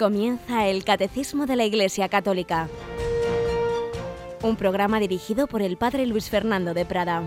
Comienza 0.00 0.66
el 0.66 0.82
Catecismo 0.82 1.44
de 1.44 1.56
la 1.56 1.66
Iglesia 1.66 2.08
Católica, 2.08 2.70
un 4.42 4.56
programa 4.56 4.98
dirigido 4.98 5.46
por 5.46 5.60
el 5.60 5.76
Padre 5.76 6.06
Luis 6.06 6.30
Fernando 6.30 6.72
de 6.72 6.86
Prada. 6.86 7.22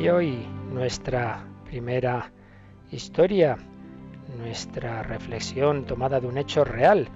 Y 0.00 0.08
hoy 0.08 0.48
nuestra 0.72 1.44
primera 1.64 2.32
historia, 2.92 3.56
nuestra 4.38 5.02
reflexión 5.02 5.86
tomada 5.86 6.20
de 6.20 6.26
un 6.26 6.36
hecho 6.36 6.64
real 6.64 7.08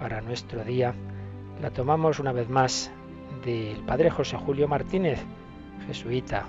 para 0.00 0.20
nuestro 0.20 0.64
día, 0.64 0.94
la 1.60 1.70
tomamos 1.70 2.20
una 2.20 2.32
vez 2.32 2.48
más 2.48 2.90
del 3.44 3.78
padre 3.84 4.10
José 4.10 4.36
Julio 4.36 4.68
Martínez, 4.68 5.20
jesuita, 5.86 6.46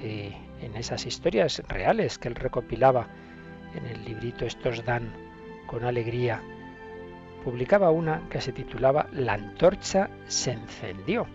que 0.00 0.36
en 0.60 0.76
esas 0.76 1.06
historias 1.06 1.62
reales 1.68 2.18
que 2.18 2.28
él 2.28 2.36
recopilaba 2.36 3.08
en 3.74 3.86
el 3.86 4.04
librito 4.04 4.44
Estos 4.44 4.84
dan 4.84 5.12
con 5.66 5.84
alegría, 5.84 6.40
publicaba 7.42 7.90
una 7.90 8.28
que 8.28 8.40
se 8.40 8.52
titulaba 8.52 9.08
La 9.12 9.34
antorcha 9.34 10.08
se 10.28 10.52
encendió. 10.52 11.26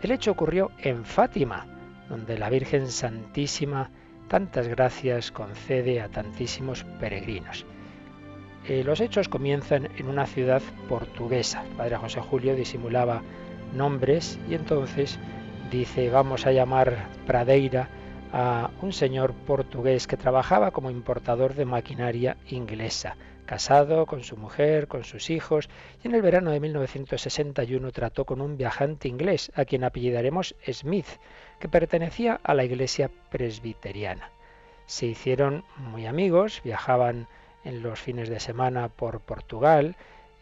El 0.00 0.12
hecho 0.12 0.30
ocurrió 0.30 0.70
en 0.78 1.04
Fátima, 1.04 1.66
donde 2.08 2.38
la 2.38 2.48
Virgen 2.48 2.88
Santísima 2.88 3.90
tantas 4.30 4.68
gracias 4.68 5.32
concede 5.32 6.00
a 6.00 6.08
tantísimos 6.08 6.84
peregrinos. 7.00 7.66
Eh, 8.64 8.84
los 8.84 9.00
hechos 9.00 9.28
comienzan 9.28 9.88
en 9.98 10.06
una 10.06 10.24
ciudad 10.24 10.62
portuguesa. 10.88 11.64
El 11.68 11.76
padre 11.76 11.96
José 11.96 12.20
Julio 12.20 12.54
disimulaba 12.54 13.22
nombres 13.74 14.38
y 14.48 14.54
entonces 14.54 15.18
dice 15.72 16.10
vamos 16.10 16.46
a 16.46 16.52
llamar 16.52 17.08
Pradeira 17.26 17.88
a 18.32 18.70
un 18.82 18.92
señor 18.92 19.34
portugués 19.34 20.06
que 20.06 20.16
trabajaba 20.16 20.70
como 20.70 20.92
importador 20.92 21.54
de 21.54 21.64
maquinaria 21.64 22.36
inglesa, 22.48 23.16
casado 23.46 24.06
con 24.06 24.22
su 24.22 24.36
mujer, 24.36 24.86
con 24.86 25.02
sus 25.02 25.28
hijos, 25.30 25.68
y 26.04 26.06
en 26.06 26.14
el 26.14 26.22
verano 26.22 26.52
de 26.52 26.60
1961 26.60 27.90
trató 27.90 28.24
con 28.24 28.40
un 28.40 28.56
viajante 28.56 29.08
inglés, 29.08 29.50
a 29.56 29.64
quien 29.64 29.82
apellidaremos 29.82 30.54
Smith, 30.70 31.08
que 31.60 31.68
pertenecía 31.68 32.40
a 32.42 32.54
la 32.54 32.64
iglesia 32.64 33.10
presbiteriana. 33.30 34.30
Se 34.86 35.06
hicieron 35.06 35.62
muy 35.76 36.06
amigos, 36.06 36.62
viajaban 36.64 37.28
en 37.62 37.82
los 37.82 38.00
fines 38.00 38.28
de 38.28 38.40
semana 38.40 38.88
por 38.88 39.20
Portugal, 39.20 39.94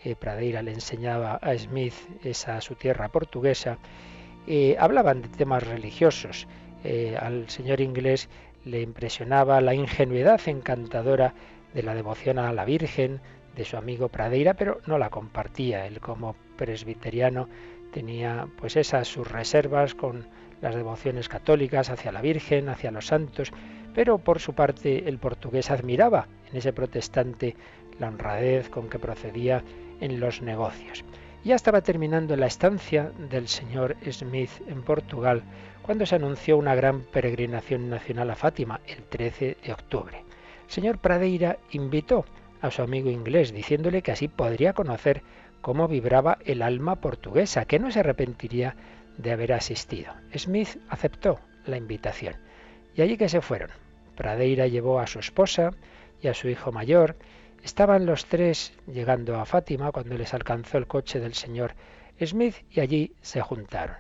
eh, 0.04 0.14
Pradeira 0.14 0.62
le 0.62 0.72
enseñaba 0.72 1.34
a 1.34 1.58
Smith 1.58 1.94
esa 2.24 2.60
su 2.60 2.76
tierra 2.76 3.08
portuguesa, 3.08 3.78
eh, 4.46 4.76
hablaban 4.78 5.22
de 5.22 5.28
temas 5.28 5.66
religiosos. 5.66 6.46
Eh, 6.84 7.16
al 7.20 7.50
señor 7.50 7.80
inglés 7.80 8.28
le 8.64 8.80
impresionaba 8.80 9.60
la 9.60 9.74
ingenuidad 9.74 10.40
encantadora 10.46 11.34
de 11.74 11.82
la 11.82 11.94
devoción 11.94 12.38
a 12.38 12.52
la 12.52 12.64
Virgen 12.64 13.20
de 13.56 13.64
su 13.64 13.76
amigo 13.76 14.08
Pradeira, 14.08 14.54
pero 14.54 14.80
no 14.86 14.98
la 14.98 15.10
compartía. 15.10 15.86
Él 15.86 16.00
como 16.00 16.36
presbiteriano 16.56 17.48
tenía 17.92 18.46
pues 18.58 18.76
esas 18.76 19.08
sus 19.08 19.30
reservas 19.30 19.94
con 19.94 20.28
las 20.60 20.74
devociones 20.74 21.28
católicas 21.28 21.90
hacia 21.90 22.12
la 22.12 22.22
Virgen, 22.22 22.68
hacia 22.68 22.90
los 22.90 23.06
santos, 23.06 23.52
pero 23.94 24.18
por 24.18 24.40
su 24.40 24.54
parte 24.54 25.08
el 25.08 25.18
portugués 25.18 25.70
admiraba 25.70 26.28
en 26.50 26.58
ese 26.58 26.72
protestante 26.72 27.56
la 27.98 28.08
honradez 28.08 28.68
con 28.68 28.88
que 28.88 28.98
procedía 28.98 29.62
en 30.00 30.20
los 30.20 30.42
negocios. 30.42 31.04
Ya 31.44 31.54
estaba 31.54 31.80
terminando 31.80 32.36
la 32.36 32.46
estancia 32.46 33.12
del 33.30 33.48
señor 33.48 33.96
Smith 34.10 34.50
en 34.68 34.82
Portugal 34.82 35.42
cuando 35.82 36.04
se 36.04 36.16
anunció 36.16 36.58
una 36.58 36.74
gran 36.74 37.00
peregrinación 37.00 37.88
nacional 37.88 38.30
a 38.30 38.36
Fátima 38.36 38.80
el 38.86 39.02
13 39.04 39.56
de 39.64 39.72
octubre. 39.72 40.18
El 40.66 40.70
señor 40.70 40.98
Pradeira 40.98 41.58
invitó 41.70 42.24
a 42.60 42.70
su 42.70 42.82
amigo 42.82 43.08
inglés 43.10 43.52
diciéndole 43.52 44.02
que 44.02 44.12
así 44.12 44.28
podría 44.28 44.72
conocer 44.72 45.22
cómo 45.60 45.88
vibraba 45.88 46.38
el 46.44 46.62
alma 46.62 46.96
portuguesa, 46.96 47.64
que 47.64 47.78
no 47.78 47.90
se 47.90 48.00
arrepentiría 48.00 48.76
de 49.18 49.32
haber 49.32 49.52
asistido. 49.52 50.14
Smith 50.34 50.80
aceptó 50.88 51.38
la 51.66 51.76
invitación 51.76 52.34
y 52.94 53.02
allí 53.02 53.16
que 53.16 53.28
se 53.28 53.42
fueron. 53.42 53.70
Pradeira 54.16 54.66
llevó 54.66 54.98
a 54.98 55.06
su 55.06 55.18
esposa 55.18 55.70
y 56.22 56.28
a 56.28 56.34
su 56.34 56.48
hijo 56.48 56.72
mayor 56.72 57.16
Estaban 57.62 58.06
los 58.06 58.26
tres 58.26 58.72
llegando 58.86 59.38
a 59.38 59.44
Fátima 59.44 59.90
cuando 59.92 60.16
les 60.16 60.32
alcanzó 60.32 60.78
el 60.78 60.86
coche 60.86 61.20
del 61.20 61.34
señor 61.34 61.74
Smith 62.24 62.54
y 62.70 62.80
allí 62.80 63.16
se 63.20 63.40
juntaron. 63.40 63.96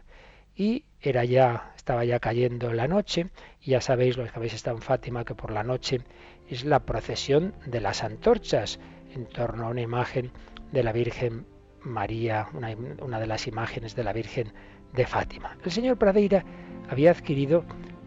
Y 0.54 0.84
era 1.00 1.24
ya, 1.24 1.72
estaba 1.76 2.04
ya 2.04 2.18
cayendo 2.18 2.72
la 2.72 2.88
noche, 2.88 3.26
y 3.60 3.72
ya 3.72 3.80
sabéis, 3.80 4.16
los 4.16 4.30
que 4.30 4.38
habéis 4.38 4.54
estado 4.54 4.76
en 4.76 4.82
Fátima, 4.82 5.24
que 5.24 5.34
por 5.34 5.52
la 5.52 5.62
noche 5.62 6.00
es 6.48 6.64
la 6.64 6.80
procesión 6.80 7.54
de 7.66 7.80
las 7.80 8.02
antorchas 8.02 8.80
en 9.14 9.26
torno 9.26 9.66
a 9.66 9.70
una 9.70 9.82
imagen 9.82 10.32
de 10.72 10.82
la 10.82 10.92
Virgen 10.92 11.46
María, 11.82 12.48
una, 12.54 12.74
una 13.00 13.20
de 13.20 13.26
las 13.26 13.46
imágenes 13.46 13.94
de 13.94 14.04
la 14.04 14.12
Virgen 14.12 14.52
de 14.92 15.06
Fátima. 15.06 15.56
El 15.64 15.70
señor 15.70 15.96
Pradeira 15.96 16.44
había 16.88 17.10
adquirido 17.10 17.64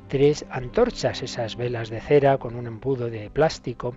tres 0.07 0.45
antorchas, 0.49 1.21
esas 1.21 1.55
velas 1.55 1.89
de 1.89 2.01
cera 2.01 2.37
con 2.37 2.55
un 2.55 2.67
embudo 2.67 3.09
de 3.09 3.29
plástico, 3.29 3.95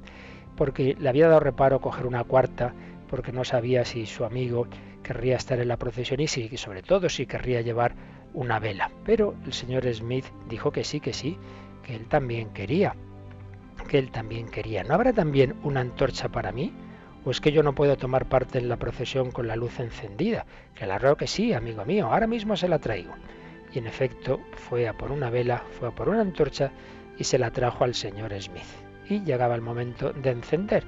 porque 0.56 0.96
le 0.98 1.08
había 1.08 1.28
dado 1.28 1.40
reparo 1.40 1.80
coger 1.80 2.06
una 2.06 2.24
cuarta, 2.24 2.72
porque 3.08 3.32
no 3.32 3.44
sabía 3.44 3.84
si 3.84 4.06
su 4.06 4.24
amigo 4.24 4.66
querría 5.02 5.36
estar 5.36 5.58
en 5.58 5.68
la 5.68 5.76
procesión 5.76 6.20
y 6.20 6.28
si, 6.28 6.56
sobre 6.56 6.82
todo 6.82 7.08
si 7.08 7.26
querría 7.26 7.60
llevar 7.60 7.94
una 8.32 8.58
vela. 8.58 8.90
Pero 9.04 9.34
el 9.44 9.52
señor 9.52 9.92
Smith 9.92 10.26
dijo 10.48 10.70
que 10.70 10.84
sí, 10.84 11.00
que 11.00 11.12
sí, 11.12 11.36
que 11.82 11.96
él 11.96 12.06
también 12.06 12.50
quería, 12.50 12.94
que 13.88 13.98
él 13.98 14.10
también 14.10 14.48
quería. 14.48 14.84
¿No 14.84 14.94
habrá 14.94 15.12
también 15.12 15.56
una 15.62 15.80
antorcha 15.80 16.28
para 16.28 16.52
mí? 16.52 16.72
¿O 17.26 17.30
es 17.30 17.40
que 17.40 17.52
yo 17.52 17.62
no 17.62 17.74
puedo 17.74 17.96
tomar 17.96 18.26
parte 18.26 18.58
en 18.58 18.68
la 18.68 18.76
procesión 18.76 19.30
con 19.30 19.46
la 19.46 19.56
luz 19.56 19.80
encendida? 19.80 20.44
Claro 20.74 21.16
que 21.16 21.26
sí, 21.26 21.54
amigo 21.54 21.84
mío, 21.86 22.12
ahora 22.12 22.26
mismo 22.26 22.54
se 22.54 22.68
la 22.68 22.78
traigo. 22.78 23.14
Y 23.72 23.78
en 23.78 23.86
efecto 23.86 24.40
fue 24.52 24.86
a 24.88 24.92
por 24.92 25.10
una 25.10 25.30
vela, 25.30 25.62
fue 25.78 25.88
a 25.88 25.90
por 25.90 26.10
una 26.10 26.20
antorcha 26.20 26.70
y 27.16 27.24
se 27.24 27.38
la 27.38 27.50
trajo 27.50 27.84
al 27.84 27.94
señor 27.94 28.38
Smith. 28.38 28.62
Y 29.08 29.20
llegaba 29.24 29.54
el 29.54 29.62
momento 29.62 30.12
de 30.12 30.30
encender 30.30 30.84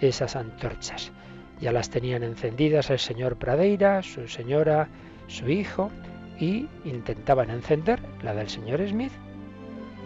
esas 0.00 0.34
antorchas. 0.34 1.12
Ya 1.60 1.70
las 1.70 1.88
tenían 1.88 2.24
encendidas 2.24 2.90
el 2.90 2.98
señor 2.98 3.36
Pradeira, 3.36 4.02
su 4.02 4.26
señora, 4.26 4.88
su 5.28 5.48
hijo, 5.48 5.90
y 6.38 6.68
intentaban 6.84 7.48
encender 7.48 8.00
la 8.22 8.34
del 8.34 8.48
señor 8.48 8.86
Smith, 8.86 9.12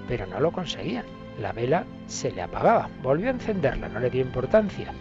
pero 0.07 0.27
no 0.27 0.41
lo 0.41 0.53
conseguían. 0.53 1.07
La 1.41 1.53
vela 1.53 1.87
se 2.07 2.31
le 2.31 2.43
apagaba. 2.43 2.91
Volvió 3.03 3.29
a 3.29 3.33
encenderla, 3.33 3.89
no 3.89 3.99
le 3.99 4.11
dio 4.11 4.21
importancia 4.21 4.93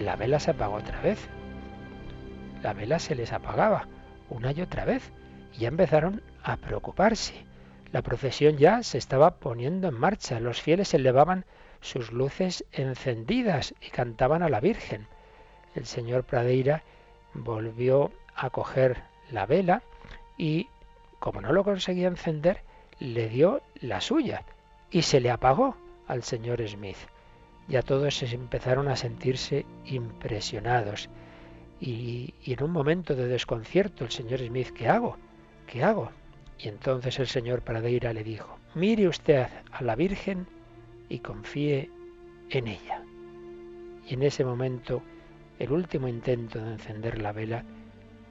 la 0.00 0.16
vela 0.16 0.40
se 0.40 0.50
apagó 0.50 0.76
otra 0.76 1.00
vez. 1.00 1.28
La 2.62 2.72
vela 2.72 2.98
se 2.98 3.14
les 3.14 3.32
apagaba 3.32 3.88
una 4.28 4.52
y 4.52 4.60
otra 4.60 4.84
vez 4.84 5.12
y 5.54 5.60
ya 5.60 5.68
empezaron 5.68 6.22
a 6.42 6.56
preocuparse. 6.56 7.46
La 7.92 8.02
procesión 8.02 8.56
ya 8.56 8.82
se 8.82 8.98
estaba 8.98 9.36
poniendo 9.36 9.88
en 9.88 9.94
marcha. 9.94 10.40
Los 10.40 10.60
fieles 10.60 10.92
elevaban 10.94 11.44
sus 11.80 12.12
luces 12.12 12.64
encendidas 12.72 13.74
y 13.80 13.90
cantaban 13.90 14.42
a 14.42 14.48
la 14.48 14.60
Virgen. 14.60 15.06
El 15.74 15.86
señor 15.86 16.24
Pradeira 16.24 16.82
volvió 17.34 18.10
a 18.34 18.50
coger 18.50 19.02
la 19.30 19.46
vela 19.46 19.82
y, 20.36 20.68
como 21.18 21.40
no 21.40 21.52
lo 21.52 21.64
conseguía 21.64 22.08
encender, 22.08 22.62
le 22.98 23.28
dio 23.28 23.62
la 23.80 24.00
suya 24.00 24.42
y 24.90 25.02
se 25.02 25.20
le 25.20 25.30
apagó 25.30 25.76
al 26.06 26.22
señor 26.22 26.66
Smith. 26.66 26.96
Ya 27.68 27.82
todos 27.82 28.22
empezaron 28.22 28.88
a 28.88 28.96
sentirse 28.96 29.66
impresionados. 29.84 31.08
Y, 31.80 32.34
y, 32.42 32.54
en 32.54 32.62
un 32.62 32.70
momento 32.70 33.14
de 33.14 33.26
desconcierto 33.26 34.04
el 34.04 34.10
señor 34.10 34.40
Smith, 34.40 34.70
¿qué 34.70 34.88
hago? 34.88 35.16
¿Qué 35.66 35.82
hago? 35.82 36.10
Y 36.58 36.68
entonces 36.68 37.18
el 37.18 37.26
señor 37.26 37.62
Pradeira 37.62 38.12
le 38.12 38.24
dijo, 38.24 38.58
mire 38.74 39.08
usted 39.08 39.46
a 39.72 39.82
la 39.82 39.94
Virgen 39.94 40.46
y 41.08 41.18
confíe 41.18 41.90
en 42.50 42.68
ella. 42.68 43.02
Y 44.06 44.14
en 44.14 44.22
ese 44.22 44.44
momento 44.44 45.02
el 45.58 45.72
último 45.72 46.08
intento 46.08 46.58
de 46.58 46.72
encender 46.72 47.20
la 47.20 47.32
vela 47.32 47.64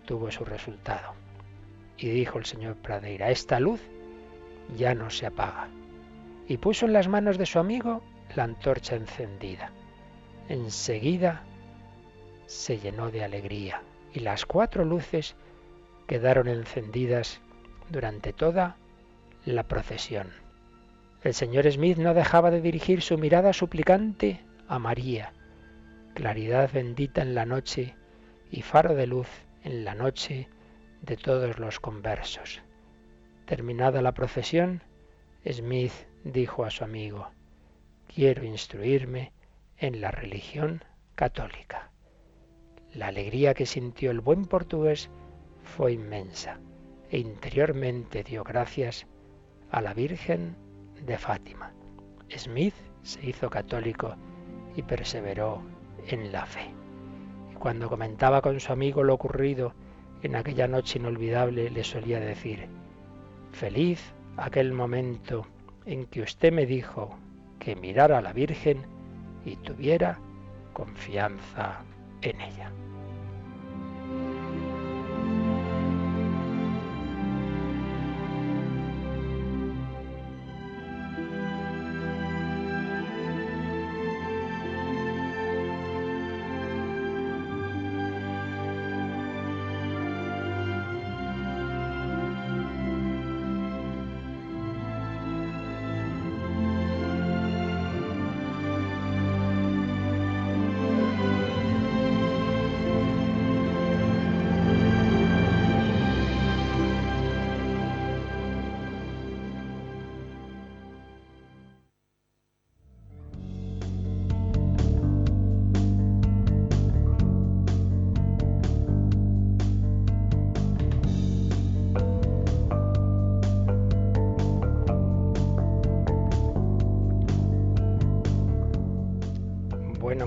tuvo 0.06 0.32
su 0.32 0.46
resultado. 0.46 1.14
Y 1.98 2.10
dijo 2.10 2.38
el 2.38 2.46
señor 2.46 2.76
Pradeira, 2.76 3.32
esta 3.32 3.60
luz 3.60 3.82
ya 4.78 4.94
no 4.94 5.10
se 5.10 5.26
apaga. 5.26 5.70
Y 6.48 6.58
puso 6.58 6.86
en 6.86 6.94
las 6.94 7.08
manos 7.08 7.38
de 7.38 7.46
su 7.46 7.60
amigo 7.60 8.04
la 8.36 8.44
antorcha 8.44 8.96
encendida. 8.96 9.72
Enseguida 10.50 11.44
se 12.46 12.78
llenó 12.78 13.12
de 13.12 13.24
alegría 13.24 13.82
y 14.14 14.20
las 14.20 14.46
cuatro 14.46 14.86
luces 14.86 15.36
quedaron 16.08 16.48
encendidas 16.48 17.42
durante 17.90 18.34
toda 18.34 18.78
la 19.46 19.64
procesión. 19.64 20.32
El 21.24 21.34
señor 21.34 21.70
Smith 21.72 21.98
no 21.98 22.14
dejaba 22.14 22.52
de 22.52 22.62
dirigir 22.62 23.02
su 23.02 23.18
mirada 23.18 23.54
suplicante 23.54 24.42
a 24.68 24.78
María, 24.78 25.34
claridad 26.14 26.70
bendita 26.72 27.22
en 27.22 27.34
la 27.34 27.46
noche 27.46 27.96
y 28.52 28.62
faro 28.62 28.94
de 28.94 29.08
luz 29.08 29.28
en 29.64 29.84
la 29.84 29.96
noche 29.96 30.48
de 31.02 31.18
todos 31.18 31.60
los 31.60 31.80
conversos. 31.80 32.62
Terminada 33.46 34.02
la 34.02 34.14
procesión, 34.14 34.84
Smith 35.52 35.94
dijo 36.24 36.64
a 36.64 36.72
su 36.72 36.84
amigo, 36.84 37.30
quiero 38.16 38.46
instruirme 38.46 39.34
en 39.78 40.00
la 40.00 40.10
religión 40.10 40.86
católica. 41.16 41.92
La 42.94 43.08
alegría 43.08 43.54
que 43.54 43.66
sintió 43.66 44.10
el 44.10 44.22
buen 44.22 44.46
portugués 44.46 45.10
fue 45.64 45.92
inmensa 45.92 46.62
e 47.10 47.18
interiormente 47.18 48.24
dio 48.24 48.46
gracias 48.46 49.06
a 49.70 49.82
la 49.82 49.94
Virgen 49.94 50.56
de 51.06 51.18
Fátima. 51.18 51.74
Smith 52.34 52.74
se 53.04 53.26
hizo 53.26 53.50
católico 53.50 54.16
y 54.78 54.84
perseveró 54.84 55.62
en 56.08 56.32
la 56.32 56.46
fe. 56.46 56.70
Y 57.52 57.56
cuando 57.56 57.90
comentaba 57.90 58.42
con 58.42 58.62
su 58.62 58.72
amigo 58.72 59.04
lo 59.04 59.14
ocurrido 59.14 59.74
en 60.24 60.38
aquella 60.38 60.70
noche 60.70 61.00
inolvidable, 61.00 61.70
le 61.70 61.84
solía 61.84 62.22
decir, 62.22 62.70
feliz 63.52 64.14
aquel 64.38 64.72
momento 64.72 65.46
en 65.86 66.06
que 66.06 66.22
usted 66.22 66.54
me 66.54 66.66
dijo 66.66 67.18
que 67.60 67.76
mirara 67.76 68.18
a 68.18 68.22
la 68.22 68.34
Virgen 68.34 68.86
y 69.46 69.56
tuviera 69.58 70.20
confianza 70.74 71.84
en 72.22 72.42
ella. 72.42 72.72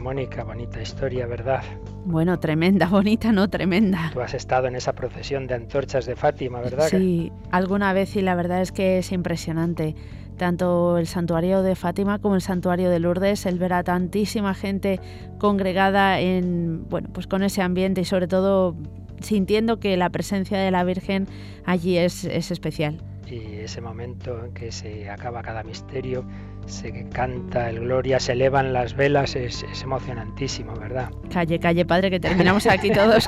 Mónica, 0.09 0.43
bonita 0.43 0.81
historia, 0.81 1.27
¿verdad? 1.27 1.63
Bueno, 2.07 2.41
tremenda, 2.41 2.87
bonita, 2.91 3.31
no 3.31 3.51
tremenda. 3.51 4.09
Tú 4.15 4.23
has 4.23 4.33
estado 4.33 4.67
en 4.67 4.75
esa 4.75 4.95
procesión 4.95 5.47
de 5.47 5.53
antorchas 5.53 6.07
de 6.07 6.17
Fátima, 6.17 6.63
¿verdad? 6.63 6.89
Sí, 6.89 7.31
alguna 7.51 7.93
vez 7.93 8.17
y 8.17 8.23
la 8.23 8.35
verdad 8.35 8.63
es 8.63 8.73
que 8.73 8.97
es 8.97 9.13
impresionante. 9.13 9.95
Tanto 10.39 10.97
el 10.97 11.07
santuario 11.07 11.61
de 11.61 11.77
Fátima 11.77 12.21
como 12.21 12.37
el 12.37 12.41
santuario 12.41 12.89
de 12.89 13.01
Lourdes, 13.01 13.45
el 13.45 13.59
ver 13.59 13.75
a 13.75 13.85
tantísima 13.85 14.55
gente 14.55 14.99
congregada 15.37 16.21
en, 16.21 16.89
bueno, 16.89 17.11
pues 17.13 17.27
con 17.27 17.43
ese 17.43 17.61
ambiente 17.61 18.01
y 18.01 18.05
sobre 18.07 18.29
todo 18.29 18.77
sintiendo 19.21 19.79
que 19.79 19.99
la 19.99 20.09
presencia 20.09 20.57
de 20.57 20.71
la 20.71 20.85
Virgen 20.85 21.27
allí 21.67 21.99
es, 21.99 22.25
es 22.25 22.51
especial. 22.51 23.03
Y 23.27 23.57
ese 23.57 23.83
momento 23.83 24.43
en 24.43 24.55
que 24.55 24.73
se 24.73 25.11
acaba 25.11 25.43
cada 25.43 25.63
misterio, 25.65 26.25
se 26.69 27.09
canta 27.11 27.71
el 27.71 27.81
Gloria, 27.81 28.21
se 28.21 28.33
elevan 28.33 28.73
las 28.73 28.95
velas, 28.95 29.35
es, 29.37 29.65
emocionantísimo, 29.83 30.75
¿verdad? 30.75 31.11
Calle, 31.33 31.59
calle, 31.59 31.85
padre, 31.85 32.11
que 32.11 32.21
terminamos 32.21 32.67
aquí 32.67 32.91
todos 32.91 33.27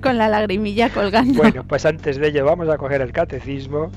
con, 0.00 0.18
la 0.18 0.28
lagrimilla 0.28 0.90
colgando. 0.90 1.34
Bueno, 1.34 1.64
pues 1.64 1.86
antes 1.86 2.18
de 2.18 2.28
ello 2.28 2.44
vamos 2.44 2.68
a 2.68 2.76
coger 2.76 3.00
el 3.00 3.12
catecismo, 3.12 3.90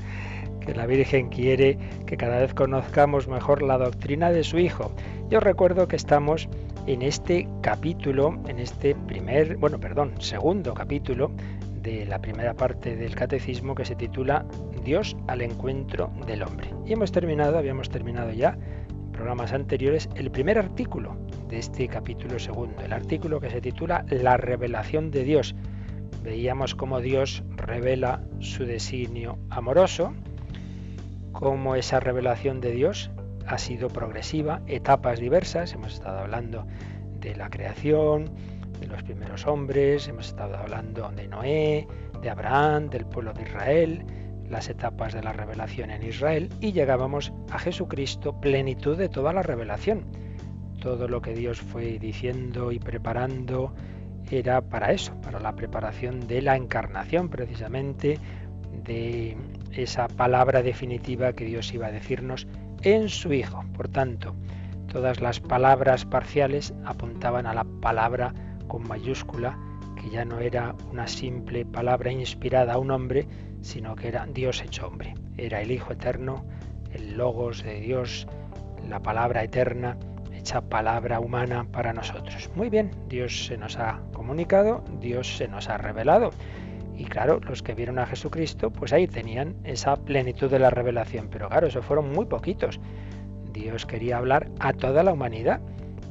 que 0.64 0.74
la 0.74 0.86
Virgen 0.86 1.28
quiere 1.28 1.78
que 2.06 2.16
cada 2.16 2.38
vez 2.38 2.54
conozcamos 2.54 3.28
mejor 3.28 3.62
la 3.62 3.78
doctrina 3.78 4.30
de 4.30 4.44
su 4.44 4.58
Hijo. 4.58 4.92
Yo 5.28 5.40
recuerdo 5.40 5.88
que 5.88 5.96
estamos 5.96 6.48
en 6.86 7.02
este 7.02 7.48
capítulo, 7.62 8.38
en 8.46 8.58
este 8.60 8.94
primer, 8.94 9.56
bueno, 9.56 9.78
perdón, 9.78 10.14
segundo 10.20 10.74
capítulo 10.74 11.32
de 11.82 12.04
la 12.06 12.20
primera 12.20 12.54
parte 12.54 12.96
del 12.96 13.14
catecismo 13.14 13.74
que 13.74 13.84
se 13.84 13.94
titula 13.94 14.44
Dios 14.84 15.16
al 15.26 15.42
encuentro 15.42 16.10
del 16.26 16.42
hombre. 16.42 16.70
Y 16.84 16.92
hemos 16.92 17.12
terminado, 17.12 17.58
habíamos 17.58 17.90
terminado 17.90 18.32
ya 18.32 18.56
programas 19.16 19.52
anteriores, 19.52 20.08
el 20.14 20.30
primer 20.30 20.58
artículo 20.58 21.16
de 21.48 21.58
este 21.58 21.88
capítulo 21.88 22.38
segundo, 22.38 22.82
el 22.82 22.92
artículo 22.92 23.40
que 23.40 23.50
se 23.50 23.62
titula 23.62 24.04
La 24.10 24.36
revelación 24.36 25.10
de 25.10 25.24
Dios. 25.24 25.54
Veíamos 26.22 26.74
cómo 26.74 27.00
Dios 27.00 27.42
revela 27.56 28.22
su 28.40 28.66
designio 28.66 29.38
amoroso, 29.48 30.12
cómo 31.32 31.76
esa 31.76 31.98
revelación 31.98 32.60
de 32.60 32.72
Dios 32.72 33.10
ha 33.46 33.58
sido 33.58 33.88
progresiva, 33.88 34.60
etapas 34.66 35.18
diversas, 35.18 35.72
hemos 35.72 35.94
estado 35.94 36.18
hablando 36.18 36.66
de 37.20 37.34
la 37.36 37.48
creación, 37.48 38.30
de 38.80 38.86
los 38.86 39.02
primeros 39.02 39.46
hombres, 39.46 40.08
hemos 40.08 40.28
estado 40.28 40.56
hablando 40.56 41.10
de 41.12 41.26
Noé, 41.26 41.88
de 42.20 42.30
Abraham, 42.30 42.90
del 42.90 43.06
pueblo 43.06 43.32
de 43.32 43.42
Israel, 43.42 44.04
las 44.50 44.68
etapas 44.68 45.12
de 45.12 45.22
la 45.22 45.32
revelación 45.32 45.90
en 45.90 46.02
Israel 46.02 46.48
y 46.60 46.72
llegábamos 46.72 47.32
a 47.50 47.58
Jesucristo, 47.58 48.40
plenitud 48.40 48.96
de 48.96 49.08
toda 49.08 49.32
la 49.32 49.42
revelación. 49.42 50.04
Todo 50.80 51.08
lo 51.08 51.20
que 51.22 51.34
Dios 51.34 51.60
fue 51.60 51.98
diciendo 51.98 52.72
y 52.72 52.78
preparando 52.78 53.74
era 54.30 54.60
para 54.60 54.92
eso, 54.92 55.14
para 55.20 55.40
la 55.40 55.54
preparación 55.54 56.26
de 56.26 56.42
la 56.42 56.56
encarnación 56.56 57.28
precisamente, 57.28 58.18
de 58.84 59.36
esa 59.72 60.08
palabra 60.08 60.62
definitiva 60.62 61.32
que 61.32 61.44
Dios 61.44 61.72
iba 61.72 61.86
a 61.86 61.92
decirnos 61.92 62.46
en 62.82 63.08
su 63.08 63.32
Hijo. 63.32 63.64
Por 63.74 63.88
tanto, 63.88 64.34
todas 64.92 65.20
las 65.20 65.40
palabras 65.40 66.04
parciales 66.04 66.74
apuntaban 66.84 67.46
a 67.46 67.54
la 67.54 67.64
palabra 67.64 68.34
con 68.68 68.86
mayúscula, 68.86 69.58
que 70.06 70.12
ya 70.12 70.24
no 70.24 70.38
era 70.38 70.74
una 70.92 71.08
simple 71.08 71.64
palabra 71.64 72.12
inspirada 72.12 72.74
a 72.74 72.78
un 72.78 72.92
hombre, 72.92 73.26
sino 73.60 73.96
que 73.96 74.06
era 74.06 74.24
Dios 74.26 74.62
hecho 74.62 74.86
hombre. 74.86 75.14
Era 75.36 75.60
el 75.60 75.72
Hijo 75.72 75.92
eterno, 75.92 76.44
el 76.92 77.16
logos 77.16 77.64
de 77.64 77.80
Dios, 77.80 78.28
la 78.88 79.00
palabra 79.00 79.42
eterna, 79.42 79.98
hecha 80.32 80.60
palabra 80.60 81.18
humana 81.18 81.66
para 81.72 81.92
nosotros. 81.92 82.48
Muy 82.54 82.70
bien, 82.70 82.92
Dios 83.08 83.46
se 83.46 83.56
nos 83.56 83.78
ha 83.78 84.00
comunicado, 84.12 84.84
Dios 85.00 85.36
se 85.36 85.48
nos 85.48 85.68
ha 85.68 85.76
revelado. 85.76 86.30
Y 86.96 87.04
claro, 87.06 87.40
los 87.40 87.64
que 87.64 87.74
vieron 87.74 87.98
a 87.98 88.06
Jesucristo, 88.06 88.70
pues 88.70 88.92
ahí 88.92 89.08
tenían 89.08 89.56
esa 89.64 89.96
plenitud 89.96 90.48
de 90.48 90.60
la 90.60 90.70
revelación. 90.70 91.28
Pero 91.30 91.48
claro, 91.48 91.66
eso 91.66 91.82
fueron 91.82 92.12
muy 92.12 92.26
poquitos. 92.26 92.78
Dios 93.52 93.86
quería 93.86 94.18
hablar 94.18 94.50
a 94.60 94.72
toda 94.72 95.02
la 95.02 95.12
humanidad 95.12 95.60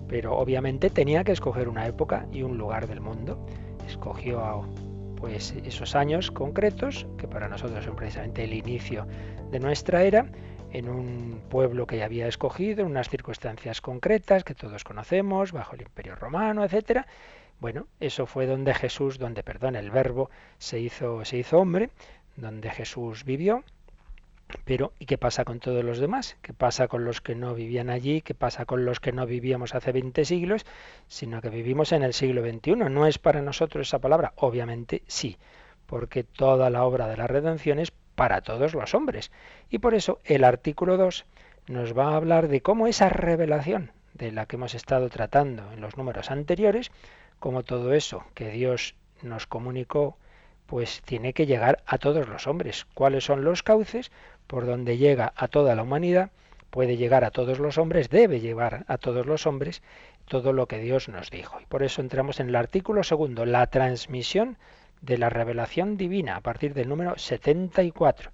pero 0.08 0.38
obviamente 0.38 0.90
tenía 0.90 1.24
que 1.24 1.32
escoger 1.32 1.68
una 1.68 1.88
época 1.88 2.28
y 2.32 2.44
un 2.44 2.58
lugar 2.58 2.88
del 2.88 3.02
mundo. 3.02 3.44
Escogió 3.88 4.66
pues 5.16 5.54
esos 5.64 5.96
años 5.96 6.32
concretos, 6.32 7.08
que 7.18 7.28
para 7.28 7.48
nosotros 7.48 7.84
son 7.86 7.96
precisamente 7.96 8.44
el 8.44 8.54
inicio 8.54 9.08
de 9.52 9.60
nuestra 9.60 10.04
era, 10.04 10.28
en 10.72 10.90
un 10.90 11.42
pueblo 11.50 11.88
que 11.88 11.98
ya 11.98 12.06
había 12.06 12.28
escogido, 12.28 12.82
en 12.82 12.88
unas 12.88 13.10
circunstancias 13.10 13.80
concretas 13.80 14.44
que 14.44 14.56
todos 14.56 14.84
conocemos, 14.84 15.52
bajo 15.52 15.76
el 15.76 15.84
Imperio 15.84 16.16
Romano, 16.16 16.64
etcétera. 16.66 17.08
Bueno, 17.62 17.88
eso 18.02 18.26
fue 18.26 18.46
donde 18.46 18.74
Jesús, 18.74 19.18
donde, 19.18 19.42
perdón, 19.42 19.78
el 19.78 19.90
Verbo 19.90 20.30
se 20.58 20.80
hizo, 20.80 21.24
se 21.24 21.38
hizo 21.38 21.60
hombre, 21.60 21.90
donde 22.36 22.70
Jesús 22.70 23.24
vivió, 23.24 23.64
pero, 24.64 24.94
¿y 25.00 25.06
qué 25.06 25.18
pasa 25.18 25.46
con 25.46 25.60
todos 25.60 25.84
los 25.84 26.00
demás? 26.00 26.38
¿Qué 26.42 26.54
pasa 26.54 26.88
con 26.88 27.06
los 27.06 27.22
que 27.22 27.36
no 27.36 27.54
vivían 27.54 27.90
allí? 27.90 28.22
¿Qué 28.22 28.34
pasa 28.34 28.66
con 28.66 28.86
los 28.86 29.00
que 29.00 29.12
no 29.12 29.26
vivíamos 29.26 29.76
hace 29.76 29.92
20 29.92 30.26
siglos? 30.26 30.66
Sino 31.08 31.42
que 31.42 31.50
vivimos 31.50 31.92
en 31.92 32.04
el 32.04 32.14
siglo 32.14 32.42
XXI. 32.42 32.76
¿No 32.76 33.08
es 33.08 33.18
para 33.18 33.42
nosotros 33.42 33.88
esa 33.88 34.00
palabra? 34.00 34.34
Obviamente 34.38 35.04
sí, 35.08 35.38
porque 35.86 36.24
toda 36.24 36.70
la 36.70 36.84
obra 36.84 37.08
de 37.08 37.18
la 37.18 37.28
redención 37.28 37.80
es 37.80 37.92
para 37.92 38.42
todos 38.42 38.74
los 38.74 38.94
hombres. 38.94 39.32
Y 39.70 39.80
por 39.80 39.94
eso 39.94 40.20
el 40.24 40.44
artículo 40.44 40.98
2 40.98 41.26
nos 41.68 41.98
va 41.98 42.12
a 42.12 42.16
hablar 42.16 42.48
de 42.48 42.62
cómo 42.62 42.88
esa 42.88 43.10
revelación 43.10 43.92
de 44.14 44.32
la 44.32 44.46
que 44.46 44.56
hemos 44.56 44.76
estado 44.76 45.10
tratando 45.10 45.72
en 45.74 45.82
los 45.82 45.98
números 45.98 46.32
anteriores, 46.32 46.92
cómo 47.40 47.64
todo 47.64 47.94
eso 47.94 48.24
que 48.34 48.50
Dios 48.50 48.96
nos 49.22 49.48
comunicó, 49.48 50.18
pues 50.66 51.02
tiene 51.04 51.34
que 51.34 51.46
llegar 51.46 51.84
a 51.86 51.98
todos 51.98 52.28
los 52.28 52.48
hombres. 52.48 52.86
¿Cuáles 52.94 53.24
son 53.24 53.44
los 53.44 53.62
cauces? 53.62 54.12
Por 54.48 54.66
donde 54.66 54.98
llega 54.98 55.34
a 55.36 55.48
toda 55.48 55.76
la 55.76 55.84
humanidad, 55.84 56.32
puede 56.70 56.98
llegar 56.98 57.24
a 57.24 57.32
todos 57.32 57.60
los 57.60 57.78
hombres, 57.78 58.10
debe 58.10 58.40
llevar 58.40 58.84
a 58.88 58.98
todos 58.98 59.26
los 59.26 59.48
hombres 59.48 59.82
todo 60.28 60.54
lo 60.54 60.68
que 60.68 60.80
Dios 60.80 61.08
nos 61.08 61.30
dijo. 61.30 61.60
Y 61.62 61.66
por 61.66 61.84
eso 61.84 62.02
entramos 62.02 62.40
en 62.40 62.50
el 62.50 62.56
artículo 62.56 63.04
segundo, 63.04 63.46
la 63.46 63.68
transmisión 63.68 64.58
de 65.02 65.18
la 65.18 65.30
revelación 65.30 65.98
divina, 65.98 66.36
a 66.36 66.42
partir 66.42 66.74
del 66.74 66.90
número 66.90 67.18
74. 67.18 68.32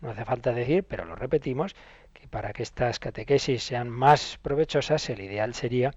No 0.00 0.10
hace 0.10 0.24
falta 0.24 0.52
decir, 0.52 0.84
pero 0.84 1.04
lo 1.04 1.16
repetimos, 1.16 1.74
que 2.12 2.28
para 2.28 2.52
que 2.52 2.62
estas 2.62 2.98
catequesis 2.98 3.62
sean 3.62 3.88
más 3.90 4.38
provechosas, 4.42 5.08
el 5.10 5.20
ideal 5.20 5.54
sería 5.54 5.92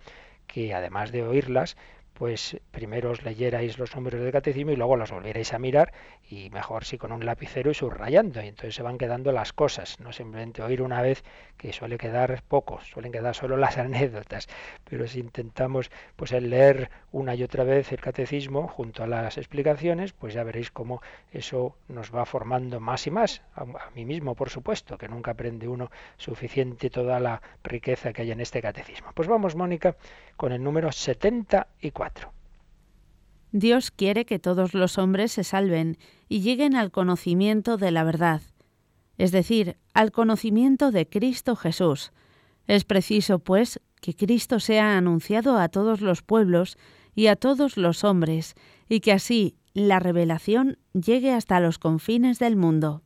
que 0.47 0.73
además 0.73 1.11
de 1.11 1.23
oírlas, 1.23 1.77
pues 2.15 2.57
primero 2.71 3.11
os 3.11 3.23
leyerais 3.23 3.77
los 3.77 3.93
números 3.93 4.21
del 4.21 4.31
catecismo 4.31 4.71
y 4.71 4.77
luego 4.77 4.95
los 4.95 5.11
volvierais 5.11 5.53
a 5.53 5.59
mirar 5.59 5.91
y 6.29 6.49
mejor 6.49 6.85
si 6.85 6.97
con 6.97 7.11
un 7.11 7.25
lapicero 7.25 7.71
y 7.71 7.73
subrayando 7.73 8.41
y 8.41 8.47
entonces 8.47 8.73
se 8.73 8.83
van 8.83 8.97
quedando 8.97 9.33
las 9.33 9.51
cosas, 9.51 9.99
no 9.99 10.13
simplemente 10.13 10.63
oír 10.63 10.81
una 10.81 11.01
vez 11.01 11.23
que 11.57 11.73
suele 11.73 11.97
quedar 11.97 12.41
poco, 12.47 12.79
suelen 12.81 13.11
quedar 13.11 13.35
solo 13.35 13.57
las 13.57 13.77
anécdotas, 13.85 14.47
pero 14.89 15.07
si 15.07 15.19
intentamos 15.19 15.91
pues 16.15 16.31
el 16.31 16.49
leer 16.49 16.89
una 17.11 17.35
y 17.35 17.43
otra 17.43 17.65
vez 17.65 17.91
el 17.91 17.99
catecismo 17.99 18.69
junto 18.69 19.03
a 19.03 19.07
las 19.07 19.37
explicaciones, 19.37 20.13
pues 20.13 20.33
ya 20.33 20.43
veréis 20.43 20.71
cómo 20.71 21.01
eso 21.33 21.75
nos 21.89 22.15
va 22.15 22.25
formando 22.25 22.79
más 22.79 23.07
y 23.07 23.11
más, 23.11 23.41
a, 23.55 23.63
a 23.63 23.91
mí 23.93 24.05
mismo 24.05 24.35
por 24.35 24.49
supuesto, 24.49 24.97
que 24.97 25.09
nunca 25.09 25.31
aprende 25.31 25.67
uno 25.67 25.91
suficiente 26.15 26.89
toda 26.89 27.19
la 27.19 27.41
riqueza 27.61 28.13
que 28.13 28.21
hay 28.21 28.31
en 28.31 28.39
este 28.39 28.61
catecismo. 28.61 29.11
Pues 29.13 29.27
vamos 29.27 29.55
Mónica 29.55 29.97
con 30.37 30.53
el 30.53 30.63
número 30.63 30.91
74. 30.93 32.04
Dios 33.51 33.91
quiere 33.91 34.25
que 34.25 34.37
todos 34.37 34.73
los 34.73 34.97
hombres 34.97 35.31
se 35.31 35.43
salven 35.45 35.97
y 36.27 36.41
lleguen 36.41 36.75
al 36.75 36.91
conocimiento 36.91 37.77
de 37.77 37.91
la 37.91 38.03
verdad, 38.03 38.41
es 39.17 39.31
decir, 39.31 39.77
al 39.93 40.11
conocimiento 40.11 40.91
de 40.91 41.07
Cristo 41.07 41.55
Jesús. 41.55 42.11
Es 42.67 42.83
preciso, 42.83 43.39
pues, 43.39 43.79
que 44.01 44.13
Cristo 44.13 44.59
sea 44.59 44.97
anunciado 44.97 45.57
a 45.57 45.69
todos 45.69 46.01
los 46.01 46.21
pueblos 46.21 46.77
y 47.15 47.27
a 47.27 47.35
todos 47.35 47.77
los 47.77 48.03
hombres, 48.03 48.55
y 48.89 48.99
que 48.99 49.13
así 49.13 49.55
la 49.73 49.99
revelación 49.99 50.77
llegue 50.93 51.31
hasta 51.31 51.59
los 51.59 51.79
confines 51.79 52.39
del 52.39 52.55
mundo. 52.55 53.03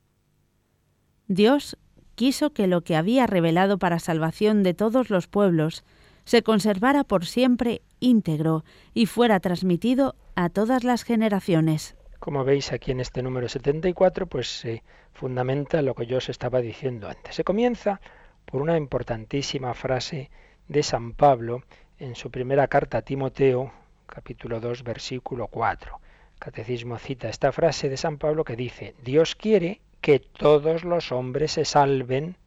Dios 1.27 1.77
quiso 2.15 2.53
que 2.53 2.68
lo 2.68 2.82
que 2.82 2.96
había 2.96 3.27
revelado 3.27 3.77
para 3.77 4.00
salvación 4.00 4.63
de 4.63 4.74
todos 4.74 5.12
los 5.12 5.27
pueblos 5.27 5.84
se 6.25 6.41
conservara 6.41 7.03
por 7.03 7.25
siempre 7.25 7.82
íntegro 8.00 8.63
y 8.94 9.06
fuera 9.06 9.39
transmitido 9.39 10.15
a 10.36 10.50
todas 10.50 10.84
las 10.84 11.03
generaciones. 11.03 11.96
Como 12.20 12.44
veis 12.44 12.72
aquí 12.72 12.91
en 12.91 13.00
este 13.00 13.22
número 13.22 13.48
74, 13.48 14.27
pues 14.27 14.48
se 14.60 14.84
fundamenta 15.13 15.82
lo 15.82 15.96
que 15.96 16.06
yo 16.06 16.18
os 16.18 16.29
estaba 16.29 16.60
diciendo 16.60 17.08
antes. 17.08 17.36
Se 17.36 17.44
comienza 17.44 18.01
por 18.46 18.62
una 18.62 18.77
importantísima 18.77 19.74
frase 19.74 20.29
de 20.68 20.84
San 20.84 21.13
Pablo 21.13 21.63
en 21.98 22.15
su 22.15 22.29
primera 22.32 22.68
carta 22.68 23.00
a 23.00 23.01
Timoteo, 23.01 23.72
capítulo 24.06 24.60
2, 24.60 24.84
versículo 24.84 25.48
4. 25.48 26.00
Catecismo 26.39 26.98
cita 26.98 27.29
esta 27.29 27.51
frase 27.51 27.89
de 27.89 27.98
San 27.98 28.18
Pablo 28.18 28.44
que 28.44 28.56
dice, 28.56 28.96
Dios 29.03 29.36
quiere 29.36 29.82
que 30.01 30.20
todos 30.20 30.84
los 30.84 31.12
hombres 31.12 31.53
se 31.53 31.65
salven 31.65 32.38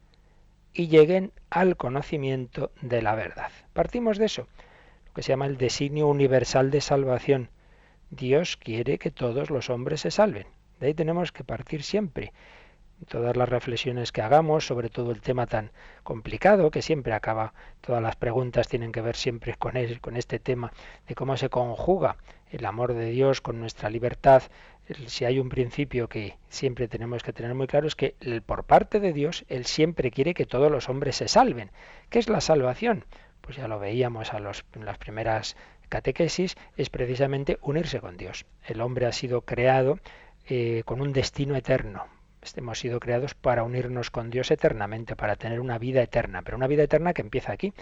y 0.73 0.87
lleguen 0.87 1.31
al 1.49 1.77
conocimiento 1.77 2.71
de 2.81 3.01
la 3.01 3.15
verdad. 3.15 3.51
Partimos 3.73 4.17
de 4.17 4.25
eso, 4.25 4.47
que 5.13 5.23
se 5.23 5.29
llama 5.29 5.45
el 5.45 5.57
designio 5.57 6.07
universal 6.07 6.71
de 6.71 6.81
salvación. 6.81 7.49
Dios 8.09 8.57
quiere 8.57 8.97
que 8.97 9.11
todos 9.11 9.49
los 9.49 9.69
hombres 9.69 10.01
se 10.01 10.11
salven. 10.11 10.47
De 10.79 10.87
ahí 10.87 10.93
tenemos 10.93 11.31
que 11.31 11.43
partir 11.43 11.83
siempre. 11.83 12.33
Todas 13.07 13.35
las 13.35 13.49
reflexiones 13.49 14.11
que 14.11 14.21
hagamos 14.21 14.65
sobre 14.65 14.89
todo 14.89 15.11
el 15.11 15.21
tema 15.21 15.45
tan 15.45 15.71
complicado 16.03 16.71
que 16.71 16.81
siempre 16.81 17.13
acaba, 17.13 17.53
todas 17.81 18.01
las 18.01 18.15
preguntas 18.15 18.67
tienen 18.67 18.91
que 18.91 19.01
ver 19.01 19.15
siempre 19.15 19.55
con, 19.55 19.75
él, 19.75 19.99
con 19.99 20.15
este 20.15 20.39
tema 20.39 20.71
de 21.07 21.15
cómo 21.15 21.35
se 21.35 21.49
conjuga 21.49 22.17
el 22.49 22.65
amor 22.65 22.93
de 22.93 23.09
Dios 23.09 23.41
con 23.41 23.59
nuestra 23.59 23.89
libertad, 23.89 24.43
si 25.07 25.25
hay 25.25 25.39
un 25.39 25.49
principio 25.49 26.09
que 26.09 26.37
siempre 26.49 26.87
tenemos 26.87 27.23
que 27.23 27.33
tener 27.33 27.53
muy 27.53 27.67
claro 27.67 27.87
es 27.87 27.95
que 27.95 28.15
por 28.45 28.65
parte 28.65 28.99
de 28.99 29.13
Dios, 29.13 29.45
Él 29.47 29.65
siempre 29.65 30.11
quiere 30.11 30.33
que 30.33 30.45
todos 30.45 30.71
los 30.71 30.89
hombres 30.89 31.15
se 31.15 31.27
salven. 31.27 31.71
¿Qué 32.09 32.19
es 32.19 32.29
la 32.29 32.41
salvación? 32.41 33.05
Pues 33.43 33.57
ya 33.57 33.67
lo 33.67 33.77
veíamos 33.77 34.31
en 34.33 34.85
las 34.85 34.97
primeras 34.97 35.57
catequesis, 35.89 36.55
es 36.77 36.89
precisamente 36.89 37.59
unirse 37.61 37.99
con 37.99 38.15
Dios. 38.15 38.45
El 38.65 38.79
hombre 38.79 39.05
ha 39.05 39.11
sido 39.11 39.41
creado 39.41 39.99
eh, 40.47 40.81
con 40.85 41.01
un 41.01 41.11
destino 41.11 41.55
eterno. 41.57 42.07
Hemos 42.55 42.79
sido 42.79 43.01
creados 43.01 43.35
para 43.35 43.63
unirnos 43.63 44.09
con 44.09 44.29
Dios 44.29 44.49
eternamente, 44.49 45.17
para 45.17 45.35
tener 45.35 45.59
una 45.59 45.77
vida 45.77 46.01
eterna, 46.01 46.41
pero 46.41 46.55
una 46.55 46.67
vida 46.67 46.83
eterna 46.83 47.13
que 47.13 47.21
empieza 47.21 47.51
aquí. 47.51 47.73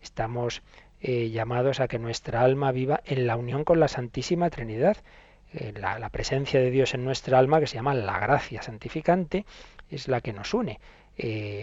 Estamos 0.00 0.62
eh, 1.00 1.30
llamados 1.30 1.80
a 1.80 1.88
que 1.88 1.98
nuestra 1.98 2.40
alma 2.40 2.70
viva 2.70 3.02
en 3.04 3.26
la 3.26 3.36
unión 3.36 3.64
con 3.64 3.80
la 3.80 3.88
Santísima 3.88 4.50
Trinidad. 4.50 4.96
Eh, 5.52 5.74
la, 5.76 6.08
presencia 6.10 6.60
de 6.60 6.70
Dios 6.70 6.94
en 6.94 7.04
nuestra 7.04 7.38
alma, 7.38 7.58
que 7.58 7.66
se 7.66 7.74
llama 7.74 7.94
la 7.94 8.20
gracia 8.20 8.62
santificante, 8.62 9.46
es 9.90 10.06
la 10.06 10.20
que 10.20 10.32
nos 10.32 10.54
une 10.54 10.78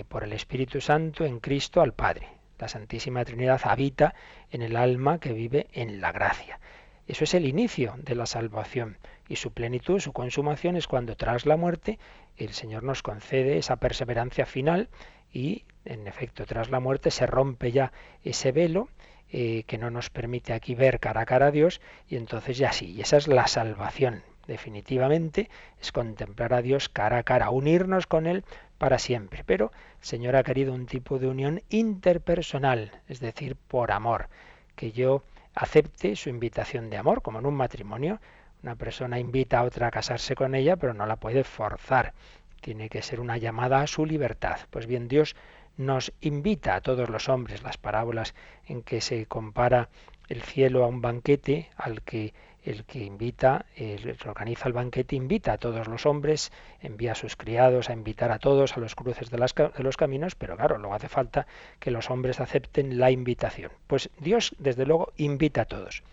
por 0.09 0.23
el 0.23 0.33
Espíritu 0.33 0.79
Santo 0.79 1.25
en 1.25 1.39
Cristo 1.39 1.81
al 1.81 1.93
Padre. 1.93 2.38
La 2.59 2.67
Santísima 2.67 3.25
Trinidad 3.25 3.61
habita 3.63 4.13
en 4.51 4.61
el 4.61 4.75
alma 4.75 5.19
que 5.19 5.33
vive 5.33 5.67
en 5.73 6.01
la 6.01 6.11
gracia. 6.11 6.59
Eso 7.07 7.23
es 7.23 7.33
el 7.33 7.45
inicio 7.45 7.95
de 7.97 8.13
la 8.13 8.27
salvación 8.27 8.97
y 9.27 9.37
su 9.37 9.51
plenitud, 9.51 9.99
su 9.99 10.13
consumación 10.13 10.75
es 10.75 10.87
cuando 10.87 11.15
tras 11.15 11.45
la 11.45 11.57
muerte 11.57 11.97
el 12.37 12.53
Señor 12.53 12.83
nos 12.83 13.01
concede 13.01 13.57
esa 13.57 13.77
perseverancia 13.77 14.45
final 14.45 14.89
y 15.31 15.65
en 15.85 16.07
efecto 16.07 16.45
tras 16.45 16.69
la 16.69 16.79
muerte 16.79 17.09
se 17.11 17.25
rompe 17.25 17.71
ya 17.71 17.91
ese 18.23 18.51
velo 18.51 18.89
eh, 19.31 19.63
que 19.67 19.77
no 19.77 19.89
nos 19.89 20.09
permite 20.09 20.53
aquí 20.53 20.75
ver 20.75 20.99
cara 20.99 21.21
a 21.21 21.25
cara 21.25 21.47
a 21.47 21.51
Dios 21.51 21.81
y 22.07 22.15
entonces 22.15 22.57
ya 22.57 22.71
sí, 22.71 22.91
y 22.91 23.01
esa 23.01 23.17
es 23.17 23.27
la 23.27 23.47
salvación. 23.47 24.23
Definitivamente 24.47 25.49
es 25.79 25.91
contemplar 25.91 26.53
a 26.53 26.63
Dios 26.63 26.89
cara 26.89 27.19
a 27.19 27.23
cara, 27.23 27.51
unirnos 27.51 28.07
con 28.07 28.25
Él 28.25 28.43
para 28.79 28.97
siempre. 28.97 29.43
Pero 29.45 29.71
Señor 30.01 30.35
ha 30.35 30.43
querido 30.43 30.73
un 30.73 30.87
tipo 30.87 31.19
de 31.19 31.27
unión 31.27 31.61
interpersonal, 31.69 32.91
es 33.07 33.19
decir, 33.19 33.55
por 33.55 33.91
amor, 33.91 34.29
que 34.75 34.91
yo 34.91 35.23
acepte 35.53 36.15
su 36.15 36.29
invitación 36.29 36.89
de 36.89 36.97
amor, 36.97 37.21
como 37.21 37.37
en 37.37 37.45
un 37.45 37.55
matrimonio. 37.55 38.19
Una 38.63 38.75
persona 38.75 39.19
invita 39.19 39.59
a 39.59 39.63
otra 39.63 39.87
a 39.87 39.91
casarse 39.91 40.33
con 40.33 40.55
ella, 40.55 40.75
pero 40.77 40.95
no 40.95 41.05
la 41.05 41.17
puede 41.17 41.43
forzar. 41.43 42.13
Tiene 42.61 42.89
que 42.89 43.03
ser 43.03 43.19
una 43.19 43.37
llamada 43.37 43.81
a 43.81 43.87
su 43.87 44.05
libertad. 44.05 44.57
Pues 44.71 44.87
bien, 44.87 45.07
Dios 45.07 45.35
nos 45.77 46.11
invita 46.21 46.75
a 46.75 46.81
todos 46.81 47.09
los 47.09 47.29
hombres, 47.29 47.63
las 47.63 47.77
parábolas 47.77 48.33
en 48.65 48.81
que 48.81 48.99
se 48.99 49.25
compara 49.27 49.89
el 50.27 50.41
cielo 50.41 50.83
a 50.83 50.87
un 50.87 51.01
banquete 51.01 51.69
al 51.77 52.01
que 52.01 52.33
el 52.63 52.83
que 52.85 52.99
invita, 52.99 53.65
el 53.75 54.17
que 54.17 54.29
organiza 54.29 54.67
el 54.67 54.73
banquete, 54.73 55.15
invita 55.15 55.53
a 55.53 55.57
todos 55.57 55.87
los 55.87 56.05
hombres, 56.05 56.51
envía 56.81 57.13
a 57.13 57.15
sus 57.15 57.35
criados 57.35 57.89
a 57.89 57.93
invitar 57.93 58.31
a 58.31 58.39
todos 58.39 58.75
a 58.75 58.79
los 58.79 58.95
cruces 58.95 59.29
de, 59.29 59.37
de, 59.37 59.83
los 59.83 59.97
caminos, 59.97 60.35
pero 60.35 60.57
claro, 60.57 60.77
luego 60.77 60.95
hace 60.95 61.09
falta 61.09 61.47
que 61.79 61.91
los 61.91 62.09
hombres 62.09 62.39
acepten 62.39 62.99
la 62.99 63.11
invitación. 63.11 63.71
Pues 63.87 64.09
Dios, 64.19 64.55
desde 64.59 64.85
luego, 64.85 65.13
invita 65.17 65.61
a 65.61 65.65
todos. 65.65 66.03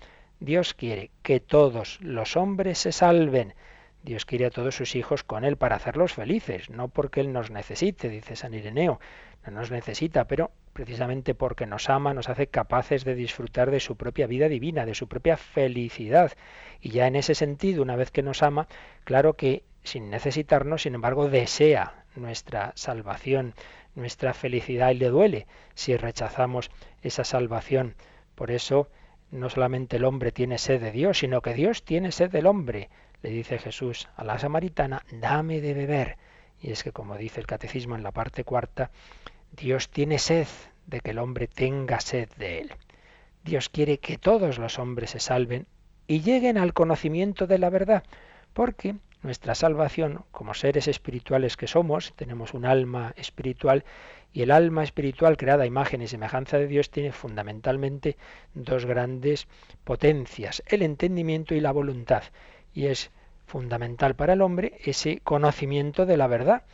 Dios 0.40 0.74
quiere 0.74 1.10
que 1.22 1.40
todos 1.40 1.98
los 2.00 2.36
hombres 2.36 2.78
se 2.78 2.92
salven. 2.92 3.54
Dios 4.02 4.24
quiere 4.24 4.46
a 4.46 4.50
todos 4.50 4.76
sus 4.76 4.94
hijos 4.94 5.24
con 5.24 5.44
Él 5.44 5.56
para 5.56 5.76
hacerlos 5.76 6.12
felices, 6.12 6.70
no 6.70 6.88
porque 6.88 7.20
Él 7.20 7.32
nos 7.32 7.50
necesite, 7.50 8.08
dice 8.08 8.36
San 8.36 8.54
Ireneo, 8.54 9.00
no 9.44 9.52
nos 9.52 9.70
necesita, 9.70 10.26
pero 10.26 10.52
precisamente 10.76 11.34
porque 11.34 11.64
nos 11.64 11.88
ama, 11.88 12.12
nos 12.12 12.28
hace 12.28 12.48
capaces 12.48 13.06
de 13.06 13.14
disfrutar 13.14 13.70
de 13.70 13.80
su 13.80 13.96
propia 13.96 14.26
vida 14.26 14.46
divina, 14.46 14.84
de 14.84 14.94
su 14.94 15.08
propia 15.08 15.38
felicidad. 15.38 16.32
Y 16.82 16.90
ya 16.90 17.06
en 17.06 17.16
ese 17.16 17.34
sentido, 17.34 17.82
una 17.82 17.96
vez 17.96 18.10
que 18.10 18.22
nos 18.22 18.42
ama, 18.42 18.68
claro 19.04 19.38
que 19.38 19.64
sin 19.84 20.10
necesitarnos, 20.10 20.82
sin 20.82 20.94
embargo, 20.94 21.30
desea 21.30 22.04
nuestra 22.14 22.72
salvación, 22.74 23.54
nuestra 23.94 24.34
felicidad 24.34 24.90
y 24.90 24.96
le 24.96 25.08
duele 25.08 25.46
si 25.72 25.96
rechazamos 25.96 26.70
esa 27.00 27.24
salvación. 27.24 27.94
Por 28.34 28.50
eso, 28.50 28.90
no 29.30 29.48
solamente 29.48 29.96
el 29.96 30.04
hombre 30.04 30.30
tiene 30.30 30.58
sed 30.58 30.82
de 30.82 30.92
Dios, 30.92 31.20
sino 31.20 31.40
que 31.40 31.54
Dios 31.54 31.84
tiene 31.84 32.12
sed 32.12 32.30
del 32.30 32.44
hombre 32.44 32.90
le 33.22 33.30
dice 33.30 33.58
Jesús 33.58 34.10
a 34.14 34.24
la 34.24 34.38
samaritana, 34.38 35.02
dame 35.10 35.62
de 35.62 35.72
beber. 35.72 36.18
Y 36.60 36.70
es 36.70 36.84
que, 36.84 36.92
como 36.92 37.16
dice 37.16 37.40
el 37.40 37.46
catecismo 37.46 37.96
en 37.96 38.02
la 38.02 38.12
parte 38.12 38.44
cuarta, 38.44 38.90
Dios 39.56 39.88
tiene 39.88 40.18
sed 40.18 40.46
de 40.86 41.00
que 41.00 41.10
el 41.12 41.18
hombre 41.18 41.48
tenga 41.48 42.00
sed 42.00 42.28
de 42.36 42.60
él. 42.60 42.72
Dios 43.42 43.68
quiere 43.68 43.98
que 43.98 44.18
todos 44.18 44.58
los 44.58 44.78
hombres 44.78 45.10
se 45.10 45.18
salven 45.18 45.66
y 46.06 46.20
lleguen 46.20 46.58
al 46.58 46.74
conocimiento 46.74 47.46
de 47.46 47.58
la 47.58 47.70
verdad, 47.70 48.04
porque 48.52 48.96
nuestra 49.22 49.54
salvación, 49.54 50.24
como 50.30 50.52
seres 50.52 50.88
espirituales 50.88 51.56
que 51.56 51.66
somos, 51.66 52.12
tenemos 52.16 52.54
un 52.54 52.66
alma 52.66 53.14
espiritual, 53.16 53.84
y 54.32 54.42
el 54.42 54.50
alma 54.50 54.84
espiritual 54.84 55.38
creada 55.38 55.64
a 55.64 55.66
imagen 55.66 56.02
y 56.02 56.06
semejanza 56.06 56.58
de 56.58 56.66
Dios 56.66 56.90
tiene 56.90 57.12
fundamentalmente 57.12 58.18
dos 58.54 58.84
grandes 58.84 59.48
potencias, 59.84 60.62
el 60.66 60.82
entendimiento 60.82 61.54
y 61.54 61.60
la 61.60 61.72
voluntad. 61.72 62.24
Y 62.74 62.86
es 62.86 63.10
fundamental 63.46 64.14
para 64.14 64.34
el 64.34 64.42
hombre 64.42 64.78
ese 64.84 65.20
conocimiento 65.20 66.04
de 66.04 66.18
la 66.18 66.26
verdad, 66.26 66.64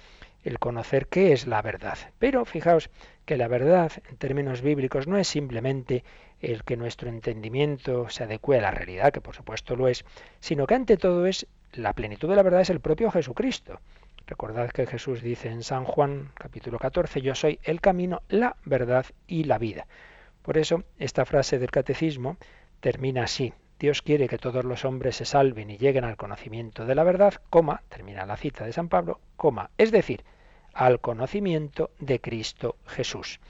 el 0.43 0.59
conocer 0.59 1.07
qué 1.07 1.33
es 1.33 1.47
la 1.47 1.63
verdad. 1.63 1.99
Pero 2.19 2.45
fijaos 2.45 2.91
que 3.25 3.37
la 3.37 3.49
verdad, 3.49 3.93
en 4.09 4.17
términos 4.17 4.63
bíblicos, 4.63 5.07
no 5.07 5.17
es 5.19 5.29
simplemente 5.29 6.05
el 6.41 6.65
que 6.65 6.77
nuestro 6.77 7.09
entendimiento 7.09 8.09
se 8.09 8.25
adecue 8.25 8.59
a 8.59 8.63
la 8.63 8.71
realidad, 8.71 9.13
que 9.13 9.21
por 9.21 9.35
supuesto 9.35 9.77
lo 9.77 9.89
es, 9.89 10.05
sino 10.41 10.67
que 10.67 10.75
ante 10.75 10.97
todo 10.97 11.27
es 11.27 11.47
la 11.73 11.93
plenitud 11.93 12.29
de 12.29 12.37
la 12.37 12.43
verdad 12.43 12.61
es 12.61 12.71
el 12.71 12.81
propio 12.81 13.11
Jesucristo. 13.11 13.81
Recordad 14.27 14.71
que 14.71 14.87
Jesús 14.87 15.23
dice 15.23 15.49
en 15.49 15.63
San 15.63 15.85
Juan 15.85 16.31
capítulo 16.35 16.79
14, 16.79 17.21
yo 17.23 17.35
soy 17.35 17.59
el 17.63 17.81
camino, 17.81 18.23
la 18.29 18.57
verdad 18.65 19.07
y 19.27 19.45
la 19.45 19.59
vida. 19.59 19.87
Por 20.43 20.59
eso 20.59 20.85
esta 20.99 21.25
frase 21.25 21.59
del 21.59 21.71
catecismo 21.71 22.37
termina 22.81 23.25
así. 23.25 23.53
Dios 23.79 24.03
quiere 24.03 24.29
que 24.29 24.39
todos 24.39 24.65
los 24.65 24.85
hombres 24.85 25.17
se 25.17 25.25
salven 25.25 25.71
y 25.71 25.77
lleguen 25.77 26.05
al 26.05 26.17
conocimiento 26.17 26.87
de 26.87 26.95
la 26.95 27.03
verdad, 27.03 27.35
coma, 27.51 27.83
termina 27.89 28.27
la 28.27 28.37
cita 28.37 28.65
de 28.65 28.73
San 28.73 28.89
Pablo, 28.89 29.21
coma, 29.37 29.71
es 29.77 29.91
decir, 29.91 30.25
al 30.75 31.01
conocimiento 31.01 31.91
de 31.99 32.21
Cristo 32.21 32.77
Jesús. 32.87 33.41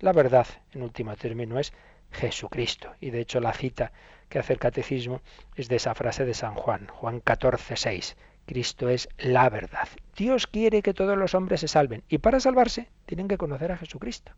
La 0.00 0.12
verdad, 0.12 0.46
en 0.72 0.82
último 0.82 1.16
término, 1.16 1.58
es 1.58 1.72
Jesucristo. 2.10 2.92
Y 3.00 3.10
de 3.10 3.20
hecho 3.20 3.40
la 3.40 3.52
cita 3.52 3.92
que 4.28 4.38
hace 4.38 4.52
el 4.52 4.58
catecismo 4.58 5.20
es 5.56 5.68
de 5.68 5.76
esa 5.76 5.94
frase 5.94 6.24
de 6.24 6.34
San 6.34 6.54
Juan, 6.54 6.88
Juan 6.88 7.20
14, 7.20 7.76
6. 7.76 8.16
Cristo 8.46 8.88
es 8.88 9.08
la 9.18 9.48
verdad. 9.48 9.88
Dios 10.16 10.46
quiere 10.46 10.82
que 10.82 10.94
todos 10.94 11.16
los 11.16 11.34
hombres 11.34 11.60
se 11.60 11.68
salven 11.68 12.02
y 12.08 12.18
para 12.18 12.40
salvarse 12.40 12.88
tienen 13.06 13.28
que 13.28 13.38
conocer 13.38 13.70
a 13.72 13.76
Jesucristo, 13.76 14.32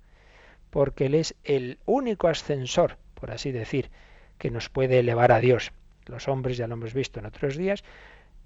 porque 0.71 1.07
Él 1.07 1.15
es 1.15 1.35
el 1.45 1.79
único 1.87 2.29
ascensor, 2.29 2.99
por 3.15 3.31
así 3.31 3.51
decir, 3.51 3.91
que 4.39 4.51
nos 4.51 4.69
puede 4.69 4.99
elevar 4.99 5.33
a 5.33 5.41
Dios. 5.41 5.73
Los 6.07 6.29
hombres, 6.29 6.59
ya 6.59 6.67
lo 6.67 6.75
hemos 6.75 6.93
visto 6.93 7.19
en 7.19 7.27
otros 7.27 7.57
días, 7.57 7.83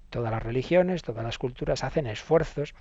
todas 0.09 0.31
las 0.31 0.41
religiones, 0.41 1.03
todas 1.03 1.23
las 1.23 1.37
culturas 1.37 1.83
hacen 1.83 2.07
esfuerzos 2.07 2.73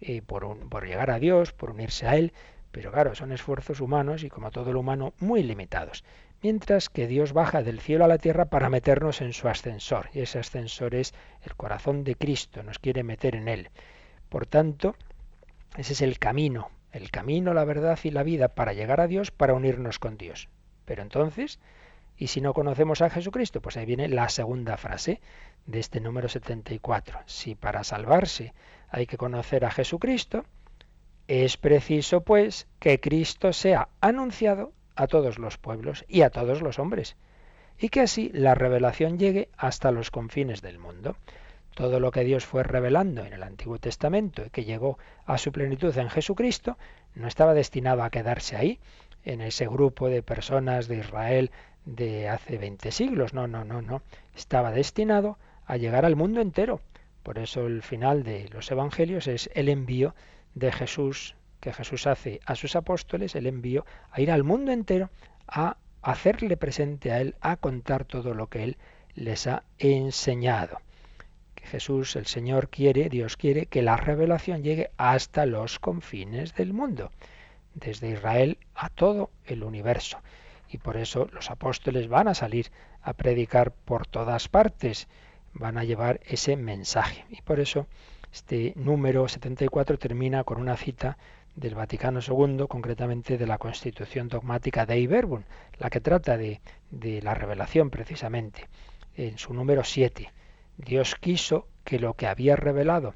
eh, 0.00 0.22
por, 0.22 0.68
por 0.68 0.86
llegar 0.86 1.10
a 1.10 1.18
Dios, 1.18 1.52
por 1.52 1.70
unirse 1.70 2.06
a 2.06 2.16
Él, 2.16 2.32
pero 2.70 2.90
claro, 2.90 3.14
son 3.14 3.30
esfuerzos 3.30 3.80
humanos 3.80 4.24
y 4.24 4.28
como 4.28 4.50
todo 4.50 4.72
lo 4.72 4.80
humano 4.80 5.14
muy 5.20 5.42
limitados. 5.42 6.04
Mientras 6.42 6.88
que 6.88 7.06
Dios 7.06 7.32
baja 7.32 7.62
del 7.62 7.80
cielo 7.80 8.04
a 8.04 8.08
la 8.08 8.18
tierra 8.18 8.46
para 8.46 8.68
meternos 8.68 9.20
en 9.20 9.32
su 9.32 9.48
ascensor, 9.48 10.10
y 10.12 10.20
ese 10.20 10.40
ascensor 10.40 10.94
es 10.94 11.14
el 11.42 11.54
corazón 11.54 12.04
de 12.04 12.16
Cristo, 12.16 12.62
nos 12.62 12.78
quiere 12.78 13.02
meter 13.02 13.36
en 13.36 13.48
Él. 13.48 13.70
Por 14.28 14.46
tanto, 14.46 14.96
ese 15.76 15.92
es 15.92 16.02
el 16.02 16.18
camino, 16.18 16.70
el 16.92 17.10
camino, 17.10 17.54
la 17.54 17.64
verdad 17.64 17.98
y 18.02 18.10
la 18.10 18.22
vida 18.22 18.48
para 18.48 18.72
llegar 18.72 19.00
a 19.00 19.06
Dios, 19.06 19.30
para 19.30 19.54
unirnos 19.54 19.98
con 19.98 20.18
Dios. 20.18 20.48
Pero 20.84 21.02
entonces, 21.02 21.60
y 22.16 22.28
si 22.28 22.40
no 22.40 22.54
conocemos 22.54 23.02
a 23.02 23.10
Jesucristo, 23.10 23.60
pues 23.60 23.76
ahí 23.76 23.86
viene 23.86 24.08
la 24.08 24.28
segunda 24.28 24.76
frase 24.76 25.20
de 25.66 25.80
este 25.80 26.00
número 26.00 26.28
74. 26.28 27.20
Si 27.26 27.54
para 27.54 27.84
salvarse 27.84 28.54
hay 28.88 29.06
que 29.06 29.16
conocer 29.16 29.64
a 29.64 29.70
Jesucristo, 29.70 30.44
es 31.26 31.56
preciso 31.56 32.22
pues 32.22 32.68
que 32.78 33.00
Cristo 33.00 33.52
sea 33.52 33.88
anunciado 34.00 34.72
a 34.94 35.06
todos 35.06 35.38
los 35.38 35.58
pueblos 35.58 36.04
y 36.06 36.22
a 36.22 36.30
todos 36.30 36.62
los 36.62 36.78
hombres, 36.78 37.16
y 37.78 37.88
que 37.88 38.00
así 38.00 38.30
la 38.32 38.54
revelación 38.54 39.18
llegue 39.18 39.48
hasta 39.56 39.90
los 39.90 40.10
confines 40.10 40.62
del 40.62 40.78
mundo. 40.78 41.16
Todo 41.74 41.98
lo 41.98 42.12
que 42.12 42.22
Dios 42.22 42.44
fue 42.44 42.62
revelando 42.62 43.24
en 43.24 43.32
el 43.32 43.42
Antiguo 43.42 43.78
Testamento 43.78 44.44
y 44.46 44.50
que 44.50 44.64
llegó 44.64 44.98
a 45.26 45.38
su 45.38 45.50
plenitud 45.50 45.96
en 45.98 46.08
Jesucristo, 46.08 46.78
no 47.16 47.26
estaba 47.26 47.52
destinado 47.52 48.04
a 48.04 48.10
quedarse 48.10 48.54
ahí, 48.54 48.78
en 49.24 49.40
ese 49.40 49.66
grupo 49.66 50.08
de 50.08 50.22
personas 50.22 50.86
de 50.86 50.98
Israel 50.98 51.50
de 51.84 52.28
hace 52.28 52.58
20 52.58 52.90
siglos. 52.90 53.34
No, 53.34 53.46
no, 53.46 53.64
no, 53.64 53.82
no. 53.82 54.02
Estaba 54.34 54.72
destinado 54.72 55.38
a 55.66 55.76
llegar 55.76 56.04
al 56.04 56.16
mundo 56.16 56.40
entero. 56.40 56.80
Por 57.22 57.38
eso 57.38 57.66
el 57.66 57.82
final 57.82 58.22
de 58.22 58.48
los 58.50 58.70
evangelios 58.70 59.26
es 59.26 59.50
el 59.54 59.68
envío 59.68 60.14
de 60.54 60.72
Jesús 60.72 61.36
que 61.60 61.72
Jesús 61.72 62.06
hace 62.06 62.40
a 62.44 62.56
sus 62.56 62.76
apóstoles, 62.76 63.34
el 63.34 63.46
envío 63.46 63.86
a 64.10 64.20
ir 64.20 64.30
al 64.30 64.44
mundo 64.44 64.70
entero 64.70 65.08
a 65.48 65.78
hacerle 66.02 66.58
presente 66.58 67.10
a 67.10 67.22
Él, 67.22 67.36
a 67.40 67.56
contar 67.56 68.04
todo 68.04 68.34
lo 68.34 68.48
que 68.48 68.64
Él 68.64 68.76
les 69.14 69.46
ha 69.46 69.62
enseñado. 69.78 70.82
Que 71.54 71.64
Jesús, 71.64 72.16
el 72.16 72.26
Señor, 72.26 72.68
quiere, 72.68 73.08
Dios 73.08 73.38
quiere, 73.38 73.64
que 73.64 73.80
la 73.80 73.96
revelación 73.96 74.62
llegue 74.62 74.90
hasta 74.98 75.46
los 75.46 75.78
confines 75.78 76.54
del 76.54 76.74
mundo, 76.74 77.10
desde 77.72 78.10
Israel 78.10 78.58
a 78.74 78.90
todo 78.90 79.30
el 79.46 79.64
universo 79.64 80.18
y 80.74 80.78
por 80.78 80.96
eso 80.96 81.28
los 81.32 81.52
apóstoles 81.52 82.08
van 82.08 82.26
a 82.26 82.34
salir 82.34 82.72
a 83.00 83.12
predicar 83.12 83.70
por 83.70 84.08
todas 84.08 84.48
partes, 84.48 85.06
van 85.52 85.78
a 85.78 85.84
llevar 85.84 86.18
ese 86.26 86.56
mensaje. 86.56 87.24
Y 87.30 87.42
por 87.42 87.60
eso 87.60 87.86
este 88.32 88.72
número 88.74 89.28
74 89.28 89.98
termina 89.98 90.42
con 90.42 90.60
una 90.60 90.76
cita 90.76 91.16
del 91.54 91.76
Vaticano 91.76 92.18
II, 92.18 92.66
concretamente 92.68 93.38
de 93.38 93.46
la 93.46 93.58
Constitución 93.58 94.26
Dogmática 94.26 94.84
de 94.84 94.98
Iberbun, 94.98 95.44
la 95.78 95.90
que 95.90 96.00
trata 96.00 96.36
de, 96.36 96.60
de 96.90 97.22
la 97.22 97.34
revelación 97.34 97.90
precisamente, 97.90 98.66
en 99.14 99.38
su 99.38 99.54
número 99.54 99.84
7. 99.84 100.32
Dios 100.76 101.14
quiso 101.14 101.68
que 101.84 102.00
lo 102.00 102.14
que 102.14 102.26
había 102.26 102.56
revelado 102.56 103.14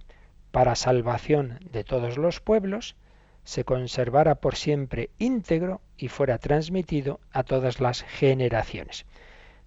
para 0.53 0.77
salvación 0.77 1.59
de 1.73 1.83
todos 1.83 2.19
los 2.19 2.41
pueblos 2.41 2.95
se 3.43 3.65
conservara 3.65 4.37
por 4.37 4.55
siempre 4.55 5.11
íntegro 5.19 5.81
y 5.99 6.09
fuera 6.09 6.39
transmitido 6.39 7.21
a 7.33 7.43
todas 7.43 7.81
las 7.81 8.03
generaciones. 8.03 9.05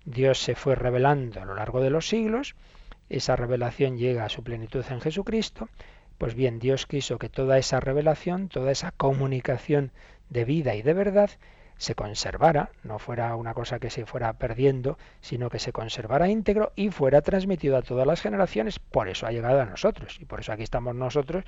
Dios 0.05 0.39
se 0.39 0.55
fue 0.55 0.75
revelando 0.75 1.41
a 1.41 1.45
lo 1.45 1.53
largo 1.53 1.81
de 1.81 1.89
los 1.91 2.07
siglos, 2.07 2.55
esa 3.09 3.35
revelación 3.35 3.97
llega 3.97 4.25
a 4.25 4.29
su 4.29 4.41
plenitud 4.41 4.85
en 4.89 5.01
Jesucristo, 5.01 5.69
pues 6.17 6.33
bien, 6.33 6.59
Dios 6.59 6.85
quiso 6.85 7.19
que 7.19 7.29
toda 7.29 7.57
esa 7.57 7.79
revelación, 7.79 8.47
toda 8.47 8.71
esa 8.71 8.91
comunicación 8.91 9.91
de 10.29 10.45
vida 10.45 10.75
y 10.75 10.81
de 10.81 10.93
verdad 10.93 11.29
se 11.81 11.95
conservara, 11.95 12.69
no 12.83 12.99
fuera 12.99 13.35
una 13.35 13.55
cosa 13.55 13.79
que 13.79 13.89
se 13.89 14.05
fuera 14.05 14.33
perdiendo, 14.33 14.99
sino 15.19 15.49
que 15.49 15.57
se 15.57 15.73
conservara 15.73 16.29
íntegro 16.29 16.73
y 16.75 16.91
fuera 16.91 17.23
transmitido 17.23 17.75
a 17.75 17.81
todas 17.81 18.05
las 18.05 18.21
generaciones. 18.21 18.77
Por 18.77 19.09
eso 19.09 19.25
ha 19.25 19.31
llegado 19.31 19.59
a 19.59 19.65
nosotros. 19.65 20.19
Y 20.21 20.25
por 20.25 20.41
eso 20.41 20.51
aquí 20.51 20.61
estamos 20.61 20.93
nosotros 20.93 21.43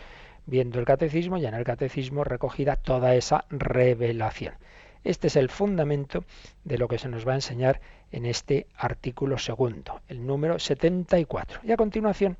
viendo 0.48 0.80
el 0.80 0.86
catecismo 0.86 1.38
y 1.38 1.46
en 1.46 1.54
el 1.54 1.64
catecismo 1.64 2.24
recogida 2.24 2.78
toda 2.78 3.14
esa 3.14 3.46
revelación. 3.52 4.56
Este 5.04 5.28
es 5.28 5.36
el 5.36 5.50
fundamento 5.50 6.26
de 6.64 6.80
lo 6.80 6.88
que 6.88 6.98
se 6.98 7.10
nos 7.10 7.28
va 7.28 7.34
a 7.34 7.36
enseñar 7.36 7.80
en 8.12 8.26
este 8.26 8.66
artículo 8.76 9.38
segundo, 9.38 10.02
el 10.08 10.26
número 10.26 10.58
74. 10.58 11.60
Y 11.64 11.74
a 11.74 11.78
continuación 11.78 12.38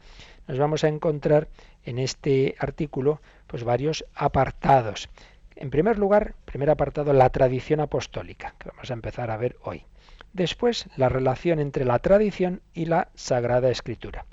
nos 0.48 0.58
vamos 0.58 0.84
a 0.84 0.88
encontrar 0.88 1.48
en 1.86 2.00
este 2.00 2.56
artículo 2.58 3.22
pues 3.46 3.64
varios 3.64 4.04
apartados. 4.16 5.10
En 5.56 5.70
primer 5.70 5.98
lugar, 5.98 6.36
primer 6.46 6.70
apartado, 6.70 7.14
la 7.14 7.30
tradición 7.30 7.80
apostólica, 7.80 8.56
que 8.60 8.70
vamos 8.70 8.90
a 8.90 8.94
empezar 8.94 9.32
a 9.32 9.38
ver 9.38 9.56
hoy. 9.64 9.86
Después, 10.34 10.88
la 10.98 11.10
relación 11.10 11.60
entre 11.60 11.86
la 11.86 12.00
tradición 12.00 12.62
y 12.74 12.86
la 12.86 13.10
Sagrada 13.16 13.70
Escritura. 13.70 14.26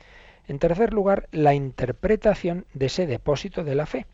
En 0.48 0.58
tercer 0.58 0.92
lugar, 0.92 1.28
la 1.30 1.54
interpretación 1.54 2.64
de 2.74 2.86
ese 2.86 3.06
depósito 3.06 3.64
de 3.64 3.74
la 3.74 3.86
fe. 3.86 4.06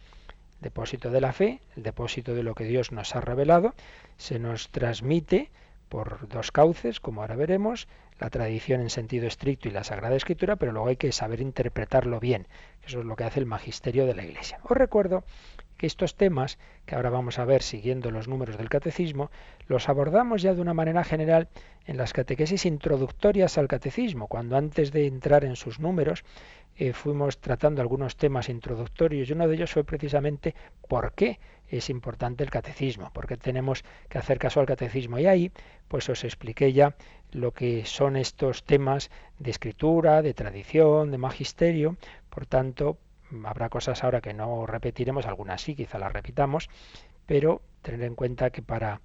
Depósito 0.61 1.11
de 1.11 1.21
la 1.21 1.33
fe, 1.33 1.61
el 1.77 1.83
depósito 1.83 2.35
de 2.35 2.43
lo 2.43 2.55
que 2.55 2.65
Dios 2.65 2.91
nos 2.91 3.15
ha 3.15 3.21
revelado, 3.21 3.75
se 4.17 4.39
nos 4.39 4.69
transmite 4.71 5.51
por 5.89 6.29
dos 6.29 6.51
cauces, 6.51 6.99
como 6.99 7.21
ahora 7.21 7.37
veremos, 7.37 7.87
la 8.19 8.31
tradición 8.31 8.81
en 8.81 8.91
sentido 8.91 9.27
estricto 9.27 9.69
y 9.69 9.73
la 9.73 9.85
Sagrada 9.85 10.17
Escritura, 10.17 10.57
pero 10.57 10.73
luego 10.73 10.89
hay 10.89 10.97
que 10.97 11.13
saber 11.13 11.41
interpretarlo 11.41 12.19
bien. 12.19 12.49
Eso 12.85 13.01
es 13.01 13.07
lo 13.07 13.15
que 13.15 13.25
hace 13.25 13.41
el 13.41 13.47
magisterio 13.47 14.07
de 14.07 14.15
la 14.15 14.25
Iglesia. 14.25 14.59
Os 14.65 14.77
recuerdo 14.77 15.25
que 15.77 15.87
estos 15.87 16.15
temas, 16.15 16.59
que 16.85 16.95
ahora 16.95 17.11
vamos 17.11 17.39
a 17.39 17.45
ver 17.45 17.63
siguiendo 17.63 18.11
los 18.11 18.29
números 18.29 18.57
del 18.57 18.69
catecismo, 18.69 19.31
los 19.67 19.89
abordamos 19.89 20.43
ya 20.43 20.55
de 20.55 20.61
una 20.61 20.75
manera 20.75 21.05
general 21.05 21.49
en 21.87 21.97
las 21.97 22.13
catequesis 22.13 22.67
introductorias 22.67 23.59
al 23.59 23.69
catecismo, 23.69 24.27
cuando 24.27 24.57
antes 24.57 24.93
de 24.93 25.07
entrar 25.07 25.45
en 25.45 25.57
sus 25.57 25.79
números 25.79 26.25
eh, 26.79 26.93
fuimos 26.93 27.39
tratando 27.39 27.81
algunos 27.81 28.17
temas 28.17 28.49
introductorios 28.51 29.29
y 29.29 29.33
uno 29.33 29.49
de 29.49 29.55
ellos 29.55 29.73
fue 29.73 29.85
precisamente 29.85 30.55
por 30.89 31.13
qué 31.15 31.39
es 31.69 31.89
importante 31.91 32.45
el 32.45 32.51
catecismo, 32.51 33.11
por 33.13 33.27
qué 33.27 33.37
tenemos 33.37 33.83
que 34.09 34.19
hacer 34.19 34.39
caso 34.39 34.61
al 34.61 34.67
catecismo. 34.67 35.19
Y 35.19 35.27
ahí 35.27 35.53
pues 35.89 36.09
os 36.09 36.23
expliqué 36.25 36.73
ya 36.73 36.95
lo 37.33 37.53
que 37.53 37.85
son 37.87 38.17
estos 38.17 38.65
temas 38.65 39.11
de 39.39 39.51
escritura, 39.51 40.23
de 40.23 40.35
tradición, 40.35 41.11
de 41.11 41.19
magisterio, 41.19 41.97
por 42.29 42.47
tanto, 42.47 42.99
habrá 43.45 43.69
cosas 43.69 44.03
ahora 44.05 44.21
que 44.21 44.35
no 44.35 44.67
repetiremos, 44.67 45.27
algunas 45.27 45.61
sí, 45.61 45.75
quizá 45.75 45.99
las 45.99 46.13
repitamos, 46.13 46.69
pero 47.27 47.63
tener 47.83 48.03
en 48.03 48.15
cuenta 48.15 48.51
que 48.51 48.63
para 48.63 49.01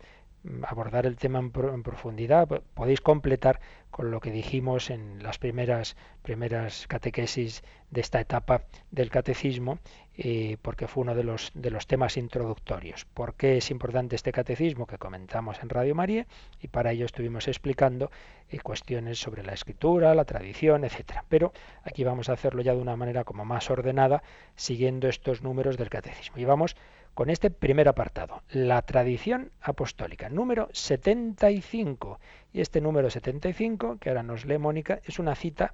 abordar 0.63 1.06
el 1.06 1.17
tema 1.17 1.39
en, 1.39 1.51
profundidad 1.84 2.47
podéis 2.73 3.01
completar 3.01 3.60
con 3.91 4.10
lo 4.10 4.19
que 4.19 4.32
dijimos 4.32 4.89
en 4.89 5.21
las 5.21 5.38
primeras 5.38 5.95
primeras 6.23 6.88
catequesis 6.88 7.63
de 7.91 8.01
esta 8.01 8.19
etapa 8.19 8.63
del 8.89 9.10
catecismo 9.10 9.80
eh, 10.17 10.58
porque 10.62 10.88
fue 10.88 11.01
uno 11.04 11.15
de 11.15 11.23
los 11.23 11.51
de 11.54 11.69
los 11.69 11.88
temas 11.88 12.17
introductorios. 12.17 13.06
Por 13.06 13.36
qué 13.36 13.58
es 13.58 13.69
importante 13.69 14.15
este 14.15 14.32
catecismo 14.32 14.88
que 14.88 14.97
comentamos 14.97 15.62
en 15.62 15.69
Radio 15.69 15.93
María 15.93 16.25
y 16.62 16.67
para 16.67 16.91
ello 16.91 17.06
estuvimos 17.06 17.47
explicando 17.47 18.10
eh, 18.49 18.60
cuestiones 18.60 19.19
sobre 19.19 19.43
la 19.43 19.54
escritura 19.54 20.15
la 20.15 20.25
tradición 20.25 20.86
etcétera. 20.86 21.23
Pero 21.30 21.54
aquí 21.84 22.04
vamos 22.04 22.30
a 22.30 22.34
hacerlo 22.34 22.62
ya 22.62 22.73
de 22.73 22.82
una 22.82 22.95
manera 22.95 23.23
como 23.23 23.45
más 23.45 23.69
ordenada 23.69 24.23
siguiendo 24.56 25.08
estos 25.08 25.43
números 25.43 25.77
del 25.77 25.89
catecismo. 25.89 26.38
Y 26.38 26.45
vamos 26.45 26.75
con 27.13 27.30
este 27.30 27.50
primer 27.50 27.88
apartado, 27.88 28.41
la 28.50 28.82
tradición 28.82 29.52
apostólica, 29.62 30.30
número 30.30 30.69
75. 30.71 32.19
Y 32.54 32.62
este 32.62 32.82
número 32.82 33.10
75, 33.10 33.97
que 34.00 34.10
ahora 34.10 34.24
nos 34.24 34.45
lee 34.45 34.58
Mónica, 34.58 35.00
es 35.06 35.19
una 35.19 35.36
cita 35.36 35.74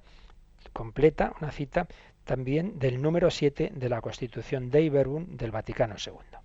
completa, 0.72 1.34
una 1.40 1.50
cita 1.50 1.88
también 2.24 2.78
del 2.78 3.00
número 3.00 3.30
7 3.30 3.72
de 3.74 3.88
la 3.88 4.00
Constitución 4.00 4.70
de 4.70 4.82
Iberbun 4.82 5.36
del 5.36 5.50
Vaticano 5.50 5.94
II. 6.04 6.38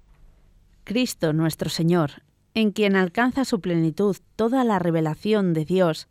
Cristo 0.84 1.34
nuestro 1.34 1.70
Señor, 1.70 2.24
en 2.54 2.72
quien 2.72 2.96
alcanza 2.96 3.46
su 3.46 3.62
plenitud 3.62 4.16
toda 4.36 4.64
la 4.64 4.80
revelación 4.80 5.54
de 5.54 5.66
Dios, 5.66 6.08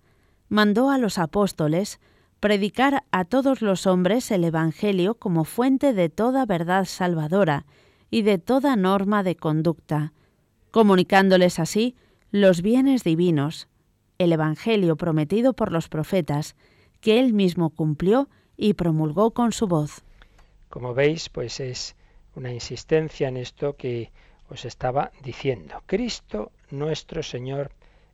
mandó 0.48 0.90
a 0.90 0.98
los 0.98 1.18
apóstoles 1.18 2.00
predicar 2.40 3.04
a 3.12 3.24
todos 3.24 3.62
los 3.62 3.86
hombres 3.86 4.30
el 4.30 4.44
Evangelio 4.44 5.14
como 5.14 5.44
fuente 5.44 5.92
de 5.92 6.08
toda 6.08 6.44
verdad 6.44 6.84
salvadora, 6.84 7.64
y 8.12 8.20
de 8.20 8.36
toda 8.36 8.76
norma 8.76 9.22
de 9.22 9.36
conducta, 9.36 10.12
comunicándoles 10.70 11.58
así 11.58 11.96
los 12.30 12.60
bienes 12.60 13.04
divinos, 13.04 13.68
el 14.18 14.32
Evangelio 14.32 14.96
prometido 14.96 15.54
por 15.54 15.72
los 15.72 15.88
profetas, 15.88 16.54
que 17.00 17.18
él 17.18 17.32
mismo 17.32 17.70
cumplió 17.70 18.28
y 18.54 18.74
promulgó 18.74 19.30
con 19.30 19.52
su 19.52 19.66
voz. 19.66 20.04
Como 20.68 20.92
veis, 20.92 21.30
pues 21.30 21.58
es 21.58 21.96
una 22.34 22.52
insistencia 22.52 23.28
en 23.28 23.38
esto 23.38 23.76
que 23.76 24.12
os 24.50 24.66
estaba 24.66 25.10
diciendo. 25.24 25.82
Cristo 25.86 26.52
nuestro 26.70 27.22
Señor, 27.22 27.72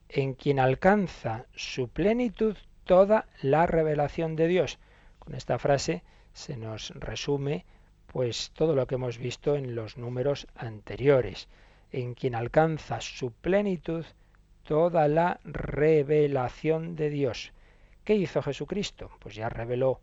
en 0.08 0.34
quien 0.34 0.60
alcanza 0.60 1.46
su 1.56 1.88
plenitud 1.88 2.56
toda 2.84 3.26
la 3.42 3.66
revelación 3.66 4.36
de 4.36 4.46
Dios. 4.46 4.78
Con 5.18 5.34
esta 5.34 5.58
frase 5.58 6.04
se 6.34 6.56
nos 6.56 6.90
resume 6.90 7.66
pues 8.12 8.50
todo 8.54 8.74
lo 8.74 8.86
que 8.86 8.94
hemos 8.96 9.18
visto 9.18 9.54
en 9.54 9.74
los 9.74 9.98
números 9.98 10.46
anteriores, 10.56 11.48
en 11.92 12.14
quien 12.14 12.34
alcanza 12.34 13.00
su 13.00 13.32
plenitud 13.32 14.04
toda 14.64 15.08
la 15.08 15.40
revelación 15.44 16.96
de 16.96 17.10
Dios. 17.10 17.52
¿Qué 18.04 18.14
hizo 18.14 18.42
Jesucristo? 18.42 19.10
Pues 19.20 19.34
ya 19.34 19.48
reveló 19.48 20.00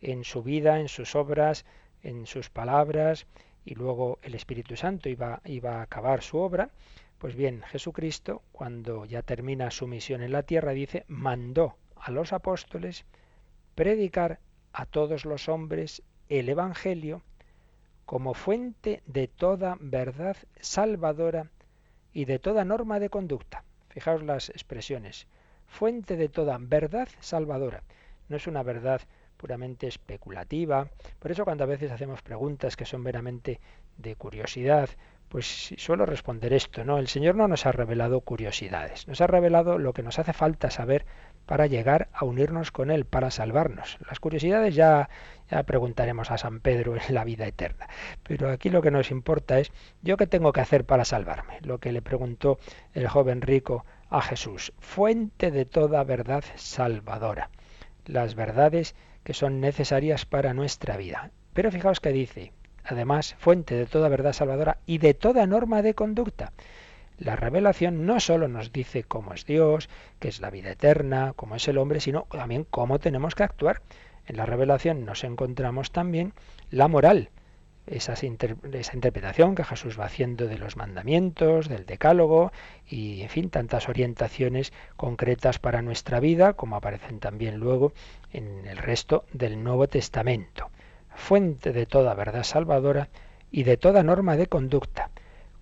en 0.00 0.24
su 0.24 0.42
vida, 0.42 0.78
en 0.78 0.88
sus 0.88 1.16
obras, 1.16 1.64
en 2.02 2.26
sus 2.26 2.48
palabras, 2.48 3.26
y 3.64 3.74
luego 3.74 4.18
el 4.22 4.34
Espíritu 4.34 4.76
Santo 4.76 5.08
iba, 5.08 5.40
iba 5.44 5.78
a 5.78 5.82
acabar 5.82 6.22
su 6.22 6.38
obra. 6.38 6.70
Pues 7.18 7.34
bien, 7.34 7.62
Jesucristo, 7.62 8.42
cuando 8.52 9.04
ya 9.04 9.22
termina 9.22 9.72
su 9.72 9.88
misión 9.88 10.22
en 10.22 10.32
la 10.32 10.44
tierra, 10.44 10.72
dice, 10.72 11.04
mandó 11.08 11.76
a 11.96 12.12
los 12.12 12.32
apóstoles 12.32 13.04
predicar 13.74 14.38
a 14.72 14.86
todos 14.86 15.24
los 15.24 15.48
hombres 15.48 16.02
el 16.28 16.48
Evangelio 16.48 17.22
como 18.08 18.32
fuente 18.32 19.02
de 19.04 19.28
toda 19.28 19.76
verdad 19.80 20.34
salvadora 20.60 21.50
y 22.14 22.24
de 22.24 22.38
toda 22.38 22.64
norma 22.64 23.00
de 23.00 23.10
conducta. 23.10 23.64
Fijaos 23.90 24.22
las 24.22 24.48
expresiones. 24.48 25.26
Fuente 25.66 26.16
de 26.16 26.30
toda 26.30 26.56
verdad 26.58 27.06
salvadora. 27.20 27.82
No 28.30 28.36
es 28.38 28.46
una 28.46 28.62
verdad 28.62 29.02
puramente 29.36 29.88
especulativa. 29.88 30.88
Por 31.18 31.32
eso 31.32 31.44
cuando 31.44 31.64
a 31.64 31.66
veces 31.66 31.92
hacemos 31.92 32.22
preguntas 32.22 32.76
que 32.76 32.86
son 32.86 33.02
meramente 33.02 33.60
de 33.98 34.16
curiosidad, 34.16 34.88
pues 35.28 35.74
suelo 35.76 36.06
responder 36.06 36.54
esto, 36.54 36.84
¿no? 36.84 36.96
El 36.96 37.08
Señor 37.08 37.34
no 37.34 37.46
nos 37.46 37.66
ha 37.66 37.72
revelado 37.72 38.22
curiosidades, 38.22 39.06
nos 39.06 39.20
ha 39.20 39.26
revelado 39.26 39.76
lo 39.76 39.92
que 39.92 40.02
nos 40.02 40.18
hace 40.18 40.32
falta 40.32 40.70
saber 40.70 41.04
para 41.48 41.66
llegar 41.66 42.08
a 42.12 42.26
unirnos 42.26 42.70
con 42.70 42.90
Él, 42.90 43.06
para 43.06 43.30
salvarnos. 43.30 43.96
Las 44.06 44.20
curiosidades 44.20 44.74
ya, 44.74 45.08
ya 45.50 45.62
preguntaremos 45.62 46.30
a 46.30 46.36
San 46.36 46.60
Pedro 46.60 46.94
en 46.94 47.14
la 47.14 47.24
vida 47.24 47.46
eterna. 47.46 47.88
Pero 48.22 48.50
aquí 48.50 48.68
lo 48.68 48.82
que 48.82 48.90
nos 48.90 49.10
importa 49.10 49.58
es, 49.58 49.72
¿yo 50.02 50.18
qué 50.18 50.26
tengo 50.26 50.52
que 50.52 50.60
hacer 50.60 50.84
para 50.84 51.06
salvarme? 51.06 51.58
Lo 51.62 51.78
que 51.78 51.90
le 51.90 52.02
preguntó 52.02 52.58
el 52.92 53.08
joven 53.08 53.40
rico 53.40 53.86
a 54.10 54.20
Jesús, 54.20 54.74
fuente 54.78 55.50
de 55.50 55.64
toda 55.64 56.04
verdad 56.04 56.44
salvadora. 56.56 57.48
Las 58.04 58.34
verdades 58.34 58.94
que 59.24 59.32
son 59.32 59.58
necesarias 59.58 60.26
para 60.26 60.52
nuestra 60.52 60.98
vida. 60.98 61.30
Pero 61.54 61.72
fijaos 61.72 62.00
que 62.00 62.12
dice, 62.12 62.52
además, 62.84 63.36
fuente 63.38 63.74
de 63.74 63.86
toda 63.86 64.10
verdad 64.10 64.34
salvadora 64.34 64.80
y 64.84 64.98
de 64.98 65.14
toda 65.14 65.46
norma 65.46 65.80
de 65.80 65.94
conducta. 65.94 66.52
La 67.18 67.34
revelación 67.34 68.06
no 68.06 68.20
solo 68.20 68.46
nos 68.46 68.72
dice 68.72 69.02
cómo 69.02 69.34
es 69.34 69.44
Dios, 69.44 69.88
qué 70.20 70.28
es 70.28 70.40
la 70.40 70.50
vida 70.50 70.70
eterna, 70.70 71.32
cómo 71.34 71.56
es 71.56 71.66
el 71.66 71.78
hombre, 71.78 71.98
sino 71.98 72.28
también 72.30 72.64
cómo 72.64 73.00
tenemos 73.00 73.34
que 73.34 73.42
actuar. 73.42 73.82
En 74.26 74.36
la 74.36 74.46
revelación 74.46 75.04
nos 75.04 75.24
encontramos 75.24 75.90
también 75.90 76.32
la 76.70 76.86
moral, 76.86 77.30
esa, 77.88 78.12
esa 78.12 78.26
interpretación 78.94 79.56
que 79.56 79.64
Jesús 79.64 79.98
va 79.98 80.04
haciendo 80.04 80.46
de 80.46 80.58
los 80.58 80.76
mandamientos, 80.76 81.68
del 81.68 81.86
decálogo 81.86 82.52
y, 82.86 83.22
en 83.22 83.30
fin, 83.30 83.50
tantas 83.50 83.88
orientaciones 83.88 84.72
concretas 84.96 85.58
para 85.58 85.82
nuestra 85.82 86.20
vida, 86.20 86.52
como 86.52 86.76
aparecen 86.76 87.18
también 87.18 87.56
luego 87.56 87.94
en 88.32 88.64
el 88.66 88.76
resto 88.76 89.24
del 89.32 89.64
Nuevo 89.64 89.88
Testamento. 89.88 90.70
Fuente 91.16 91.72
de 91.72 91.86
toda 91.86 92.14
verdad 92.14 92.44
salvadora 92.44 93.08
y 93.50 93.64
de 93.64 93.76
toda 93.76 94.04
norma 94.04 94.36
de 94.36 94.46
conducta, 94.46 95.10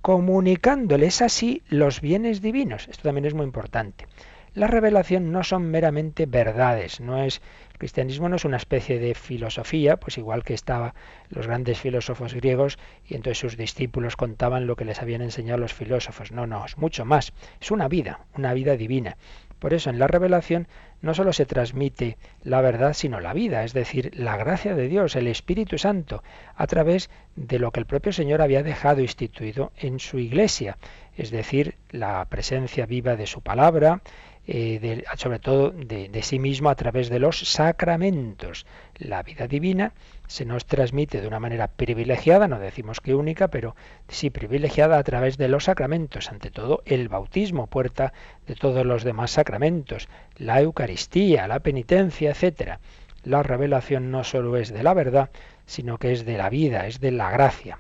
comunicándoles 0.07 1.21
así 1.21 1.63
los 1.69 2.01
bienes 2.01 2.41
divinos. 2.41 2.87
Esto 2.87 3.03
también 3.03 3.25
es 3.25 3.35
muy 3.35 3.45
importante. 3.45 4.07
La 4.55 4.69
revelación 4.69 5.33
no 5.33 5.43
son 5.43 5.69
meramente 5.69 6.27
verdades, 6.27 7.01
no 7.01 7.25
es 7.25 7.43
el 7.73 7.79
cristianismo 7.81 8.29
no 8.29 8.37
es 8.37 8.45
una 8.45 8.57
especie 8.57 8.99
de 9.01 9.15
filosofía, 9.15 9.99
pues 9.99 10.17
igual 10.17 10.45
que 10.45 10.55
estaban 10.55 10.95
los 11.29 11.47
grandes 11.47 11.81
filósofos 11.81 12.33
griegos 12.35 12.79
y 13.05 13.17
entonces 13.17 13.39
sus 13.39 13.57
discípulos 13.57 14.17
contaban 14.17 14.67
lo 14.69 14.77
que 14.77 14.87
les 14.87 15.03
habían 15.03 15.23
enseñado 15.23 15.59
los 15.59 15.75
filósofos. 15.75 16.31
No, 16.31 16.47
no, 16.47 16.65
es 16.65 16.79
mucho 16.79 17.05
más. 17.05 17.33
Es 17.61 17.73
una 17.73 17.89
vida, 17.89 18.21
una 18.35 18.55
vida 18.55 18.77
divina. 18.77 19.19
Por 19.67 19.75
eso 19.75 19.91
en 19.91 19.99
la 19.99 20.07
revelación 20.07 20.69
no 21.03 21.13
solo 21.13 21.33
se 21.33 21.45
transmite 21.45 22.19
la 22.45 22.61
verdad, 22.61 22.93
sino 22.93 23.19
la 23.19 23.33
vida, 23.33 23.65
es 23.65 23.73
decir, 23.73 24.13
la 24.15 24.37
gracia 24.37 24.77
de 24.77 24.87
Dios, 24.87 25.17
el 25.17 25.27
Espíritu 25.27 25.77
Santo, 25.77 26.23
a 26.55 26.69
través 26.69 27.11
de 27.35 27.59
lo 27.59 27.73
que 27.73 27.81
el 27.81 27.87
propio 27.87 28.13
Señor 28.13 28.43
había 28.43 28.63
dejado 28.63 29.01
instituido 29.01 29.73
en 29.77 29.99
su 29.99 30.21
iglesia, 30.21 30.79
es 31.17 31.33
decir, 31.33 31.75
la 31.91 32.25
presencia 32.27 32.87
viva 32.87 33.17
de 33.17 33.27
su 33.27 33.41
palabra, 33.41 34.03
eh, 34.47 35.03
sobre 35.17 35.41
todo 35.41 35.71
de, 35.71 36.11
de, 36.11 36.23
sí 36.23 36.39
mismo 36.39 36.71
a 36.71 36.77
través 36.77 37.09
de 37.09 37.19
los 37.19 37.41
sacramentos. 37.41 38.67
La 38.99 39.25
vida 39.25 39.49
divina 39.49 39.95
se 40.27 40.45
nos 40.45 40.67
transmite 40.67 41.21
de 41.21 41.27
una 41.27 41.41
manera 41.41 41.69
privilegiada, 41.69 42.49
no 42.49 42.59
decimos 42.59 43.01
que 43.01 43.15
única, 43.15 43.49
pero 43.49 43.77
sí 44.09 44.31
privilegiada 44.31 44.99
a 44.99 45.05
través 45.05 45.39
de 45.39 45.49
los 45.49 45.65
sacramentos, 45.65 46.31
ante 46.31 46.51
todo 46.51 46.83
el 46.85 47.09
bautismo, 47.09 47.67
puerta 47.67 48.13
de 48.47 48.55
todos 48.55 48.85
los 48.85 49.05
demás 49.05 49.33
sacramentos, 49.33 50.09
la 50.37 50.61
Eucaristía, 50.61 51.49
la 51.49 51.61
penitencia, 51.61 52.31
etc. 52.31 52.79
La 53.25 53.43
revelación 53.43 54.11
no 54.11 54.25
solo 54.25 54.57
es 54.57 54.73
de 54.73 54.83
la 54.83 54.95
verdad, 54.95 55.31
sino 55.67 55.99
que 55.99 56.13
es 56.13 56.25
de 56.25 56.39
la 56.39 56.49
vida, 56.49 56.87
es 56.87 57.01
de 57.01 57.11
la 57.11 57.31
gracia. 57.31 57.79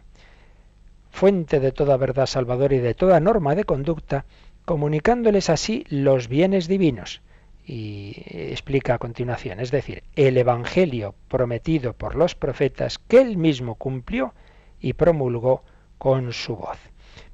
Fuente 1.11 1.61
de 1.61 1.73
toda 1.73 1.97
verdad 1.97 2.27
salvadora 2.27 2.75
y 2.75 2.81
de 2.81 2.95
toda 2.95 3.21
norma 3.21 3.55
de 3.55 3.65
conducta, 3.65 4.27
comunicándoles 4.65 5.49
así 5.49 5.87
los 5.89 6.29
bienes 6.29 6.69
divinos. 6.69 7.23
Y 7.69 8.23
explica 8.31 8.95
a 8.95 8.99
continuación, 8.99 9.59
es 9.59 9.73
decir, 9.73 10.05
el 10.15 10.37
Evangelio 10.37 11.17
prometido 11.27 11.95
por 11.95 12.15
los 12.15 12.37
profetas 12.37 12.99
que 12.99 13.21
él 13.21 13.37
mismo 13.37 13.75
cumplió 13.75 14.35
y 14.81 14.93
promulgó 14.93 15.65
con 15.99 16.33
su 16.33 16.55
voz. 16.55 16.79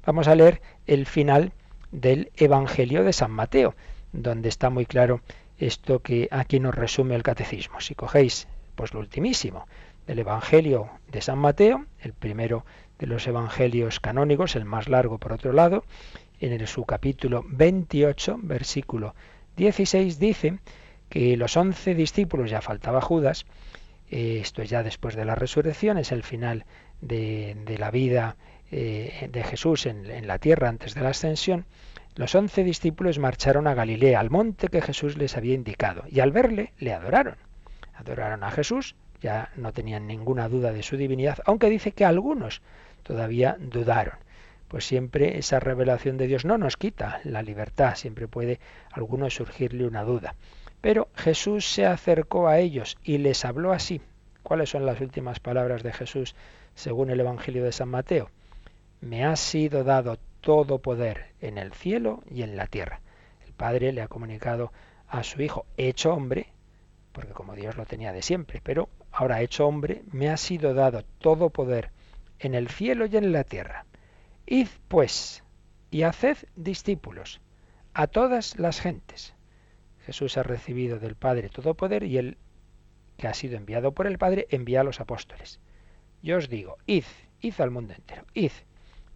Vamos 0.05 0.27
a 0.27 0.35
leer 0.35 0.61
el 0.87 1.05
final 1.05 1.53
del 1.91 2.31
Evangelio 2.35 3.03
de 3.03 3.13
San 3.13 3.29
Mateo, 3.29 3.75
donde 4.11 4.49
está 4.49 4.71
muy 4.71 4.87
claro 4.87 5.21
esto 5.59 5.99
que 5.99 6.27
aquí 6.31 6.59
nos 6.59 6.73
resume 6.73 7.15
el 7.15 7.23
catecismo. 7.23 7.79
Si 7.79 7.93
cogéis 7.93 8.47
pues 8.75 8.93
lo 8.93 8.99
ultimísimo 8.99 9.67
del 10.07 10.19
Evangelio 10.19 10.89
de 11.11 11.21
San 11.21 11.37
Mateo, 11.37 11.85
el 11.99 12.13
primero 12.13 12.65
de 12.97 13.07
los 13.07 13.27
evangelios 13.27 13.99
canónicos, 13.99 14.55
el 14.55 14.65
más 14.65 14.89
largo 14.89 15.19
por 15.19 15.33
otro 15.33 15.53
lado, 15.53 15.83
en 16.39 16.67
su 16.67 16.85
capítulo 16.85 17.43
28, 17.47 18.39
versículo 18.41 19.15
16, 19.57 20.19
dice 20.19 20.59
que 21.09 21.37
los 21.37 21.55
once 21.57 21.93
discípulos, 21.93 22.49
ya 22.49 22.61
faltaba 22.61 23.01
Judas, 23.01 23.45
eh, 24.09 24.39
esto 24.41 24.61
es 24.61 24.69
ya 24.69 24.83
después 24.83 25.15
de 25.15 25.25
la 25.25 25.35
resurrección, 25.35 25.97
es 25.97 26.11
el 26.11 26.23
final 26.23 26.65
de, 27.01 27.55
la 27.77 27.91
vida 27.91 28.35
eh, 28.71 29.29
de 29.31 29.43
Jesús 29.43 29.85
en, 29.85 30.09
en 30.09 30.27
la 30.27 30.39
tierra 30.39 30.69
antes 30.69 30.95
de 30.95 31.01
la 31.01 31.09
ascensión, 31.09 31.65
los 32.15 32.33
once 32.35 32.63
discípulos 32.63 33.19
marcharon 33.19 33.67
a 33.67 33.73
Galilea, 33.73 34.19
al 34.19 34.29
monte 34.29 34.67
que 34.67 34.81
Jesús 34.81 35.17
les 35.17 35.35
había 35.37 35.55
indicado, 35.55 36.03
y 36.09 36.19
al 36.19 36.31
verle 36.31 36.73
le 36.77 36.93
adoraron. 36.93 37.37
Adoraron 37.95 38.43
a 38.43 38.51
Jesús, 38.51 38.95
ya 39.21 39.49
no 39.55 39.71
tenían 39.71 40.07
ninguna 40.07 40.49
duda 40.49 40.71
de 40.73 40.83
su 40.83 40.97
divinidad, 40.97 41.39
aunque 41.45 41.69
dice 41.69 41.91
que 41.91 42.05
algunos 42.05 42.61
todavía 43.03 43.57
dudaron 43.59 44.15
pues 44.73 44.87
siempre 44.87 45.37
esa 45.37 45.59
revelación 45.59 46.17
de 46.17 46.25
Dios 46.25 46.45
no 46.45 46.57
nos 46.57 46.77
quita 46.77 47.21
la 47.25 47.43
libertad, 47.43 47.93
siempre 47.93 48.27
puede 48.27 48.59
a 48.91 48.95
alguno 48.95 49.29
surgirle 49.29 49.85
una 49.85 50.01
duda. 50.01 50.33
Pero 50.81 51.09
Jesús 51.13 51.71
se 51.71 51.85
acercó 51.85 52.47
a 52.47 52.57
ellos 52.57 52.97
y 53.03 53.19
les 53.19 53.45
habló 53.45 53.71
así. 53.71 54.01
¿Cuáles 54.41 54.71
son 54.71 54.87
las 54.87 54.99
últimas 54.99 55.39
palabras 55.39 55.83
de 55.83 55.93
Jesús 55.93 56.33
según 56.73 57.11
el 57.11 57.19
Evangelio 57.19 57.63
de 57.63 57.71
San 57.71 57.89
Mateo? 57.89 58.31
Me 58.99 59.23
ha 59.25 59.35
sido 59.35 59.83
dado 59.83 60.17
todo 60.41 60.79
poder 60.79 61.27
en 61.39 61.59
el 61.59 61.71
cielo 61.71 62.23
y 62.27 62.41
en 62.41 62.57
la 62.57 62.65
tierra. 62.65 62.99
El 63.45 63.53
Padre 63.53 63.91
le 63.91 64.01
ha 64.01 64.07
comunicado 64.07 64.71
a 65.07 65.21
su 65.23 65.39
Hijo, 65.43 65.67
hecho 65.77 66.11
hombre, 66.11 66.47
porque 67.11 67.33
como 67.33 67.53
Dios 67.53 67.77
lo 67.77 67.85
tenía 67.85 68.11
de 68.11 68.23
siempre, 68.23 68.59
pero 68.63 68.89
ahora 69.11 69.43
hecho 69.43 69.67
hombre, 69.67 70.01
me 70.11 70.31
ha 70.31 70.37
sido 70.37 70.73
dado 70.73 71.03
todo 71.19 71.51
poder 71.51 71.91
en 72.39 72.55
el 72.55 72.69
cielo 72.69 73.05
y 73.05 73.17
en 73.17 73.31
la 73.33 73.43
tierra. 73.43 73.85
Id 74.45 74.67
pues 74.87 75.43
y 75.89 76.03
haced 76.03 76.37
discípulos 76.55 77.39
a 77.93 78.07
todas 78.07 78.59
las 78.59 78.81
gentes. 78.81 79.33
Jesús 80.05 80.37
ha 80.37 80.43
recibido 80.43 80.99
del 80.99 81.15
Padre 81.15 81.49
todo 81.49 81.75
poder 81.75 82.03
y 82.03 82.17
él, 82.17 82.37
que 83.17 83.27
ha 83.27 83.33
sido 83.33 83.55
enviado 83.55 83.93
por 83.93 84.05
el 84.05 84.17
Padre, 84.17 84.47
envía 84.49 84.81
a 84.81 84.83
los 84.83 84.99
apóstoles. 84.99 85.59
Yo 86.21 86.37
os 86.37 86.49
digo, 86.49 86.77
id, 86.85 87.05
id 87.41 87.53
al 87.59 87.71
mundo 87.71 87.93
entero, 87.93 88.25
id 88.33 88.51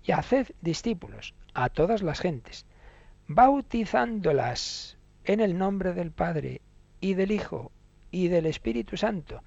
y 0.04 0.12
haced 0.12 0.48
discípulos 0.62 1.34
a 1.54 1.70
todas 1.70 2.02
las 2.02 2.22
gentes, 2.22 2.66
bautizándolas 3.28 4.98
en 5.26 5.42
el 5.42 5.58
nombre 5.58 5.94
del 5.94 6.12
Padre 6.12 6.62
y 7.02 7.16
del 7.16 7.32
Hijo 7.32 7.72
y 8.12 8.30
del 8.30 8.46
Espíritu 8.46 8.96
Santo. 8.96 9.44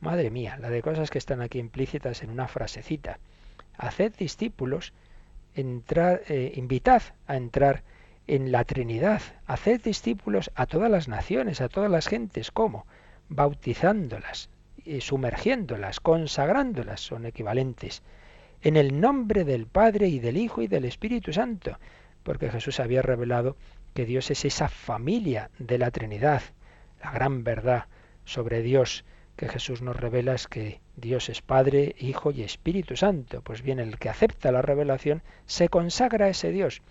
Madre 0.00 0.30
mía, 0.30 0.56
la 0.58 0.70
de 0.70 0.82
cosas 0.82 1.10
que 1.10 1.18
están 1.18 1.40
aquí 1.40 1.58
implícitas 1.58 2.22
en 2.22 2.30
una 2.30 2.48
frasecita. 2.48 3.20
Haced 3.76 4.16
discípulos 4.16 4.92
entrar, 5.54 6.22
eh, 6.28 6.52
invitad 6.56 7.02
a 7.26 7.36
entrar 7.36 7.82
en 8.26 8.52
la 8.52 8.64
Trinidad, 8.64 9.22
haced 9.46 9.82
discípulos 9.82 10.50
a 10.54 10.66
todas 10.66 10.90
las 10.90 11.08
naciones, 11.08 11.60
a 11.60 11.68
todas 11.68 11.90
las 11.90 12.06
gentes, 12.06 12.50
¿cómo? 12.50 12.86
Bautizándolas, 13.28 14.50
sumergiéndolas, 15.00 16.00
consagrándolas, 16.00 17.00
son 17.00 17.26
equivalentes, 17.26 18.02
en 18.62 18.76
el 18.76 19.00
nombre 19.00 19.44
del 19.44 19.66
Padre 19.66 20.08
y 20.08 20.20
del 20.20 20.36
Hijo 20.36 20.62
y 20.62 20.68
del 20.68 20.84
Espíritu 20.84 21.32
Santo, 21.32 21.78
porque 22.22 22.50
Jesús 22.50 22.78
había 22.80 23.02
revelado 23.02 23.56
que 23.94 24.06
Dios 24.06 24.30
es 24.30 24.44
esa 24.44 24.68
familia 24.68 25.50
de 25.58 25.78
la 25.78 25.90
Trinidad, 25.90 26.42
la 27.02 27.10
gran 27.10 27.42
verdad 27.42 27.86
sobre 28.24 28.62
Dios 28.62 29.04
que 29.40 29.48
Jesús 29.48 29.80
nos 29.80 29.96
revela 29.96 30.34
es 30.34 30.46
que 30.46 30.82
Dios 30.96 31.30
es 31.30 31.40
Padre, 31.40 31.96
Hijo 31.98 32.30
y 32.30 32.42
Espíritu 32.42 32.94
Santo. 32.94 33.40
Pues 33.40 33.62
bien, 33.62 33.78
el 33.78 33.98
que 33.98 34.10
acepta 34.10 34.52
la 34.52 34.60
revelación 34.60 35.22
se 35.46 35.70
consagra 35.70 36.26
a 36.26 36.28
ese 36.28 36.50
Dios 36.50 36.82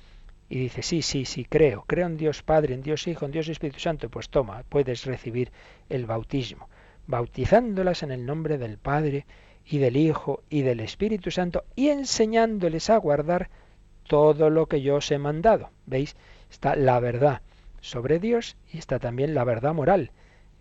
y 0.49 0.57
dice, 0.57 0.81
sí, 0.81 1.03
sí, 1.03 1.25
sí, 1.25 1.45
creo, 1.45 1.83
creo 1.85 2.07
en 2.07 2.17
Dios 2.17 2.41
Padre, 2.41 2.73
en 2.73 2.81
Dios 2.81 3.05
Hijo, 3.05 3.27
en 3.27 3.33
Dios 3.33 3.49
Espíritu 3.49 3.79
Santo, 3.79 4.09
pues 4.09 4.29
toma, 4.29 4.63
puedes 4.67 5.05
recibir 5.05 5.51
el 5.89 6.07
bautismo, 6.07 6.69
bautizándolas 7.05 8.01
en 8.01 8.09
el 8.09 8.25
nombre 8.25 8.57
del 8.57 8.79
Padre 8.79 9.27
y 9.63 9.77
del 9.77 9.95
Hijo 9.95 10.41
y 10.49 10.63
del 10.63 10.79
Espíritu 10.79 11.29
Santo 11.29 11.65
y 11.75 11.89
enseñándoles 11.89 12.89
a 12.89 12.97
guardar 12.97 13.51
todo 14.07 14.49
lo 14.49 14.65
que 14.65 14.81
yo 14.81 14.95
os 14.95 15.11
he 15.11 15.19
mandado. 15.19 15.69
¿Veis? 15.85 16.15
Está 16.49 16.75
la 16.75 16.99
verdad 16.99 17.43
sobre 17.79 18.17
Dios 18.17 18.57
y 18.73 18.79
está 18.79 18.97
también 18.97 19.35
la 19.35 19.43
verdad 19.43 19.75
moral 19.75 20.09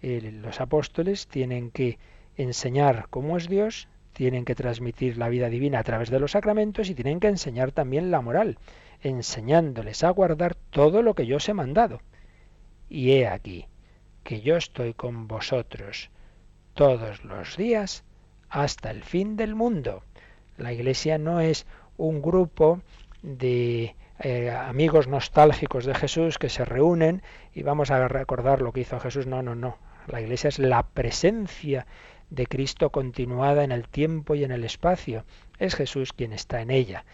los 0.03 0.61
apóstoles 0.61 1.27
tienen 1.27 1.71
que 1.71 1.99
enseñar 2.37 3.07
cómo 3.11 3.37
es 3.37 3.49
Dios, 3.49 3.89
tienen 4.13 4.45
que 4.45 4.55
transmitir 4.55 5.17
la 5.19 5.29
vida 5.29 5.49
divina 5.49 5.81
a 5.81 5.85
través 5.85 6.11
de 6.11 6.21
los 6.21 6.33
sacramentos 6.33 6.89
y 6.89 6.95
tienen 6.95 7.21
que 7.21 7.29
enseñar 7.29 7.73
también 7.73 8.11
la 8.11 8.21
moral, 8.21 8.59
enseñándoles 9.03 10.03
a 10.05 10.11
guardar 10.11 10.55
todo 10.55 11.03
lo 11.03 11.15
que 11.15 11.27
yo 11.27 11.37
os 11.37 11.49
he 11.49 11.55
mandado. 11.55 12.01
Y 12.89 13.13
he 13.13 13.29
aquí 13.29 13.67
que 14.25 14.41
yo 14.41 14.57
estoy 14.57 14.95
con 14.95 15.29
vosotros 15.29 16.11
todos 16.75 17.25
los 17.25 17.57
días 17.57 18.05
hasta 18.49 18.91
el 18.91 19.03
fin 19.03 19.37
del 19.37 19.55
mundo. 19.55 20.03
La 20.57 20.73
iglesia 20.73 21.19
no 21.19 21.41
es 21.41 21.67
un 21.97 22.23
grupo 22.23 22.81
de 23.23 23.95
eh, 24.21 24.51
amigos 24.51 25.07
nostálgicos 25.07 25.85
de 25.85 25.95
Jesús 25.95 26.39
que 26.39 26.49
se 26.49 26.65
reúnen 26.65 27.23
y 27.55 27.63
vamos 27.63 27.91
a 27.91 28.09
recordar 28.09 28.63
lo 28.63 28.73
que 28.73 28.81
hizo 28.81 28.99
Jesús. 29.01 29.27
No, 29.27 29.43
no, 29.43 29.55
no. 29.55 29.79
La 30.09 30.21
Iglesia 30.21 30.49
es 30.49 30.59
la 30.59 30.83
presencia 30.89 31.87
de 32.31 32.47
Cristo 32.47 32.91
continuada 32.91 33.65
en 33.65 33.73
el 33.73 33.89
tiempo 33.89 34.35
y 34.35 34.45
en 34.45 34.51
el 34.51 34.65
espacio. 34.65 35.25
Es 35.59 35.75
Jesús 35.75 36.13
quien 36.13 36.33
está 36.33 36.61
en 36.61 36.71
ella. 36.71 37.05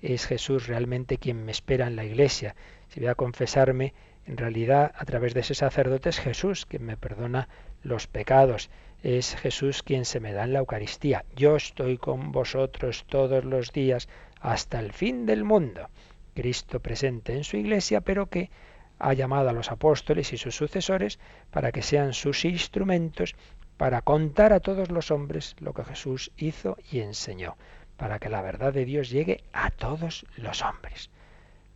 Es 0.00 0.26
Jesús 0.26 0.66
realmente 0.66 1.18
quien 1.18 1.44
me 1.44 1.52
espera 1.52 1.86
en 1.86 1.96
la 1.96 2.04
Iglesia. 2.04 2.54
Si 2.88 3.00
voy 3.00 3.08
a 3.08 3.14
confesarme, 3.14 3.94
en 4.26 4.36
realidad 4.36 4.92
a 4.96 5.04
través 5.04 5.34
de 5.34 5.40
ese 5.40 5.54
sacerdote 5.54 6.08
es 6.08 6.18
Jesús 6.18 6.66
quien 6.66 6.84
me 6.84 6.96
perdona 6.96 7.48
los 7.82 8.06
pecados. 8.06 8.70
es 9.02 9.36
Jesús 9.36 9.82
quien 9.82 10.06
se 10.06 10.18
me 10.18 10.32
da 10.32 10.44
en 10.44 10.54
la 10.54 10.60
Eucaristía. 10.60 11.24
Yo 11.36 11.56
estoy 11.56 11.98
con 11.98 12.32
vosotros 12.32 13.04
todos 13.06 13.44
los 13.44 13.70
días 13.72 14.08
hasta 14.40 14.80
el 14.80 14.92
fin 14.92 15.26
del 15.26 15.44
mundo. 15.44 15.88
Cristo 16.34 16.80
presente 16.80 17.34
en 17.34 17.44
su 17.44 17.56
iglesia, 17.58 18.00
pero 18.00 18.26
que 18.26 18.50
ha 19.04 19.12
llamado 19.12 19.50
a 19.50 19.52
los 19.52 19.70
apóstoles 19.70 20.32
y 20.32 20.38
sus 20.38 20.56
sucesores 20.56 21.18
para 21.50 21.72
que 21.72 21.82
sean 21.82 22.14
sus 22.14 22.46
instrumentos 22.46 23.34
para 23.76 24.00
contar 24.00 24.54
a 24.54 24.60
todos 24.60 24.90
los 24.90 25.10
hombres 25.10 25.56
lo 25.60 25.74
que 25.74 25.84
Jesús 25.84 26.32
hizo 26.38 26.78
y 26.90 27.00
enseñó, 27.00 27.58
para 27.98 28.18
que 28.18 28.30
la 28.30 28.40
verdad 28.40 28.72
de 28.72 28.86
Dios 28.86 29.10
llegue 29.10 29.44
a 29.52 29.70
todos 29.70 30.24
los 30.38 30.62
hombres. 30.62 31.10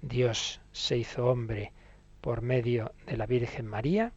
Dios 0.01 0.63
se 0.73 0.97
hizo 0.97 1.27
hombre 1.27 1.73
por 2.23 2.41
medio 2.41 2.93
de 3.05 3.19
la 3.19 3.27
Virgen 3.27 3.67
María, 3.67 4.13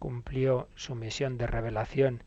cumplió 0.00 0.66
su 0.74 0.96
misión 0.96 1.38
de 1.38 1.46
revelación 1.46 2.24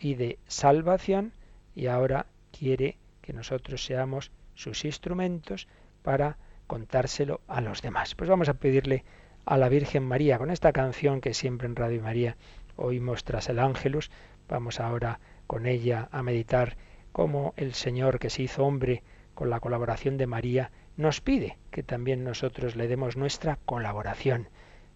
y 0.00 0.14
de 0.14 0.38
salvación 0.46 1.34
y 1.74 1.88
ahora 1.88 2.24
quiere 2.50 2.96
que 3.20 3.34
nosotros 3.34 3.84
seamos 3.84 4.30
sus 4.54 4.86
instrumentos 4.86 5.68
para 6.02 6.38
contárselo 6.66 7.42
a 7.46 7.60
los 7.60 7.82
demás. 7.82 8.14
Pues 8.14 8.30
vamos 8.30 8.48
a 8.48 8.54
pedirle 8.54 9.04
a 9.46 9.56
la 9.56 9.68
Virgen 9.68 10.02
María 10.02 10.38
con 10.38 10.50
esta 10.50 10.72
canción 10.72 11.20
que 11.20 11.32
siempre 11.32 11.68
en 11.68 11.76
Radio 11.76 12.02
María 12.02 12.36
oímos 12.74 13.22
tras 13.22 13.48
el 13.48 13.60
ángelus. 13.60 14.10
Vamos 14.48 14.80
ahora 14.80 15.20
con 15.46 15.66
ella 15.66 16.08
a 16.10 16.22
meditar 16.22 16.76
cómo 17.12 17.54
el 17.56 17.72
Señor 17.72 18.18
que 18.18 18.28
se 18.28 18.42
hizo 18.42 18.64
hombre 18.66 19.04
con 19.34 19.48
la 19.48 19.60
colaboración 19.60 20.16
de 20.16 20.26
María 20.26 20.72
nos 20.96 21.20
pide 21.20 21.58
que 21.70 21.84
también 21.84 22.24
nosotros 22.24 22.74
le 22.74 22.88
demos 22.88 23.16
nuestra 23.16 23.58
colaboración. 23.64 24.48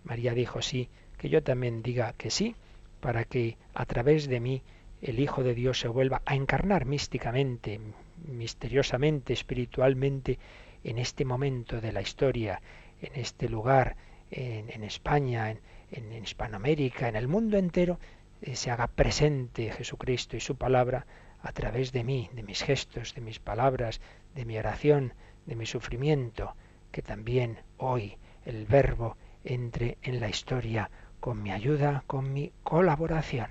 María 0.03 0.35
dijo 0.35 0.63
sí, 0.63 0.89
que 1.17 1.29
yo 1.29 1.43
también 1.43 1.83
diga 1.83 2.15
que 2.15 2.31
sí, 2.31 2.57
para 3.01 3.25
que 3.25 3.57
a 3.75 3.87
través 3.87 4.27
de 4.27 4.41
mí 4.41 4.63
el 5.01 5.21
Hijo 5.21 5.45
de 5.45 5.55
Dios 5.55 5.79
se 5.79 5.89
vuelva 5.89 6.23
a 6.25 6.35
encarnar 6.35 6.87
místicamente, 6.87 7.81
misteriosamente, 8.27 9.33
espiritualmente, 9.33 10.39
en 10.83 10.99
este 10.99 11.25
momento 11.25 11.81
de 11.81 11.93
la 11.93 12.01
historia, 12.01 12.61
en 13.01 13.21
este 13.21 13.49
lugar, 13.49 13.97
en, 14.31 14.85
España, 14.85 15.51
en, 15.51 15.61
en, 15.91 16.23
Hispanoamérica, 16.23 17.09
en 17.09 17.17
el 17.17 17.29
mundo 17.29 17.59
entero, 17.59 17.99
eh, 18.43 18.57
se 18.57 18.71
haga 18.71 18.87
presente 18.87 19.73
Jesucristo 19.73 20.37
y 20.37 20.41
su 20.41 20.57
palabra 20.57 21.07
a 21.43 21.53
través 21.53 21.93
de 21.93 22.05
mí, 22.05 22.31
de 22.33 22.43
mis 22.43 22.63
gestos, 22.63 23.15
de 23.15 23.21
mis 23.21 23.39
palabras, 23.39 24.01
de 24.35 24.45
mi 24.45 24.59
oración, 24.59 25.15
de 25.47 25.57
mi 25.57 25.67
sufrimiento, 25.67 26.55
que 26.93 27.03
también 27.03 27.59
hoy 27.79 28.17
el 28.45 28.67
Verbo 28.67 29.17
entre 29.45 29.99
en 30.03 30.21
la 30.21 30.29
historia 30.29 30.91
con 31.19 31.43
mi 31.43 31.53
ayuda, 31.53 32.05
con 32.07 32.33
mi 32.33 32.53
colaboración. 32.63 33.49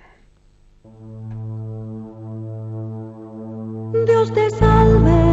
Dios 4.05 4.33
te 4.33 4.49
salve 4.51 5.28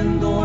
durmiendo 0.00 0.39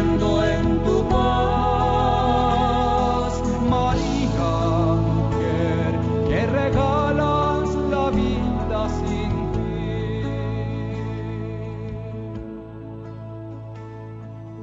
durmiendo 0.00 0.44
en 0.44 0.82
tu 0.84 1.08
paz. 1.08 1.32
María, 3.68 4.96
mujer, 4.96 6.00
que 6.28 6.46
regalas 6.46 7.74
la 7.74 8.10
vida 8.10 8.88
sin 9.00 9.52
ti. 9.52 9.58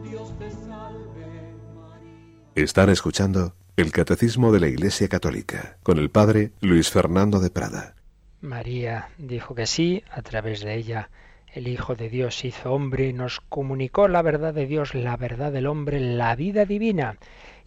Dios 0.09 0.33
te 0.39 0.49
salve, 0.49 1.53
María. 1.75 2.53
Están 2.55 2.89
escuchando 2.89 3.53
el 3.75 3.91
Catecismo 3.91 4.51
de 4.51 4.59
la 4.59 4.67
Iglesia 4.67 5.07
Católica 5.07 5.77
con 5.83 5.99
el 5.99 6.09
Padre 6.09 6.51
Luis 6.61 6.89
Fernando 6.89 7.39
de 7.39 7.51
Prada. 7.51 7.93
María 8.41 9.09
dijo 9.17 9.55
que 9.55 9.65
sí, 9.65 10.03
a 10.11 10.21
través 10.21 10.61
de 10.61 10.75
ella 10.75 11.09
el 11.54 11.68
Hijo 11.68 11.95
de 11.95 12.10
Dios 12.10 12.43
hizo 12.45 12.74
hombre, 12.74 13.14
nos 13.14 13.39
comunicó 13.39 14.08
la 14.08 14.22
verdad 14.22 14.54
de 14.54 14.66
Dios, 14.66 14.93
la 14.93 15.18
verdad 15.18 15.52
del 15.52 15.68
hombre, 15.68 16.00
la 16.00 16.36
vida 16.36 16.66
divina. 16.66 17.18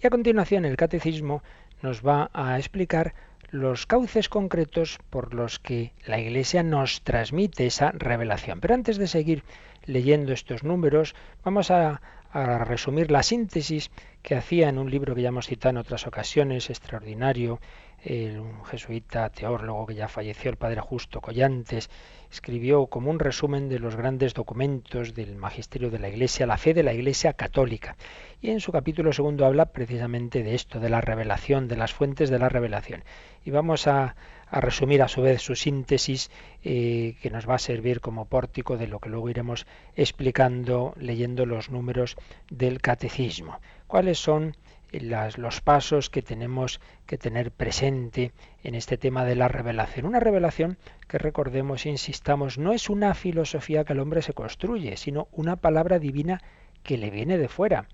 Y 0.02 0.06
a 0.06 0.10
continuación 0.10 0.64
el 0.64 0.76
Catecismo 0.76 1.42
nos 1.82 2.06
va 2.06 2.30
a 2.32 2.58
explicar 2.58 3.14
los 3.50 3.86
cauces 3.86 4.28
concretos 4.28 4.98
por 5.10 5.34
los 5.34 5.58
que 5.58 5.92
la 6.06 6.20
Iglesia 6.20 6.62
nos 6.62 7.02
transmite 7.02 7.66
esa 7.66 7.90
revelación. 7.92 8.60
Pero 8.60 8.74
antes 8.74 8.96
de 8.96 9.08
seguir 9.08 9.42
leyendo 9.84 10.32
estos 10.32 10.62
números, 10.62 11.14
vamos 11.44 11.70
a, 11.70 12.00
resumir 12.32 13.10
la 13.10 13.24
síntesis 13.24 13.90
que 14.22 14.36
hacía 14.36 14.68
en 14.68 14.78
un 14.78 14.88
libro 14.88 15.16
que 15.16 15.22
ya 15.22 15.30
hemos 15.30 15.48
citado 15.48 15.70
en 15.70 15.78
otras 15.78 16.06
ocasiones, 16.06 16.70
extraordinario, 16.70 17.58
un 18.06 18.64
jesuita 18.66 19.30
teólogo 19.30 19.86
que 19.86 19.96
ya 19.96 20.06
falleció, 20.06 20.48
el 20.52 20.56
padre 20.56 20.80
Justo 20.80 21.20
Collantes, 21.20 21.90
escribió 22.30 22.86
como 22.86 23.10
un 23.10 23.18
resumen 23.18 23.68
de 23.68 23.78
los 23.78 23.96
grandes 23.96 24.34
documentos 24.34 25.14
del 25.14 25.36
magisterio 25.36 25.90
de 25.90 25.98
la 25.98 26.08
Iglesia, 26.08 26.46
la 26.46 26.56
fe 26.56 26.74
de 26.74 26.82
la 26.82 26.92
Iglesia 26.92 27.32
católica. 27.32 27.96
Y 28.40 28.50
en 28.50 28.60
su 28.60 28.72
capítulo 28.72 29.12
segundo 29.12 29.44
habla 29.46 29.66
precisamente 29.66 30.42
de 30.42 30.54
esto, 30.54 30.80
de 30.80 30.88
la 30.88 31.00
revelación, 31.00 31.68
de 31.68 31.76
las 31.76 31.92
fuentes 31.92 32.30
de 32.30 32.38
la 32.38 32.48
revelación. 32.48 33.04
Y 33.44 33.50
vamos 33.50 33.86
a, 33.86 34.14
a 34.50 34.60
resumir 34.60 35.02
a 35.02 35.08
su 35.08 35.22
vez 35.22 35.42
su 35.42 35.54
síntesis 35.54 36.30
eh, 36.62 37.16
que 37.22 37.30
nos 37.30 37.48
va 37.48 37.54
a 37.54 37.58
servir 37.58 38.00
como 38.00 38.26
pórtico 38.26 38.76
de 38.76 38.88
lo 38.88 38.98
que 38.98 39.08
luego 39.08 39.30
iremos 39.30 39.66
explicando 39.94 40.94
leyendo 40.96 41.46
los 41.46 41.70
números 41.70 42.16
del 42.50 42.80
catecismo. 42.80 43.60
¿Cuáles 43.86 44.18
son 44.18 44.56
las, 44.92 45.38
los 45.38 45.60
pasos 45.60 46.10
que 46.10 46.22
tenemos 46.22 46.80
que 47.06 47.18
tener 47.18 47.52
presente 47.52 48.32
en 48.64 48.74
este 48.74 48.98
tema 48.98 49.24
de 49.24 49.36
la 49.36 49.48
revelación? 49.48 50.06
Una 50.06 50.20
revelación 50.20 50.78
que 51.06 51.18
recordemos, 51.18 51.86
insistamos, 51.86 52.58
no 52.58 52.72
es 52.72 52.90
una 52.90 53.14
filosofía 53.14 53.84
que 53.84 53.92
el 53.92 54.00
hombre 54.00 54.22
se 54.22 54.32
construye, 54.32 54.96
sino 54.96 55.28
una 55.30 55.56
palabra 55.56 55.98
divina 55.98 56.40
que 56.82 56.98
le 56.98 57.10
viene 57.10 57.38
de 57.38 57.48
fuera 57.48 57.86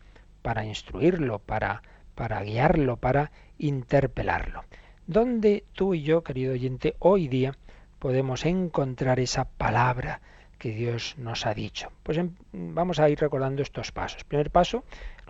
para 0.42 0.64
instruirlo, 0.64 1.40
para, 1.40 1.82
para 2.14 2.42
guiarlo, 2.42 2.97
para 2.97 3.32
interpelarlo. 3.59 4.64
¿Dónde 5.07 5.64
tú 5.72 5.94
y 5.94 6.03
yo, 6.03 6.22
querido 6.22 6.53
oyente, 6.53 6.97
hoy 6.99 7.28
día 7.28 7.55
podemos 7.99 8.44
encontrar 8.44 9.20
esa 9.20 9.44
palabra 9.44 10.20
que 10.59 10.70
Dios 10.70 11.14
nos 11.18 11.47
ha 11.47 11.55
dicho? 11.55 11.92
Pues 12.03 12.18
en, 12.18 12.36
vamos 12.53 12.99
a 12.99 13.09
ir 13.09 13.20
recordando 13.20 13.62
estos 13.62 13.92
pasos. 13.92 14.24
Primer 14.24 14.51
paso, 14.51 14.84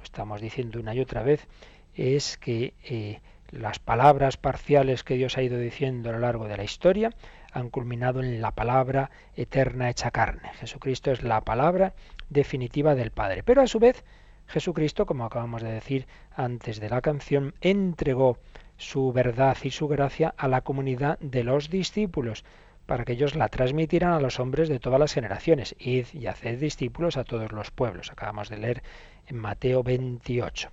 estamos 0.06 0.40
diciendo 0.40 0.80
una 0.80 0.94
y 0.94 1.00
otra 1.00 1.22
vez, 1.22 1.46
es 1.94 2.38
que 2.38 2.74
eh, 2.84 3.20
las 3.50 3.78
palabras 3.78 4.36
parciales 4.36 5.04
que 5.04 5.14
Dios 5.14 5.36
ha 5.36 5.42
ido 5.42 5.58
diciendo 5.58 6.10
a 6.10 6.12
lo 6.12 6.20
largo 6.20 6.46
de 6.46 6.56
la 6.56 6.64
historia 6.64 7.10
han 7.52 7.70
culminado 7.70 8.20
en 8.20 8.40
la 8.40 8.52
palabra 8.52 9.10
eterna 9.34 9.90
hecha 9.90 10.10
carne. 10.10 10.50
Jesucristo 10.60 11.10
es 11.10 11.22
la 11.22 11.40
palabra 11.40 11.94
definitiva 12.28 12.94
del 12.94 13.10
Padre. 13.10 13.42
Pero 13.42 13.62
a 13.62 13.66
su 13.66 13.78
vez, 13.78 14.04
Jesucristo, 14.46 15.06
como 15.06 15.24
acabamos 15.24 15.62
de 15.62 15.72
decir 15.72 16.06
antes 16.34 16.80
de 16.80 16.90
la 16.90 17.00
canción, 17.00 17.54
entregó 17.60 18.38
su 18.76 19.12
verdad 19.12 19.56
y 19.62 19.70
su 19.70 19.88
gracia 19.88 20.34
a 20.36 20.48
la 20.48 20.60
comunidad 20.60 21.18
de 21.20 21.44
los 21.44 21.70
discípulos, 21.70 22.44
para 22.84 23.04
que 23.04 23.14
ellos 23.14 23.34
la 23.34 23.48
transmitieran 23.48 24.12
a 24.12 24.20
los 24.20 24.38
hombres 24.38 24.68
de 24.68 24.78
todas 24.78 25.00
las 25.00 25.12
generaciones. 25.12 25.74
Id 25.78 26.06
y 26.12 26.26
haced 26.26 26.60
discípulos 26.60 27.16
a 27.16 27.24
todos 27.24 27.52
los 27.52 27.70
pueblos. 27.70 28.12
Acabamos 28.12 28.48
de 28.48 28.58
leer 28.58 28.82
en 29.26 29.36
Mateo 29.36 29.82
28. 29.82 30.70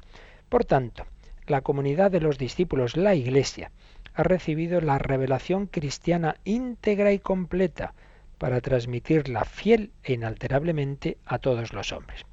Por 0.50 0.66
tanto, 0.66 1.06
la 1.48 1.62
comunidad 1.62 2.12
de 2.12 2.22
los 2.22 2.38
discípulos, 2.38 2.96
la 2.96 3.16
Iglesia, 3.16 3.72
ha 4.14 4.24
recibido 4.24 4.82
la 4.82 4.98
revelación 5.00 5.68
cristiana 5.68 6.38
íntegra 6.44 7.12
y 7.12 7.20
completa 7.20 7.94
para 8.38 8.62
transmitirla 8.62 9.44
fiel 9.46 9.92
e 10.04 10.14
inalterablemente 10.14 11.18
a 11.26 11.40
todos 11.40 11.74
los 11.74 11.92
hombres. 11.92 12.26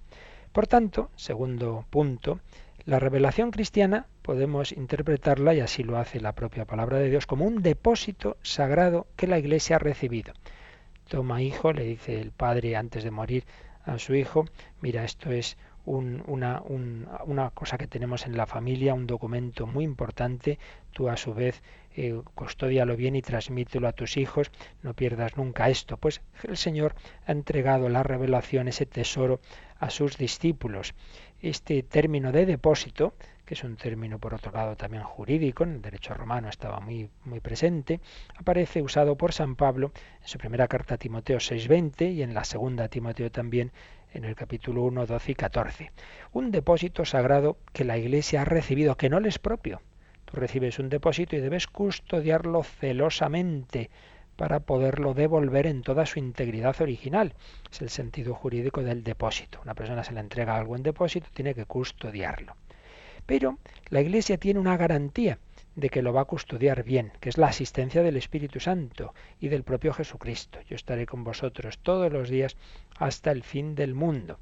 Por 0.53 0.67
tanto, 0.67 1.11
segundo 1.17 1.87
punto, 1.91 2.41
la 2.85 2.99
revelación 2.99 3.51
cristiana 3.51 4.07
podemos 4.23 4.73
interpretarla, 4.73 5.55
y 5.55 5.61
así 5.61 5.83
lo 5.83 5.99
hace 5.99 6.21
la 6.21 6.33
propia 6.33 6.65
palabra 6.65 6.99
de 6.99 7.11
Dios, 7.11 7.27
como 7.27 7.45
un 7.45 7.63
depósito 7.63 8.37
sagrado 8.43 9.07
que 9.17 9.27
la 9.27 9.39
Iglesia 9.39 9.77
ha 9.77 9.79
recibido. 9.79 10.33
Toma, 11.09 11.43
hijo, 11.43 11.73
le 11.73 11.85
dice 11.85 12.21
el 12.21 12.33
padre 12.33 12.77
antes 12.77 13.05
de 13.05 13.11
morir 13.11 13.45
a 13.85 13.99
su 13.99 14.15
hijo, 14.15 14.47
mira, 14.81 15.05
esto 15.05 15.31
es 15.31 15.57
un, 15.91 16.23
una, 16.27 16.63
un, 16.63 17.09
una, 17.27 17.51
cosa 17.51 17.77
que 17.77 17.87
tenemos 17.87 18.27
en 18.27 18.37
la 18.37 18.47
familia, 18.47 18.95
un 18.95 19.07
documento 19.07 19.67
muy 19.67 19.85
importante, 19.85 20.59
tú 20.93 21.09
a 21.09 21.17
su 21.17 21.35
vez 21.35 21.63
eh, 21.97 22.21
custódialo 22.35 22.97
bien 22.97 23.17
y 23.17 23.23
transmítelo 23.23 23.89
a 23.89 23.93
tus 23.93 24.17
hijos, 24.17 24.51
no 24.83 24.95
pierdas 24.95 25.37
nunca 25.37 25.69
esto. 25.69 25.97
Pues 25.97 26.21
el 26.45 26.57
Señor 26.57 26.95
ha 27.27 27.33
entregado 27.33 27.89
la 27.89 28.03
revelación, 28.03 28.69
ese 28.69 28.87
tesoro, 28.87 29.41
a 29.79 29.91
sus 29.91 30.17
discípulos. 30.17 30.95
Este 31.43 31.83
término 31.83 32.33
de 32.33 32.47
depósito, 32.47 33.15
que 33.45 33.55
es 33.55 33.65
un 33.65 33.77
término 33.77 34.19
por 34.19 34.35
otro 34.35 34.53
lado 34.53 34.77
también 34.77 35.03
jurídico, 35.03 35.65
en 35.65 35.73
el 35.73 35.83
derecho 35.83 36.15
romano 36.15 36.49
estaba 36.49 36.79
muy, 36.79 37.11
muy 37.25 37.41
presente, 37.41 38.01
aparece 38.37 38.83
usado 38.83 39.17
por 39.17 39.33
San 39.33 39.57
Pablo 39.57 39.91
en 40.23 40.29
su 40.29 40.39
primera 40.39 40.69
carta 40.69 40.95
a 40.95 40.99
Timoteo 40.99 41.39
6.20 41.39 42.15
y 42.15 42.23
en 42.23 42.35
la 42.35 42.45
segunda 42.45 42.85
a 42.85 42.89
Timoteo 42.89 43.31
también 43.31 43.73
en 44.13 44.25
el 44.25 44.35
capítulo 44.35 44.83
1, 44.83 45.07
12 45.07 45.33
y 45.33 45.35
14. 45.35 45.93
Un 46.33 46.51
depósito 46.51 47.05
sagrado 47.05 47.57
que 47.73 47.85
la 47.85 47.99
Iglesia 47.99 48.43
ha 48.43 48.45
recibido, 48.45 48.97
que 48.97 49.09
no 49.09 49.21
le 49.21 49.29
es 49.29 49.39
propio. 49.39 49.81
Tú 50.25 50.37
recibes 50.37 50.79
un 50.79 50.89
depósito 50.89 51.37
y 51.37 51.41
debes 51.41 51.67
custodiarlo 51.67 52.63
celosamente 52.63 53.91
para 54.37 54.61
poderlo 54.61 55.13
devolver 55.13 55.67
en 55.67 55.83
toda 55.83 56.07
su 56.07 56.19
integridad 56.19 56.81
original. 56.81 57.35
Es 57.71 57.83
el 57.83 57.91
sentido 57.91 58.35
jurídico 58.35 58.83
del 58.83 59.05
depósito. 59.05 59.61
Una 59.63 59.75
persona 59.75 60.03
se 60.03 60.13
le 60.13 60.21
entrega 60.21 60.57
algo 60.57 60.77
en 60.77 60.83
depósito, 60.83 61.29
tiene 61.35 61.55
que 61.55 61.67
custodiarlo. 61.67 62.57
Pero 63.27 63.59
la 63.91 64.01
Iglesia 64.01 64.39
tiene 64.39 64.59
una 64.59 64.77
garantía 64.77 65.39
de 65.77 65.89
que 65.89 66.03
lo 66.03 66.13
va 66.13 66.23
a 66.23 66.27
custodiar 66.27 66.83
bien, 66.83 67.13
que 67.21 67.29
es 67.29 67.39
la 67.39 67.47
asistencia 67.47 68.03
del 68.03 68.17
Espíritu 68.17 68.61
Santo 68.61 69.15
y 69.41 69.49
del 69.49 69.63
propio 69.63 69.93
Jesucristo. 69.93 70.59
Yo 70.69 70.77
estaré 70.77 71.07
con 71.07 71.25
vosotros 71.25 71.79
todos 71.79 72.13
los 72.13 72.29
días 72.29 72.57
hasta 72.99 73.31
el 73.31 73.43
fin 73.43 73.75
del 73.75 73.95
mundo. 73.95 74.39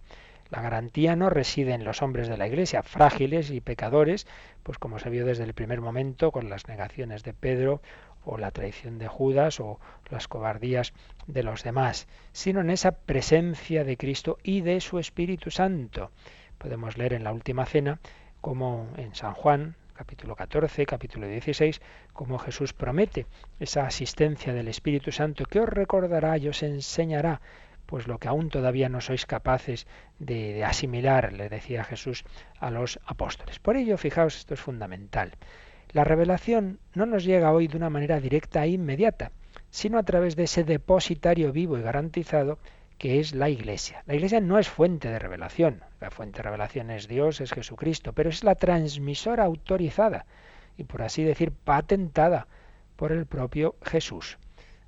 La 0.51 0.62
garantía 0.62 1.14
no 1.14 1.29
reside 1.29 1.74
en 1.74 1.85
los 1.85 2.01
hombres 2.01 2.26
de 2.29 2.39
la 2.39 2.47
Iglesia, 2.47 2.83
frágiles 2.83 3.51
y 3.51 3.61
pecadores, 3.61 4.26
pues 4.62 4.79
como 4.79 4.99
se 4.99 5.11
vio 5.11 5.26
desde 5.26 5.45
el 5.45 5.53
primer 5.53 5.83
momento 5.83 6.33
con 6.33 6.49
las 6.49 6.68
negaciones 6.68 7.22
de 7.22 7.35
Pedro 7.35 7.83
o 8.24 8.39
la 8.39 8.51
traición 8.51 8.99
de 8.99 9.09
Judas 9.09 9.61
o 9.61 9.79
las 10.11 10.26
cobardías 10.26 10.95
de 11.26 11.43
los 11.43 11.62
demás, 11.64 12.09
sino 12.33 12.61
en 12.61 12.70
esa 12.70 12.93
presencia 12.93 13.85
de 13.85 13.99
Cristo 13.99 14.39
y 14.43 14.62
de 14.62 14.81
su 14.81 14.99
Espíritu 14.99 15.51
Santo. 15.51 16.11
Podemos 16.57 16.97
leer 16.97 17.12
en 17.12 17.24
la 17.24 17.33
última 17.33 17.66
cena 17.66 18.01
como 18.41 18.89
en 18.97 19.14
San 19.14 19.35
Juan, 19.35 19.76
capítulo 19.99 20.36
14, 20.36 20.86
capítulo 20.86 21.26
16, 21.26 21.80
como 22.12 22.38
Jesús 22.38 22.72
promete 22.72 23.26
esa 23.59 23.84
asistencia 23.84 24.55
del 24.55 24.68
Espíritu 24.68 25.11
Santo 25.11 25.44
que 25.44 25.59
os 25.59 25.68
recordará 25.68 26.38
y 26.38 26.46
os 26.46 26.62
enseñará 26.62 27.40
pues 27.84 28.07
lo 28.07 28.18
que 28.18 28.28
aún 28.28 28.49
todavía 28.49 28.88
no 28.88 29.01
sois 29.01 29.26
capaces 29.26 29.88
de, 30.20 30.53
de 30.53 30.62
asimilar, 30.62 31.32
le 31.32 31.49
decía 31.49 31.82
Jesús 31.82 32.22
a 32.61 32.70
los 32.70 33.01
apóstoles. 33.07 33.59
Por 33.59 33.76
ello, 33.76 33.99
fijaos, 33.99 34.36
esto 34.36 34.55
es 34.55 34.61
fundamental. 34.61 35.32
La 35.90 36.05
revelación 36.05 36.78
no 36.94 37.05
nos 37.05 37.24
llega 37.24 37.51
hoy 37.51 37.66
de 37.66 37.76
una 37.76 37.90
manera 37.90 38.20
directa 38.20 38.64
e 38.64 38.68
inmediata, 38.68 39.32
sino 39.70 39.99
a 39.99 40.05
través 40.05 40.36
de 40.36 40.44
ese 40.44 40.62
depositario 40.62 41.51
vivo 41.51 41.76
y 41.76 41.82
garantizado 41.82 42.61
que 42.99 43.20
es 43.20 43.34
la 43.34 43.49
Iglesia. 43.49 44.03
La 44.07 44.14
Iglesia 44.14 44.40
no 44.40 44.59
es 44.59 44.68
fuente 44.68 45.09
de 45.09 45.18
revelación, 45.18 45.82
la 46.01 46.11
fuente 46.11 46.38
de 46.38 46.42
revelación 46.42 46.90
es 46.90 47.07
Dios, 47.07 47.40
es 47.40 47.53
Jesucristo, 47.53 48.12
pero 48.12 48.28
es 48.28 48.42
la 48.42 48.57
transmisora 48.57 49.44
autorizada 49.44 50.26
y 50.76 50.84
por 50.84 51.03
así 51.03 51.22
decir 51.22 51.53
patentada 51.53 52.49
por 52.96 53.12
el 53.12 53.26
propio 53.26 53.76
Jesús. 53.82 54.38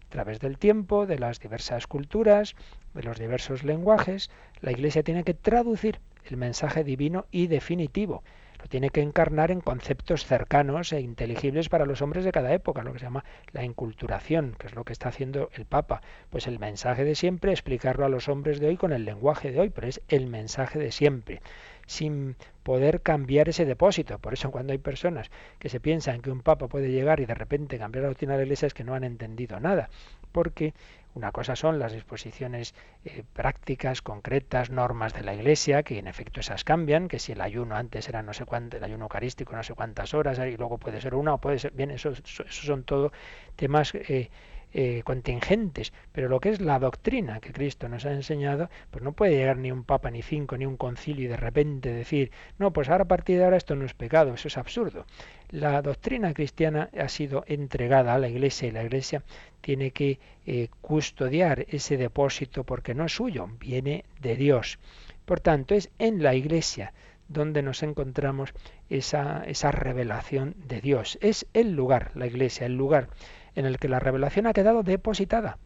A 0.07 0.11
través 0.11 0.41
del 0.41 0.59
tiempo, 0.59 1.07
de 1.07 1.21
las 1.21 1.39
diversas 1.39 1.87
culturas, 1.87 2.57
de 2.95 3.05
los 3.05 3.19
diversos 3.19 3.63
lenguajes, 3.63 4.29
la 4.61 4.73
Iglesia 4.73 5.05
tiene 5.05 5.23
que 5.23 5.35
traducir 5.35 6.01
el 6.25 6.37
mensaje 6.37 6.83
divino 6.83 7.27
y 7.31 7.47
definitivo 7.47 8.25
lo 8.61 8.69
tiene 8.69 8.91
que 8.91 9.01
encarnar 9.01 9.51
en 9.51 9.61
conceptos 9.61 10.27
cercanos 10.27 10.93
e 10.93 11.01
inteligibles 11.01 11.69
para 11.69 11.87
los 11.87 12.03
hombres 12.03 12.25
de 12.25 12.33
cada 12.33 12.53
época, 12.53 12.83
lo 12.83 12.93
que 12.93 12.99
se 12.99 13.07
llama 13.07 13.25
la 13.53 13.65
inculturación, 13.65 14.55
que 14.59 14.67
es 14.67 14.75
lo 14.75 14.85
que 14.85 14.93
está 14.93 15.09
haciendo 15.09 15.51
el 15.55 15.65
Papa. 15.65 16.03
Pues 16.29 16.47
el 16.47 16.59
mensaje 16.59 17.05
de 17.05 17.15
siempre, 17.15 17.53
explicarlo 17.53 18.05
a 18.05 18.09
los 18.11 18.29
hombres 18.29 18.61
de 18.61 18.69
hoy 18.69 18.77
con 18.77 18.93
el 18.93 19.05
lenguaje 19.05 19.51
de 19.51 19.61
hoy, 19.61 19.71
pero 19.71 19.87
es 19.87 20.03
el 20.09 20.27
mensaje 20.27 20.79
de 20.79 20.93
siempre 20.93 21.41
sin 21.87 22.37
poder 22.63 23.03
cambiar 23.03 23.49
ese 23.49 23.65
depósito. 23.65 24.21
Por 24.21 24.33
eso 24.33 24.53
cuando 24.53 24.73
hay 24.73 24.79
personas 24.79 25.29
que 25.59 25.69
se 25.69 25.81
piensan 25.81 26.21
que 26.21 26.31
un 26.31 26.41
papa 26.41 26.69
puede 26.69 26.93
llegar 26.93 27.19
y 27.19 27.27
de 27.27 27.35
repente 27.35 27.79
cambiar 27.79 28.03
la 28.03 28.09
doctrina 28.11 28.35
de 28.35 28.39
la 28.39 28.45
iglesia 28.45 28.67
es 28.67 28.75
que 28.75 28.85
no 28.85 28.95
han 28.95 29.03
entendido 29.03 29.59
nada, 29.59 29.91
porque 30.31 30.73
una 31.15 31.33
cosa 31.33 31.57
son 31.57 31.79
las 31.79 31.93
disposiciones 31.93 32.75
eh, 33.05 33.25
prácticas, 33.33 34.03
concretas, 34.03 34.71
normas 34.71 35.13
de 35.13 35.23
la 35.23 35.35
Iglesia, 35.35 35.83
que 35.83 35.99
en 35.99 36.07
efecto 36.07 36.41
esas 36.41 36.65
cambian, 36.65 37.09
que 37.09 37.19
si 37.19 37.33
el 37.33 37.41
ayuno 37.41 37.77
antes 37.77 38.09
era 38.09 38.23
no 38.23 38.33
sé 38.33 38.45
cuánto, 38.45 38.77
el 38.77 38.85
ayuno 38.85 39.05
eucarístico 39.05 39.55
no 39.57 39.63
sé 39.63 39.75
cuántas 39.75 40.15
horas, 40.15 40.39
y 40.39 40.57
luego 40.57 40.79
puede 40.79 41.01
ser 41.01 41.15
una 41.15 41.35
o 41.35 41.39
puede 41.39 41.59
ser, 41.59 41.73
bien, 41.73 41.91
esos 41.91 42.21
eso 42.21 42.45
son 42.49 42.85
todo 42.85 43.13
temas 43.57 43.95
eh, 43.95 44.31
eh, 44.73 45.03
contingentes, 45.05 45.93
pero 46.13 46.29
lo 46.29 46.41
que 46.41 46.51
es 46.51 46.61
la 46.61 46.79
doctrina 46.79 47.41
que 47.41 47.53
Cristo 47.53 47.89
nos 47.89 48.07
ha 48.07 48.13
enseñado, 48.13 48.71
pues 48.91 49.03
no 49.03 49.13
puede 49.13 49.37
llegar 49.37 49.57
ni 49.57 49.73
un 49.73 49.85
papa, 49.85 50.11
ni 50.11 50.23
cinco, 50.23 50.57
ni 50.57 50.67
un 50.67 50.77
concilio 50.77 51.25
y 51.25 51.29
de 51.29 51.37
repente 51.37 51.93
decir, 51.93 52.31
no, 52.59 52.73
pues 52.73 52.89
ahora 52.89 53.05
a 53.05 53.09
partir 53.09 53.39
de 53.39 53.45
ahora 53.45 53.57
esto 53.57 53.75
no 53.75 53.85
es 53.85 53.95
pecado, 53.95 54.35
eso 54.35 54.49
es 54.49 54.57
absurdo. 54.57 55.07
La 55.51 55.83
doctrina 55.83 56.33
cristiana 56.35 56.89
ha 56.97 57.09
sido 57.09 57.45
entregada 57.49 58.15
a 58.15 58.19
la 58.19 58.29
Iglesia 58.29 58.69
y 58.69 58.73
la 58.73 58.85
Iglesia 58.85 59.25
tiene 59.61 59.91
que 59.91 60.21
eh, 60.47 60.69
custodiar 60.81 61.67
ese 61.69 61.97
depósito 61.97 62.65
porque 62.65 62.95
no 62.95 63.07
es 63.07 63.13
suyo, 63.13 63.49
viene 63.59 64.05
de 64.21 64.37
Dios. 64.37 64.79
Por 65.25 65.41
tanto, 65.41 65.75
es 65.75 65.91
en 65.99 66.23
la 66.23 66.35
Iglesia 66.35 66.93
donde 67.29 67.63
nos 67.63 67.83
encontramos 67.83 68.53
esa, 68.89 69.45
esa 69.47 69.71
revelación 69.71 70.55
de 70.67 70.81
Dios. 70.81 71.19
Es 71.21 71.47
el 71.55 71.73
lugar, 71.73 72.11
la 72.15 72.27
Iglesia, 72.27 72.67
el 72.67 72.77
lugar 72.77 73.09
en 73.55 73.67
el 73.67 73.79
que 73.79 73.89
la 73.89 73.99
revelación 73.99 74.47
ha 74.47 74.53
quedado 74.53 74.83
depositada. 74.83 75.59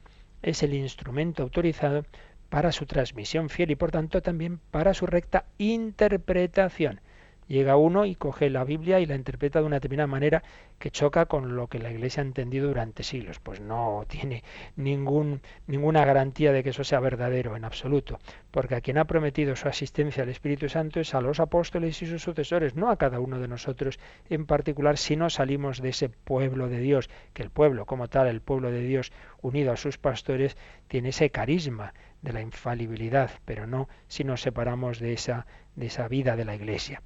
Es 0.43 0.63
el 0.63 0.75
instrumento 0.75 1.43
autorizado 1.43 2.05
para 2.49 2.73
su 2.73 2.87
transmisión 2.87 3.49
fiel 3.49 3.71
y 3.71 3.77
por 3.77 3.91
tanto 3.91 4.23
también 4.23 4.61
para 4.71 4.95
su 4.95 5.07
recta 5.07 5.45
interpretación. 5.59 7.01
Llega 7.47 7.77
uno 7.77 8.07
y 8.07 8.15
coge 8.15 8.49
la 8.49 8.65
Biblia 8.65 9.01
y 9.01 9.07
la 9.07 9.17
interpreta 9.17 9.61
de 9.61 9.67
una 9.67 9.77
determinada 9.77 10.07
manera 10.07 10.43
que 10.79 10.91
choca 10.91 11.27
con 11.27 11.57
lo 11.57 11.67
que 11.69 11.79
la 11.79 11.91
Iglesia 11.91 12.23
ha 12.23 12.27
entendido 12.27 12.69
durante 12.69 13.03
siglos. 13.03 13.39
Pues 13.39 13.61
no 13.61 14.05
tiene 14.09 14.43
ningún, 14.77 15.41
ninguna 15.67 16.05
garantía 16.05 16.53
de 16.53 16.63
que 16.63 16.71
eso 16.71 16.85
sea 16.85 17.01
verdadero 17.01 17.57
en 17.57 17.65
absoluto, 17.65 18.19
porque 18.51 18.75
a 18.75 18.81
quien 18.81 18.99
ha 18.99 19.05
prometido 19.05 19.57
su 19.57 19.69
asistencia 19.69 20.23
al 20.23 20.29
Espíritu 20.29 20.69
Santo 20.69 21.01
es 21.01 21.15
a 21.15 21.21
los 21.21 21.41
apóstoles 21.41 22.01
y 22.03 22.07
sus 22.07 22.23
sucesores, 22.23 22.75
no 22.77 22.91
a 22.91 22.97
cada 22.97 23.21
uno 23.21 23.39
de 23.39 23.49
nosotros 23.49 23.99
en 24.29 24.47
particular, 24.47 24.97
si 24.97 25.17
no 25.17 25.31
salimos 25.31 25.81
de 25.81 25.91
ese 25.91 26.09
pueblo 26.09 26.69
de 26.69 26.79
Dios, 26.79 27.11
que 27.33 27.43
el 27.43 27.51
pueblo 27.51 27.87
como 27.87 28.09
tal, 28.09 28.27
el 28.27 28.41
pueblo 28.41 28.71
de 28.71 28.83
Dios 28.83 29.13
unido 29.43 29.73
a 29.73 29.77
sus 29.77 29.99
pastores, 29.99 30.57
tiene 30.89 31.11
ese 31.11 31.31
carisma 31.31 31.95
de 32.23 32.33
la 32.33 32.41
infalibilidad, 32.41 33.31
pero 33.45 33.67
no 33.67 33.89
si 34.09 34.25
nos 34.25 34.41
separamos 34.41 34.99
de 34.99 35.13
esa, 35.13 35.47
de 35.77 35.87
esa 35.87 36.09
vida 36.09 36.37
de 36.37 36.45
la 36.45 36.55
Iglesia. 36.55 37.03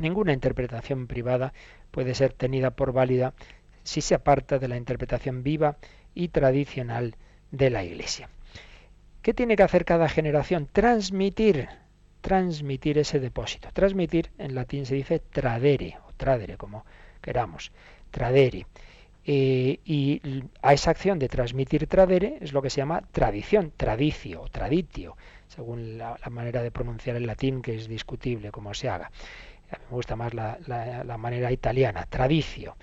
Ninguna 0.00 0.32
interpretación 0.32 1.06
privada 1.06 1.52
puede 1.90 2.14
ser 2.14 2.32
tenida 2.32 2.70
por 2.70 2.92
válida 2.92 3.34
si 3.84 4.00
se 4.00 4.14
aparta 4.14 4.58
de 4.58 4.68
la 4.68 4.76
interpretación 4.76 5.42
viva 5.42 5.76
y 6.14 6.28
tradicional 6.28 7.16
de 7.52 7.70
la 7.70 7.84
Iglesia. 7.84 8.28
¿Qué 9.22 9.32
tiene 9.32 9.56
que 9.56 9.62
hacer 9.62 9.84
cada 9.84 10.08
generación? 10.08 10.68
Transmitir, 10.70 11.68
transmitir 12.20 12.98
ese 12.98 13.20
depósito. 13.20 13.68
Transmitir 13.72 14.30
en 14.38 14.54
latín 14.54 14.84
se 14.86 14.96
dice 14.96 15.20
tradere, 15.20 15.96
o 16.08 16.12
tradere, 16.12 16.56
como 16.56 16.84
queramos, 17.20 17.72
tradere. 18.10 18.66
Eh, 19.26 19.80
y 19.86 20.20
a 20.60 20.74
esa 20.74 20.90
acción 20.90 21.18
de 21.18 21.28
transmitir 21.28 21.86
tradere 21.86 22.36
es 22.42 22.52
lo 22.52 22.60
que 22.60 22.68
se 22.68 22.78
llama 22.78 23.02
tradición, 23.12 23.72
tradicio 23.74 24.42
o 24.42 24.48
traditio, 24.48 25.16
según 25.48 25.96
la, 25.96 26.18
la 26.22 26.30
manera 26.30 26.62
de 26.62 26.70
pronunciar 26.70 27.16
el 27.16 27.26
latín, 27.26 27.62
que 27.62 27.76
es 27.76 27.88
discutible 27.88 28.50
como 28.50 28.74
se 28.74 28.90
haga 28.90 29.10
me 29.90 29.96
gusta 29.96 30.16
más 30.16 30.34
la, 30.34 31.16
manera 31.18 31.52
italiana, 31.52 32.06
tradicio. 32.08 32.76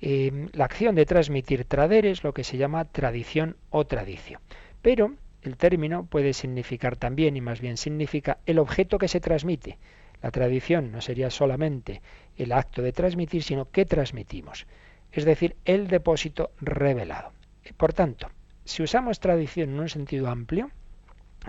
Em, 0.00 0.48
la 0.52 0.64
acción 0.64 0.94
de 0.94 1.06
transmitir 1.06 1.64
tradere 1.64 2.10
es 2.10 2.24
lo 2.24 2.32
que 2.32 2.44
se 2.44 2.56
llama 2.56 2.86
tradición 2.86 3.56
o 3.70 3.86
tradicio. 3.86 4.40
Pero 4.82 5.14
el 5.42 5.56
término 5.56 6.06
puede 6.06 6.32
significar 6.32 6.96
también, 6.96 7.36
y 7.36 7.40
más 7.40 7.60
bien 7.60 7.76
significa, 7.76 8.38
el 8.46 8.58
objeto 8.58 8.98
que 8.98 9.08
se 9.08 9.20
transmite. 9.20 9.78
La 10.22 10.30
tradición 10.30 10.92
no 10.92 11.00
sería 11.00 11.30
solamente 11.30 12.02
el 12.36 12.52
acto 12.52 12.82
de 12.82 12.92
transmitir, 12.92 13.42
sino 13.42 13.70
que 13.70 13.86
transmitimos. 13.86 14.66
Es 15.12 15.24
decir, 15.24 15.56
el 15.64 15.88
depósito 15.88 16.52
revelado. 16.60 17.32
Por 17.76 17.92
tanto, 17.92 18.28
si 18.64 18.82
usamos 18.82 19.20
tradición 19.20 19.70
en 19.70 19.80
un 19.80 19.88
sentido 19.88 20.28
amplio, 20.28 20.70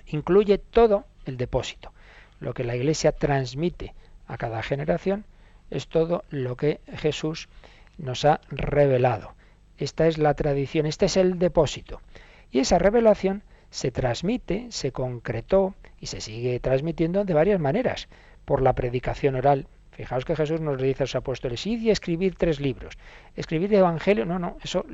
incluye 0.08 0.58
todo 0.58 1.06
el 1.26 1.38
depósito, 1.38 1.94
lo 2.39 2.54
que 2.54 2.64
la 2.64 2.76
Iglesia 2.76 3.12
transmite 3.12 3.94
a 4.32 4.38
cada 4.38 4.63
generación, 4.63 5.25
es 5.69 5.88
todo 5.88 6.23
lo 6.29 6.55
que 6.55 6.79
Jesús 6.93 7.49
nos 7.97 8.23
ha 8.23 8.39
revelado. 8.49 9.34
Esta 9.77 10.07
es 10.07 10.17
la 10.17 10.34
tradición, 10.36 10.86
este 10.86 11.07
es 11.07 11.17
el 11.17 11.38
depósito. 11.38 12.01
Y 12.49 12.59
esa 12.59 12.79
revelación 12.79 13.43
se 13.69 13.91
transmite, 13.91 14.67
se 14.69 14.93
concretó 14.93 15.75
y 15.99 16.05
se 16.07 16.21
sigue 16.21 16.59
transmitiendo 16.59 17.25
de 17.25 17.34
varias 17.34 17.59
maneras. 17.59 18.07
Por 18.45 18.61
la 18.61 18.73
predicación 18.73 19.36
oral. 19.36 19.67
Fijaos 19.91 20.23
que 20.23 20.36
Jesús 20.36 20.61
nos 20.61 20.82
dice 20.82 21.03
a 21.03 21.05
los 21.05 21.15
apóstoles, 21.15 21.67
id 21.67 21.82
y 21.82 21.89
escribir 21.89 22.36
tres 22.36 22.59
libros. 22.59 22.97
Escribir 23.36 23.73
el 23.73 23.79
Evangelio, 23.79 24.25
no, 24.25 24.39
no, 24.39 24.57
eso 24.63 24.86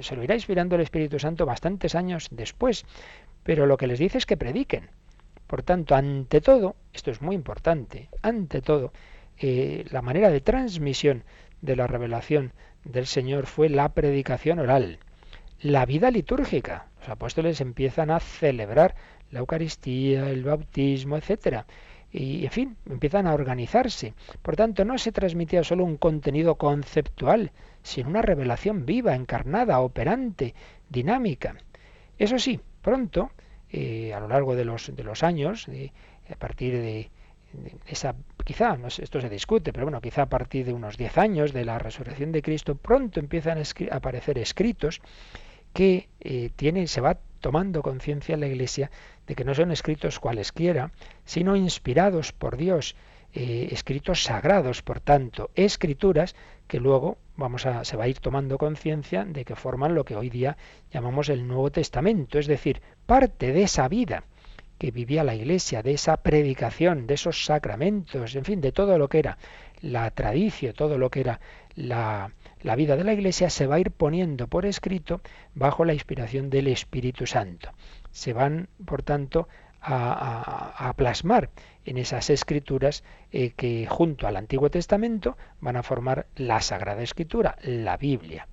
se 0.00 0.16
lo 0.16 0.24
irá 0.24 0.34
inspirando 0.34 0.76
el 0.76 0.82
Espíritu 0.82 1.18
Santo 1.18 1.44
bastantes 1.44 1.96
años 1.96 2.28
después. 2.30 2.86
Pero 3.42 3.66
lo 3.66 3.76
que 3.76 3.88
les 3.88 3.98
dice 3.98 4.18
es 4.18 4.26
que 4.26 4.36
prediquen. 4.36 4.88
Por 5.48 5.62
tanto, 5.62 5.94
ante 5.94 6.42
todo, 6.42 6.76
esto 6.92 7.10
es 7.10 7.22
muy 7.22 7.34
importante, 7.34 8.10
ante 8.20 8.60
todo, 8.60 8.92
eh, 9.38 9.86
la 9.90 10.02
manera 10.02 10.28
de 10.30 10.42
transmisión 10.42 11.24
de 11.62 11.74
la 11.74 11.86
revelación 11.86 12.52
del 12.84 13.06
Señor 13.06 13.46
fue 13.46 13.70
la 13.70 13.88
predicación 13.94 14.58
oral. 14.58 14.98
La 15.62 15.86
vida 15.86 16.10
litúrgica. 16.10 16.88
Los 17.00 17.08
apóstoles 17.08 17.62
empiezan 17.62 18.10
a 18.10 18.20
celebrar 18.20 18.94
la 19.30 19.40
Eucaristía, 19.40 20.28
el 20.28 20.44
bautismo, 20.44 21.16
etc. 21.16 21.64
Y, 22.12 22.44
en 22.44 22.50
fin, 22.50 22.76
empiezan 22.84 23.26
a 23.26 23.32
organizarse. 23.32 24.12
Por 24.42 24.54
tanto, 24.54 24.84
no 24.84 24.98
se 24.98 25.12
transmitía 25.12 25.64
solo 25.64 25.82
un 25.82 25.96
contenido 25.96 26.56
conceptual, 26.56 27.52
sino 27.82 28.10
una 28.10 28.20
revelación 28.20 28.84
viva, 28.84 29.14
encarnada, 29.14 29.80
operante, 29.80 30.54
dinámica. 30.90 31.56
Eso 32.18 32.38
sí, 32.38 32.60
pronto 32.82 33.30
eh, 33.70 34.12
a 34.14 34.20
lo 34.20 34.28
largo 34.28 34.56
de 34.56 34.64
los, 34.64 34.94
de 34.94 35.04
los 35.04 35.22
años, 35.22 35.66
a 36.30 36.36
partir 36.36 36.74
de, 36.74 37.10
esa, 37.86 38.14
quizá, 38.44 38.76
no 38.76 38.88
esto 38.88 39.20
se 39.20 39.28
discute, 39.28 39.72
pero 39.72 39.86
bueno, 39.86 40.00
quizá 40.00 40.22
a 40.22 40.28
partir 40.28 40.66
de 40.66 40.72
unos 40.72 40.96
10 40.96 41.18
años 41.18 41.52
de 41.52 41.64
la 41.64 41.78
resurrección 41.78 42.32
de 42.32 42.42
Cristo, 42.42 42.74
pronto 42.74 43.20
empiezan 43.20 43.58
a, 43.58 43.96
aparecer 43.96 44.38
escritos 44.38 45.00
que 45.72 46.08
eh, 46.20 46.86
se 46.86 47.00
va 47.00 47.18
tomando 47.40 47.82
conciencia 47.82 48.34
en 48.34 48.40
la 48.40 48.48
Iglesia 48.48 48.90
de 49.26 49.34
que 49.34 49.44
no 49.44 49.54
son 49.54 49.70
escritos 49.70 50.18
cualesquiera, 50.18 50.92
sino 51.24 51.56
inspirados 51.56 52.32
por 52.32 52.56
Dios, 52.56 52.96
eh, 53.32 53.68
escritos 53.70 54.24
sagrados, 54.24 54.82
por 54.82 55.00
tanto, 55.00 55.50
escrituras 55.54 56.34
que 56.66 56.80
luego 56.80 57.18
vamos 57.38 57.64
a, 57.64 57.84
se 57.84 57.96
va 57.96 58.04
a 58.04 58.08
ir 58.08 58.18
tomando 58.18 58.58
conciencia 58.58 59.24
de 59.24 59.44
que 59.44 59.54
forman 59.54 59.94
lo 59.94 60.04
que 60.04 60.16
hoy 60.16 60.28
día 60.28 60.58
llamamos 60.92 61.30
el 61.30 61.46
Nuevo 61.46 61.70
Testamento, 61.70 62.38
es 62.38 62.46
decir, 62.46 62.82
parte 63.06 63.52
de 63.52 63.62
esa 63.62 63.88
vida 63.88 64.24
que 64.76 64.90
vivía 64.90 65.24
la 65.24 65.34
Iglesia, 65.34 65.82
de 65.82 65.92
esa 65.92 66.18
predicación, 66.18 67.06
de 67.06 67.14
esos 67.14 67.44
sacramentos, 67.44 68.34
en 68.34 68.44
fin, 68.44 68.60
de 68.60 68.72
todo 68.72 68.98
lo 68.98 69.08
que 69.08 69.20
era 69.20 69.38
la 69.80 70.10
tradición, 70.10 70.74
todo 70.74 70.98
lo 70.98 71.10
que 71.10 71.20
era 71.20 71.40
la, 71.74 72.32
la 72.60 72.76
vida 72.76 72.96
de 72.96 73.04
la 73.04 73.12
Iglesia, 73.12 73.50
se 73.50 73.66
va 73.66 73.76
a 73.76 73.80
ir 73.80 73.92
poniendo 73.92 74.48
por 74.48 74.66
escrito 74.66 75.20
bajo 75.54 75.84
la 75.84 75.94
inspiración 75.94 76.50
del 76.50 76.66
Espíritu 76.66 77.26
Santo. 77.26 77.70
Se 78.10 78.32
van, 78.32 78.68
por 78.84 79.02
tanto, 79.02 79.48
a, 79.80 80.92
plasmar 80.96 81.50
en 81.88 81.96
esas 81.96 82.28
escrituras 82.28 83.02
eh, 83.32 83.52
que 83.56 83.86
junto 83.86 84.26
al 84.26 84.36
Antiguo 84.36 84.70
Testamento 84.70 85.38
van 85.60 85.76
a 85.76 85.82
formar 85.82 86.26
la 86.36 86.60
Sagrada 86.60 87.02
Escritura, 87.02 87.56
la 87.62 87.96
Biblia. 87.96 88.46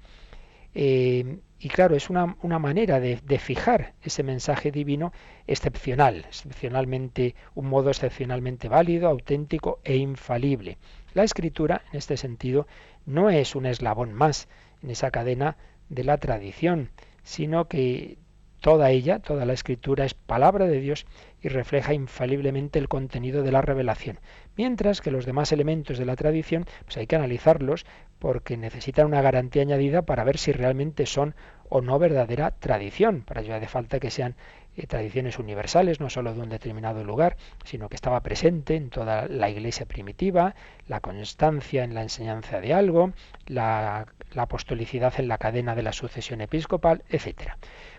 Eh, 0.73 1.39
y 1.59 1.69
claro, 1.69 1.95
es 1.95 2.09
una, 2.09 2.35
manera 2.59 2.99
de, 2.99 3.19
de, 3.25 3.39
fijar 3.39 3.93
ese 4.01 4.23
mensaje 4.23 4.71
divino 4.71 5.11
excepcional, 5.47 6.25
excepcionalmente, 6.27 7.35
un 7.55 7.67
modo 7.67 7.89
excepcionalmente 7.89 8.69
válido, 8.69 9.09
auténtico 9.09 9.79
e 9.83 9.97
infalible. 9.97 10.77
La 11.13 11.23
escritura, 11.23 11.81
en 11.91 11.97
este 11.97 12.17
sentido, 12.17 12.67
no 13.05 13.29
es 13.29 13.55
un 13.55 13.65
eslabón 13.65 14.13
más 14.13 14.47
en 14.81 14.91
esa 14.91 15.11
cadena 15.11 15.57
de 15.89 16.03
la 16.03 16.17
tradición, 16.17 16.89
sino 17.23 17.67
que 17.67 18.17
toda 18.61 18.89
ella, 18.89 19.19
toda 19.19 19.45
la 19.45 19.53
escritura 19.53 20.05
es 20.05 20.13
palabra 20.13 20.65
de 20.65 20.79
Dios 20.79 21.05
y 21.45 21.47
refleja 21.47 21.93
infaliblemente 21.93 22.79
el 22.79 22.87
contenido 22.87 23.43
de 23.43 23.51
la 23.51 23.61
revelación. 23.61 24.19
Mientras 24.57 24.99
que 24.99 25.11
los 25.11 25.27
demás 25.27 25.51
elementos 25.51 25.99
de 25.99 26.05
la 26.05 26.15
tradición, 26.15 26.65
pues 26.85 26.97
hay 26.97 27.05
que 27.05 27.17
analizarlos 27.17 27.85
porque 28.17 28.57
necesitan 28.57 29.05
una 29.05 29.21
garantía 29.21 29.61
añadida 29.61 30.01
para 30.01 30.23
ver 30.23 30.39
si 30.39 30.51
realmente 30.53 31.05
son 31.05 31.35
o 31.69 31.81
no 31.81 31.99
verdadera 31.99 32.49
tradición. 32.49 33.21
Para 33.21 33.41
ello 33.41 33.53
hace 33.53 33.67
falta 33.67 33.99
que 33.99 34.09
sean 34.09 34.35
eh, 34.75 34.87
tradiciones 34.87 35.37
universales, 35.37 35.99
no 35.99 36.09
solo 36.09 36.33
de 36.33 36.41
un 36.41 36.49
determinado 36.49 37.03
lugar, 37.03 37.37
sino 37.63 37.89
que 37.89 37.95
estaba 37.95 38.21
presente 38.21 38.75
en 38.75 38.89
toda 38.89 39.27
la 39.27 39.47
iglesia 39.47 39.85
primitiva, 39.85 40.55
la 40.87 40.99
constancia 40.99 41.83
en 41.83 41.93
la 41.93 42.01
enseñanza 42.01 42.59
de 42.59 42.73
algo, 42.73 43.13
la, 43.45 44.07
apostolicidad 44.35 45.13
en 45.19 45.27
la 45.27 45.37
cadena 45.37 45.75
de 45.75 45.83
la 45.83 45.93
sucesión 45.93 46.41
episcopal, 46.41 47.03
etc. 47.07 47.51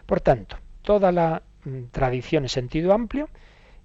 Por 0.05 0.21
tanto, 0.21 0.57
toda 0.83 1.13
la 1.13 1.43
tradición 1.91 2.45
en 2.45 2.49
sentido 2.49 2.93
amplio 2.93 3.29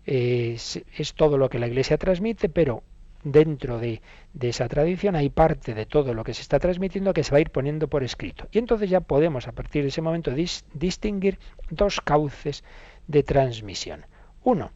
es, 0.06 0.82
todo 1.16 1.38
lo 1.38 1.50
que 1.50 1.60
la 1.60 1.68
iglesia 1.68 1.98
transmite, 1.98 2.50
pero 2.50 2.84
dentro 3.24 3.80
de, 3.80 4.02
esa 4.40 4.68
tradición 4.68 5.16
hay 5.16 5.30
parte 5.30 5.74
de 5.74 5.86
todo 5.86 6.14
lo 6.14 6.24
que 6.24 6.34
se 6.34 6.42
está 6.42 6.60
transmitiendo 6.60 7.14
que 7.14 7.24
se 7.24 7.32
va 7.32 7.38
a 7.38 7.42
ir 7.42 7.52
poniendo 7.52 7.88
por 7.88 8.04
escrito. 8.04 8.48
Y 8.52 8.58
entonces 8.58 8.90
ya 8.90 9.02
podemos 9.02 9.48
a 9.48 9.52
partir 9.52 9.84
de 9.84 9.90
ese 9.90 10.02
momento 10.02 10.32
distinguir 10.74 11.38
dos 11.70 12.02
cauces 12.02 12.64
de 13.08 13.24
transmisión. 13.24 14.06
Uno, 14.44 14.72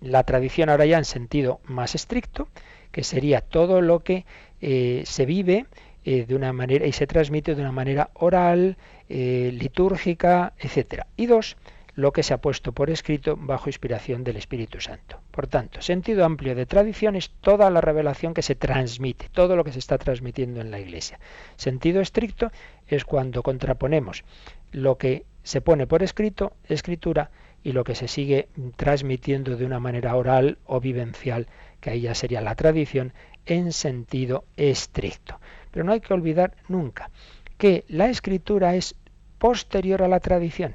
la 0.00 0.22
tradición 0.22 0.68
ahora 0.68 0.86
ya 0.86 0.98
en 0.98 1.04
sentido 1.04 1.60
más 1.64 1.94
estricto, 1.94 2.48
que 2.92 3.02
sería 3.02 3.40
todo 3.40 3.80
lo 3.80 4.00
que 4.00 4.24
eh, 4.60 5.02
se 5.04 5.26
vive 5.26 5.66
eh, 6.04 6.24
de 6.24 6.34
una 6.36 6.52
manera 6.52 6.86
y 6.86 6.92
se 6.92 7.06
transmite 7.06 7.54
de 7.54 7.62
una 7.62 7.72
manera 7.72 8.10
oral, 8.14 8.76
eh, 9.08 9.50
litúrgica, 9.52 10.52
etcétera. 10.58 11.08
Y 11.16 11.26
dos, 11.26 11.56
lo 11.96 12.12
que 12.12 12.22
se 12.22 12.34
ha 12.34 12.42
puesto 12.42 12.72
por 12.72 12.90
escrito 12.90 13.36
bajo 13.36 13.70
inspiración 13.70 14.22
del 14.22 14.36
Espíritu 14.36 14.80
Santo. 14.80 15.18
Por 15.30 15.46
tanto, 15.46 15.80
sentido 15.80 16.26
amplio 16.26 16.54
de 16.54 16.66
tradición 16.66 17.16
es 17.16 17.30
toda 17.40 17.70
la 17.70 17.80
revelación 17.80 18.34
que 18.34 18.42
se 18.42 18.54
transmite, 18.54 19.30
todo 19.32 19.56
lo 19.56 19.64
que 19.64 19.72
se 19.72 19.78
está 19.78 19.96
transmitiendo 19.96 20.60
en 20.60 20.70
la 20.70 20.78
Iglesia. 20.78 21.18
Sentido 21.56 22.02
estricto 22.02 22.52
es 22.86 23.06
cuando 23.06 23.42
contraponemos 23.42 24.24
lo 24.72 24.98
que 24.98 25.24
se 25.42 25.62
pone 25.62 25.86
por 25.86 26.02
escrito, 26.02 26.52
escritura, 26.68 27.30
y 27.64 27.72
lo 27.72 27.82
que 27.82 27.96
se 27.96 28.08
sigue 28.08 28.48
transmitiendo 28.76 29.56
de 29.56 29.64
una 29.64 29.80
manera 29.80 30.14
oral 30.14 30.58
o 30.66 30.80
vivencial, 30.80 31.48
que 31.80 31.90
ahí 31.90 32.02
ya 32.02 32.14
sería 32.14 32.40
la 32.40 32.54
tradición, 32.54 33.12
en 33.46 33.72
sentido 33.72 34.44
estricto. 34.56 35.40
Pero 35.72 35.84
no 35.84 35.92
hay 35.92 36.00
que 36.00 36.14
olvidar 36.14 36.54
nunca 36.68 37.10
que 37.58 37.84
la 37.88 38.08
escritura 38.08 38.76
es 38.76 38.94
posterior 39.38 40.02
a 40.02 40.08
la 40.08 40.20
tradición 40.20 40.74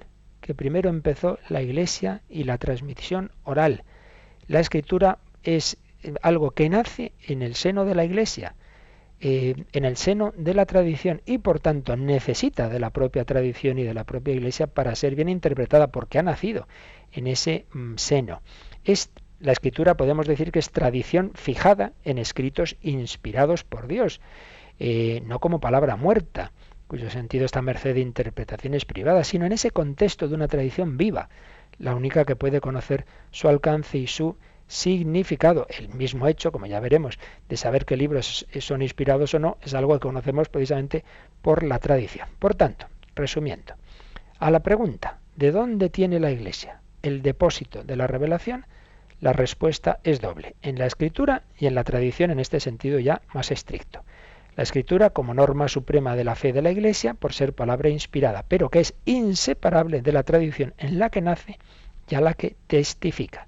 que 0.52 0.56
primero 0.56 0.89
empezó 0.89 1.39
la 1.47 1.62
Iglesia 1.62 2.24
y 2.30 2.43
la 2.43 2.58
transmisión 2.58 3.32
oral. 3.45 3.86
La 4.47 4.60
escritura 4.60 5.20
es 5.43 5.78
eh, 6.04 6.14
algo 6.22 6.52
que 6.52 6.68
nace 6.68 7.14
en 7.26 7.41
el 7.41 7.56
seno 7.56 7.86
de 7.86 7.95
la 7.95 8.04
Iglesia, 8.04 8.56
eh, 9.22 9.64
en 9.72 9.86
el 9.86 9.95
seno 9.95 10.34
de 10.36 10.54
la 10.54 10.66
tradición 10.66 11.22
y 11.26 11.38
por 11.38 11.62
tanto 11.62 11.95
necesita 11.95 12.68
de 12.68 12.82
la 12.82 12.89
propia 12.89 13.24
tradición 13.24 13.80
y 13.80 13.84
de 13.84 13.93
la 13.93 14.04
propia 14.04 14.34
Iglesia 14.34 14.68
para 14.68 14.93
ser 14.95 15.16
bien 15.16 15.30
interpretada 15.30 15.88
porque 15.88 16.20
ha 16.20 16.24
nacido 16.24 16.68
en 17.14 17.28
ese 17.28 17.66
mm, 17.72 17.95
seno. 17.95 18.41
Es 18.84 19.10
la 19.39 19.54
escritura 19.54 19.95
podemos 19.95 20.28
decir 20.28 20.52
que 20.52 20.60
es 20.60 20.70
tradición 20.72 21.32
fijada 21.34 21.93
en 22.04 22.18
escritos 22.18 22.76
inspirados 22.82 23.64
por 23.64 23.88
Dios, 23.88 24.20
eh, 24.80 25.24
no 25.26 25.39
como 25.39 25.62
palabra 25.62 25.95
muerta 25.95 26.52
cuyo 26.92 27.10
sentido 27.10 27.46
está 27.46 27.62
merced 27.62 27.94
de 27.94 28.02
interpretaciones 28.02 28.84
privadas, 28.84 29.30
sino 29.30 29.46
en 29.46 29.54
ese 29.54 29.72
contexto 29.72 30.28
de 30.28 30.36
una 30.36 30.50
tradición 30.50 30.98
viva, 30.98 31.30
la 31.78 31.96
única 31.96 32.26
que 32.26 32.36
puede 32.36 32.60
conocer 32.60 33.06
su 33.32 33.48
alcance 33.48 33.98
y 33.98 34.08
su 34.08 34.36
significado. 34.68 35.68
El 35.70 35.88
mismo 35.88 36.28
hecho, 36.28 36.52
como 36.52 36.66
ya 36.66 36.82
veremos, 36.82 37.18
de 37.48 37.56
saber 37.56 37.86
qué 37.86 37.96
libros 37.96 38.46
son 38.60 38.82
inspirados 38.82 39.34
o 39.34 39.39
no, 39.39 39.58
es 39.62 39.74
algo 39.74 39.94
que 39.94 40.02
conocemos 40.02 40.50
precisamente 40.50 41.06
por 41.42 41.64
la 41.64 41.80
tradición. 41.80 42.28
Por 42.39 42.56
tanto, 42.56 42.88
resumiendo, 43.16 43.76
a 44.38 44.52
la 44.52 44.60
pregunta, 44.60 45.20
¿de 45.38 45.52
dónde 45.52 45.89
tiene 45.89 46.20
la 46.20 46.32
Iglesia 46.32 46.82
el 47.04 47.22
depósito 47.22 47.86
de 47.86 47.96
la 47.96 48.08
revelación? 48.08 48.66
La 49.22 49.32
respuesta 49.32 50.02
es 50.04 50.20
doble, 50.20 50.56
en 50.62 50.78
la 50.78 50.88
escritura 50.88 51.44
y 51.58 51.68
en 51.68 51.76
la 51.76 51.86
tradición 51.86 52.32
en 52.32 52.42
este 52.42 52.60
sentido 52.60 53.00
ya 53.00 53.22
más 53.34 53.50
estricto. 53.50 54.04
La 54.56 54.64
escritura 54.64 55.12
como 55.12 55.34
norma 55.34 55.70
suprema 55.70 56.16
de 56.16 56.26
la 56.26 56.36
fe 56.36 56.52
de 56.52 56.62
la 56.62 56.72
Iglesia 56.72 57.14
por 57.14 57.34
ser 57.34 57.54
palabra 57.54 57.89
inspirada, 57.89 58.43
pero 58.47 58.70
que 58.70 58.82
es 58.82 58.93
inseparable 59.06 60.02
de 60.02 60.12
la 60.12 60.24
tradición 60.24 60.74
en 60.78 60.99
la 60.99 61.10
que 61.10 61.22
nace 61.22 61.58
y 62.10 62.16
a 62.16 62.22
la 62.22 62.34
que 62.34 62.56
testifica. 62.68 63.47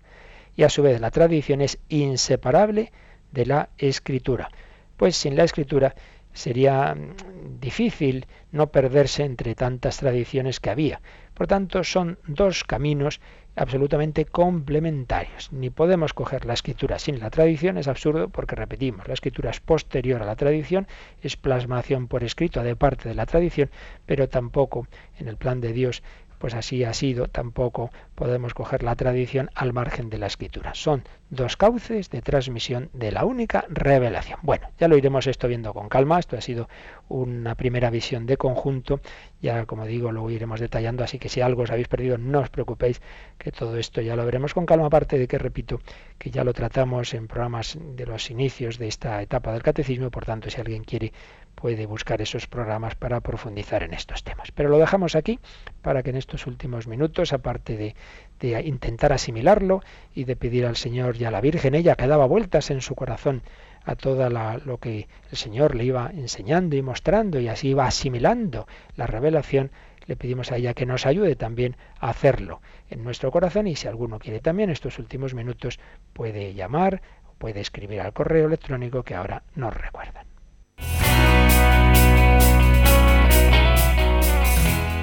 Y 0.55 0.63
a 0.63 0.69
su 0.69 0.81
vez 0.81 1.01
la 1.01 1.11
tradición 1.11 1.61
es 1.61 1.77
inseparable 1.89 2.91
de 3.31 3.45
la 3.45 3.69
escritura, 3.77 4.49
pues 4.95 5.17
sin 5.17 5.35
la 5.35 5.43
escritura 5.43 5.95
sería 6.33 6.95
mm, 6.95 7.59
difícil 7.59 8.25
no 8.51 8.67
perderse 8.67 9.23
entre 9.23 9.55
tantas 9.55 9.97
tradiciones 9.97 10.59
que 10.59 10.69
había. 10.69 11.01
Por 11.33 11.47
tanto, 11.47 11.83
son 11.83 12.19
dos 12.27 12.63
caminos 12.63 13.21
absolutamente 13.55 14.25
complementarios. 14.25 15.51
Ni 15.51 15.69
podemos 15.69 16.13
coger 16.13 16.45
la 16.45 16.53
escritura 16.53 16.99
sin 16.99 17.19
la 17.19 17.29
tradición, 17.29 17.77
es 17.77 17.87
absurdo 17.87 18.29
porque 18.29 18.55
repetimos, 18.55 19.07
la 19.07 19.13
escritura 19.13 19.51
es 19.51 19.59
posterior 19.59 20.21
a 20.21 20.25
la 20.25 20.35
tradición, 20.35 20.87
es 21.21 21.37
plasmación 21.37 22.07
por 22.07 22.23
escrito 22.23 22.63
de 22.63 22.75
parte 22.75 23.09
de 23.09 23.15
la 23.15 23.25
tradición, 23.25 23.69
pero 24.05 24.27
tampoco 24.27 24.87
en 25.19 25.27
el 25.27 25.37
plan 25.37 25.61
de 25.61 25.73
Dios 25.73 26.03
pues 26.39 26.55
así 26.55 26.83
ha 26.83 26.93
sido, 26.93 27.29
tampoco 27.29 27.89
podemos 28.15 28.53
coger 28.53 28.83
la 28.83 28.97
tradición 28.97 29.49
al 29.55 29.71
margen 29.71 30.09
de 30.09 30.17
la 30.17 30.27
escritura. 30.27 30.73
Son 30.73 31.03
dos 31.33 31.57
cauces 31.57 32.09
de 32.09 32.21
transmisión 32.21 32.89
de 32.93 33.11
la 33.11 33.25
única 33.25 33.65
revelación. 33.69 34.39
Bueno, 34.43 34.67
ya 34.79 34.87
lo 34.87 34.97
iremos 34.97 35.27
esto 35.27 35.47
viendo 35.47 35.73
con 35.73 35.89
calma, 35.89 36.19
esto 36.19 36.37
ha 36.37 36.41
sido 36.41 36.69
una 37.09 37.55
primera 37.55 37.89
visión 37.89 38.25
de 38.25 38.37
conjunto, 38.37 38.99
ya 39.41 39.65
como 39.65 39.85
digo, 39.85 40.11
lo 40.11 40.29
iremos 40.29 40.59
detallando, 40.59 41.03
así 41.03 41.19
que 41.19 41.29
si 41.29 41.41
algo 41.41 41.63
os 41.63 41.71
habéis 41.71 41.87
perdido, 41.87 42.17
no 42.17 42.39
os 42.39 42.49
preocupéis, 42.49 43.01
que 43.37 43.51
todo 43.51 43.77
esto 43.77 44.01
ya 44.01 44.15
lo 44.15 44.25
veremos 44.25 44.53
con 44.53 44.65
calma, 44.65 44.87
aparte 44.87 45.17
de 45.17 45.27
que, 45.27 45.37
repito, 45.37 45.81
que 46.17 46.29
ya 46.29 46.43
lo 46.43 46.53
tratamos 46.53 47.13
en 47.13 47.27
programas 47.27 47.77
de 47.79 48.05
los 48.05 48.29
inicios 48.29 48.77
de 48.77 48.87
esta 48.87 49.21
etapa 49.21 49.51
del 49.53 49.63
catecismo, 49.63 50.11
por 50.11 50.25
tanto, 50.25 50.49
si 50.49 50.61
alguien 50.61 50.83
quiere 50.83 51.13
puede 51.55 51.85
buscar 51.85 52.21
esos 52.21 52.47
programas 52.47 52.95
para 52.95 53.21
profundizar 53.21 53.83
en 53.83 53.93
estos 53.93 54.23
temas. 54.23 54.51
Pero 54.51 54.69
lo 54.69 54.79
dejamos 54.79 55.15
aquí 55.15 55.39
para 55.81 56.03
que 56.03 56.09
en 56.09 56.17
estos 56.17 56.47
últimos 56.47 56.87
minutos, 56.87 57.31
aparte 57.31 57.77
de, 57.77 57.95
intentar 58.43 59.13
asimilarlo 59.13 59.81
y 60.13 60.25
de 60.25 60.35
pedir 60.35 60.65
al 60.65 60.75
Señor 60.75 61.17
y 61.17 61.25
a 61.25 61.31
la 61.31 61.41
Virgen, 61.41 61.75
ella 61.75 61.95
que 61.95 62.07
daba 62.07 62.25
vueltas 62.25 62.71
en 62.71 62.81
su 62.81 62.95
corazón 62.95 63.41
a 63.85 63.95
todo 63.95 64.29
lo 64.29 64.77
que 64.77 65.07
el 65.31 65.37
Señor 65.37 65.75
le 65.75 65.85
iba 65.85 66.11
enseñando 66.13 66.75
y 66.75 66.81
mostrando 66.81 67.39
y 67.39 67.47
así 67.47 67.69
iba 67.69 67.85
asimilando 67.85 68.67
la 68.95 69.07
revelación, 69.07 69.71
le 70.05 70.15
pedimos 70.15 70.51
a 70.51 70.57
ella 70.57 70.73
que 70.73 70.85
nos 70.85 71.05
ayude 71.05 71.35
también 71.35 71.75
a 71.99 72.09
hacerlo 72.09 72.61
en 72.89 73.03
nuestro 73.03 73.31
corazón 73.31 73.67
y 73.67 73.75
si 73.75 73.87
alguno 73.87 74.19
quiere 74.19 74.39
también 74.39 74.69
estos 74.69 74.99
últimos 74.99 75.33
minutos 75.33 75.79
puede 76.13 76.53
llamar 76.53 77.01
puede 77.37 77.59
escribir 77.59 77.99
al 77.99 78.13
correo 78.13 78.47
electrónico 78.47 79.03
que 79.03 79.15
ahora 79.15 79.43
nos 79.55 79.73
recuerdan. 79.73 80.25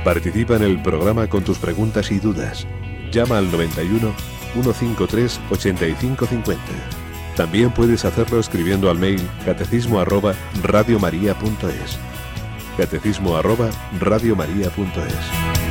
Participa 0.04 0.56
en 0.56 0.62
el 0.62 0.82
programa 0.82 1.28
con 1.28 1.44
tus 1.44 1.58
preguntas 1.58 2.10
y 2.10 2.18
dudas. 2.18 2.66
Llama 3.12 3.38
al 3.38 3.50
91 3.50 4.14
153 4.52 5.40
8550. 5.50 6.60
También 7.36 7.70
puedes 7.70 8.04
hacerlo 8.04 8.38
escribiendo 8.38 8.90
al 8.90 8.98
mail 8.98 9.20
catecismo 9.44 10.00
arroba 10.00 10.34
radiomaria.es. 10.62 11.98
Catecismo 12.76 13.36
arroba 13.36 13.70
radiomaria.es. 14.00 15.69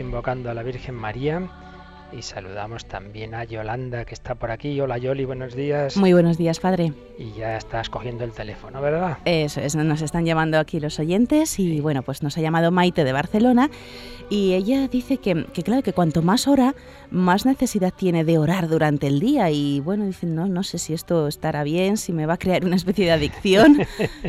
invocando 0.00 0.50
a 0.50 0.54
la 0.54 0.62
Virgen 0.62 0.94
María 0.94 1.50
y 2.16 2.22
saludamos 2.22 2.86
también 2.86 3.34
a 3.34 3.44
Yolanda 3.44 4.04
que 4.04 4.14
está 4.14 4.34
por 4.36 4.50
aquí. 4.50 4.80
Hola 4.80 4.98
Yoli, 4.98 5.24
buenos 5.24 5.54
días. 5.54 5.96
Muy 5.96 6.12
buenos 6.12 6.38
días, 6.38 6.60
padre. 6.60 6.92
Y 7.18 7.32
ya 7.32 7.56
estás 7.56 7.90
cogiendo 7.90 8.24
el 8.24 8.32
teléfono, 8.32 8.80
¿verdad? 8.80 9.18
Eso 9.24 9.60
es, 9.60 9.74
nos 9.74 10.02
están 10.02 10.24
llamando 10.24 10.58
aquí 10.58 10.80
los 10.80 10.98
oyentes 10.98 11.58
y 11.58 11.80
bueno, 11.80 12.02
pues 12.02 12.22
nos 12.22 12.38
ha 12.38 12.40
llamado 12.40 12.70
Maite 12.70 13.04
de 13.04 13.12
Barcelona 13.12 13.70
y 14.30 14.54
ella 14.54 14.88
dice 14.88 15.18
que, 15.18 15.46
que, 15.52 15.62
claro, 15.62 15.82
que 15.82 15.92
cuanto 15.92 16.22
más 16.22 16.48
ora, 16.48 16.74
más 17.10 17.44
necesidad 17.44 17.92
tiene 17.92 18.24
de 18.24 18.38
orar 18.38 18.68
durante 18.68 19.06
el 19.06 19.20
día. 19.20 19.50
Y 19.50 19.80
bueno, 19.80 20.06
dicen, 20.06 20.34
no, 20.34 20.46
no 20.46 20.62
sé 20.62 20.78
si 20.78 20.94
esto 20.94 21.28
estará 21.28 21.62
bien, 21.62 21.96
si 21.96 22.12
me 22.12 22.26
va 22.26 22.34
a 22.34 22.38
crear 22.38 22.64
una 22.64 22.76
especie 22.76 23.04
de 23.04 23.12
adicción. 23.12 23.80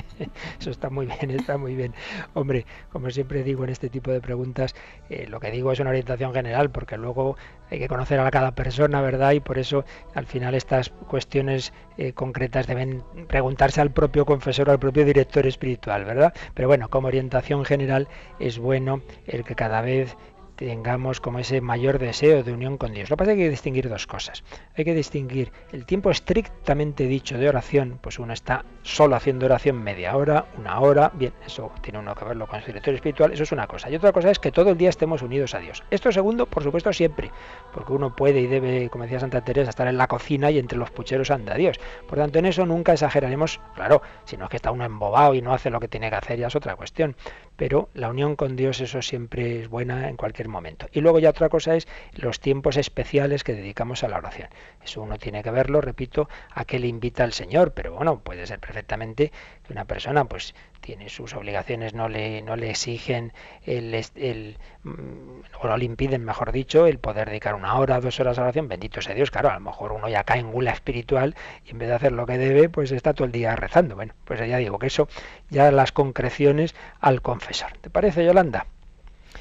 Eso 0.59 0.69
está 0.69 0.89
muy 0.89 1.05
bien, 1.05 1.31
está 1.31 1.57
muy 1.57 1.75
bien. 1.75 1.93
Hombre, 2.33 2.65
como 2.91 3.09
siempre 3.09 3.43
digo 3.43 3.63
en 3.63 3.69
este 3.69 3.89
tipo 3.89 4.11
de 4.11 4.21
preguntas, 4.21 4.75
eh, 5.09 5.27
lo 5.29 5.39
que 5.39 5.49
digo 5.51 5.71
es 5.71 5.79
una 5.79 5.91
orientación 5.91 6.33
general, 6.33 6.71
porque 6.71 6.97
luego 6.97 7.37
hay 7.69 7.79
que 7.79 7.87
conocer 7.87 8.19
a 8.19 8.31
cada 8.31 8.53
persona, 8.53 9.01
¿verdad? 9.01 9.31
Y 9.31 9.39
por 9.39 9.57
eso 9.57 9.85
al 10.13 10.25
final 10.25 10.55
estas 10.55 10.89
cuestiones 10.89 11.73
eh, 11.97 12.13
concretas 12.13 12.67
deben 12.67 13.03
preguntarse 13.27 13.81
al 13.81 13.91
propio 13.91 14.25
confesor, 14.25 14.69
al 14.69 14.79
propio 14.79 15.05
director 15.05 15.45
espiritual, 15.47 16.05
¿verdad? 16.05 16.33
Pero 16.53 16.67
bueno, 16.67 16.89
como 16.89 17.07
orientación 17.07 17.65
general 17.65 18.07
es 18.39 18.59
bueno 18.59 19.01
el 19.27 19.43
que 19.43 19.55
cada 19.55 19.81
vez 19.81 20.15
tengamos 20.55 21.21
como 21.21 21.39
ese 21.39 21.61
mayor 21.61 21.99
deseo 21.99 22.43
de 22.43 22.53
unión 22.53 22.77
con 22.77 22.93
Dios. 22.93 23.09
Lo 23.09 23.15
que 23.15 23.19
pasa 23.19 23.31
es 23.31 23.37
que 23.37 23.43
hay 23.43 23.47
que 23.47 23.51
distinguir 23.51 23.89
dos 23.89 24.07
cosas. 24.07 24.43
Hay 24.77 24.85
que 24.85 24.93
distinguir 24.93 25.51
el 25.71 25.85
tiempo 25.85 26.09
estrictamente 26.09 27.05
dicho 27.07 27.37
de 27.37 27.49
oración, 27.49 27.99
pues 28.01 28.19
uno 28.19 28.33
está 28.33 28.65
solo 28.83 29.15
haciendo 29.15 29.45
oración 29.45 29.81
media 29.81 30.15
hora, 30.15 30.45
una 30.57 30.79
hora, 30.79 31.11
bien, 31.13 31.33
eso 31.45 31.71
tiene 31.81 31.99
uno 31.99 32.15
que 32.15 32.25
verlo 32.25 32.47
con 32.47 32.61
su 32.61 32.67
director 32.67 32.93
espiritual, 32.93 33.33
eso 33.33 33.43
es 33.43 33.51
una 33.51 33.67
cosa. 33.67 33.89
Y 33.89 33.95
otra 33.95 34.11
cosa 34.11 34.31
es 34.31 34.39
que 34.39 34.51
todo 34.51 34.71
el 34.71 34.77
día 34.77 34.89
estemos 34.89 35.21
unidos 35.21 35.53
a 35.55 35.59
Dios. 35.59 35.83
Esto 35.91 36.11
segundo, 36.11 36.45
por 36.45 36.63
supuesto, 36.63 36.91
siempre, 36.93 37.31
porque 37.73 37.93
uno 37.93 38.15
puede 38.15 38.41
y 38.41 38.47
debe, 38.47 38.89
como 38.89 39.03
decía 39.03 39.19
Santa 39.19 39.41
Teresa, 39.41 39.69
estar 39.69 39.87
en 39.87 39.97
la 39.97 40.07
cocina 40.07 40.51
y 40.51 40.59
entre 40.59 40.77
los 40.77 40.91
pucheros 40.91 41.31
anda 41.31 41.55
Dios. 41.55 41.79
Por 42.07 42.17
tanto, 42.17 42.39
en 42.39 42.45
eso 42.45 42.65
nunca 42.65 42.93
exageraremos, 42.93 43.59
claro, 43.75 44.01
si 44.25 44.37
no 44.37 44.45
es 44.45 44.49
que 44.49 44.57
está 44.57 44.71
uno 44.71 44.85
embobado 44.85 45.33
y 45.33 45.41
no 45.41 45.53
hace 45.53 45.69
lo 45.69 45.79
que 45.79 45.87
tiene 45.87 46.09
que 46.09 46.15
hacer, 46.15 46.39
ya 46.39 46.47
es 46.47 46.55
otra 46.55 46.75
cuestión. 46.75 47.15
Pero 47.55 47.89
la 47.93 48.09
unión 48.09 48.35
con 48.35 48.55
Dios, 48.55 48.81
eso 48.81 49.01
siempre 49.01 49.61
es 49.61 49.69
buena 49.69 50.09
en 50.09 50.17
cualquier 50.17 50.47
momento. 50.47 50.87
Y 50.91 51.01
luego 51.01 51.19
ya 51.19 51.29
otra 51.29 51.49
cosa 51.49 51.75
es 51.75 51.87
los 52.13 52.39
tiempos 52.39 52.77
especiales 52.77 53.43
que 53.43 53.53
dedicamos 53.53 54.03
a 54.03 54.09
la 54.09 54.17
oración. 54.17 54.49
Eso 54.83 55.01
uno 55.01 55.17
tiene 55.17 55.43
que 55.43 55.51
verlo, 55.51 55.81
repito, 55.81 56.29
a 56.51 56.65
qué 56.65 56.79
le 56.79 56.87
invita 56.87 57.23
al 57.23 57.33
Señor, 57.33 57.73
pero 57.73 57.93
bueno, 57.93 58.19
puede 58.19 58.45
ser 58.45 58.59
perfectamente 58.59 59.31
que 59.65 59.73
una 59.73 59.85
persona 59.85 60.25
pues 60.25 60.53
tiene 60.85 61.09
sus 61.09 61.33
obligaciones, 61.33 61.95
no 61.95 62.07
le, 62.07 62.43
no 62.43 62.55
le 62.55 62.69
exigen 62.69 63.33
el, 63.65 63.93
el, 64.15 64.57
mm, 64.83 65.41
o 65.59 65.67
no 65.67 65.77
le 65.77 65.85
impiden, 65.85 66.23
mejor 66.23 66.51
dicho, 66.51 66.85
el 66.85 66.99
poder 66.99 67.27
dedicar 67.29 67.55
una 67.55 67.73
hora, 67.75 67.99
dos 67.99 68.19
horas 68.19 68.37
a 68.37 68.43
oración, 68.43 68.67
bendito 68.67 69.01
sea 69.01 69.15
Dios, 69.15 69.31
claro, 69.31 69.49
a 69.49 69.55
lo 69.55 69.61
mejor 69.61 69.91
uno 69.91 70.07
ya 70.07 70.23
cae 70.23 70.39
en 70.39 70.51
gula 70.51 70.71
espiritual 70.71 71.35
y 71.65 71.71
en 71.71 71.79
vez 71.79 71.89
de 71.89 71.95
hacer 71.95 72.11
lo 72.11 72.27
que 72.27 72.37
debe, 72.37 72.69
pues 72.69 72.91
está 72.91 73.15
todo 73.15 73.25
el 73.25 73.31
día 73.31 73.55
rezando. 73.55 73.95
Bueno, 73.95 74.13
pues 74.25 74.39
ya 74.47 74.57
digo 74.57 74.77
que 74.77 74.87
eso, 74.87 75.09
ya 75.49 75.71
las 75.71 75.91
concreciones 75.91 76.75
al 77.01 77.23
confesor. 77.23 77.71
¿Te 77.81 77.89
parece, 77.89 78.23
Yolanda? 78.23 78.67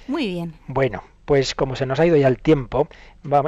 Muy 0.08 0.26
bien. 0.26 0.54
Bueno, 0.66 1.04
pues 1.24 1.54
como 1.54 1.76
se 1.76 1.86
nos 1.86 2.00
ha 2.00 2.06
ido 2.06 2.16
ya 2.16 2.28
el 2.28 2.38
tiempo 2.38 2.88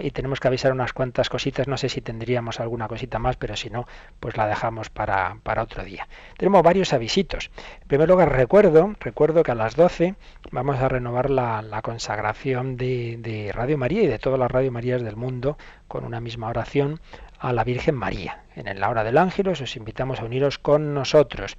y 0.02 0.10
tenemos 0.10 0.40
que 0.40 0.48
avisar 0.48 0.72
unas 0.72 0.92
cuantas 0.92 1.28
cositas, 1.28 1.68
no 1.68 1.76
sé 1.76 1.88
si 1.88 2.00
tendríamos 2.00 2.60
alguna 2.60 2.88
cosita 2.88 3.18
más, 3.18 3.36
pero 3.36 3.56
si 3.56 3.68
no, 3.68 3.86
pues 4.20 4.36
la 4.36 4.46
dejamos 4.46 4.88
para, 4.88 5.36
para 5.42 5.62
otro 5.62 5.84
día. 5.84 6.08
Tenemos 6.38 6.62
varios 6.62 6.92
avisitos. 6.94 7.50
En 7.82 7.88
primer 7.88 8.08
lugar, 8.08 8.32
recuerdo, 8.32 8.94
recuerdo 9.00 9.42
que 9.42 9.52
a 9.52 9.54
las 9.54 9.76
12 9.76 10.14
vamos 10.50 10.78
a 10.78 10.88
renovar 10.88 11.28
la, 11.28 11.60
la 11.60 11.82
consagración 11.82 12.76
de, 12.76 13.18
de 13.18 13.52
Radio 13.52 13.76
María 13.76 14.02
y 14.02 14.06
de 14.06 14.18
todas 14.18 14.38
las 14.38 14.50
Radio 14.50 14.72
Marías 14.72 15.02
del 15.02 15.16
mundo 15.16 15.58
con 15.88 16.04
una 16.04 16.20
misma 16.20 16.48
oración 16.48 17.00
a 17.38 17.52
la 17.52 17.64
Virgen 17.64 17.94
María. 17.94 18.42
En 18.54 18.80
la 18.80 18.88
hora 18.88 19.04
del 19.04 19.18
ángel 19.18 19.48
os 19.48 19.76
invitamos 19.76 20.20
a 20.20 20.24
uniros 20.24 20.58
con 20.58 20.94
nosotros 20.94 21.58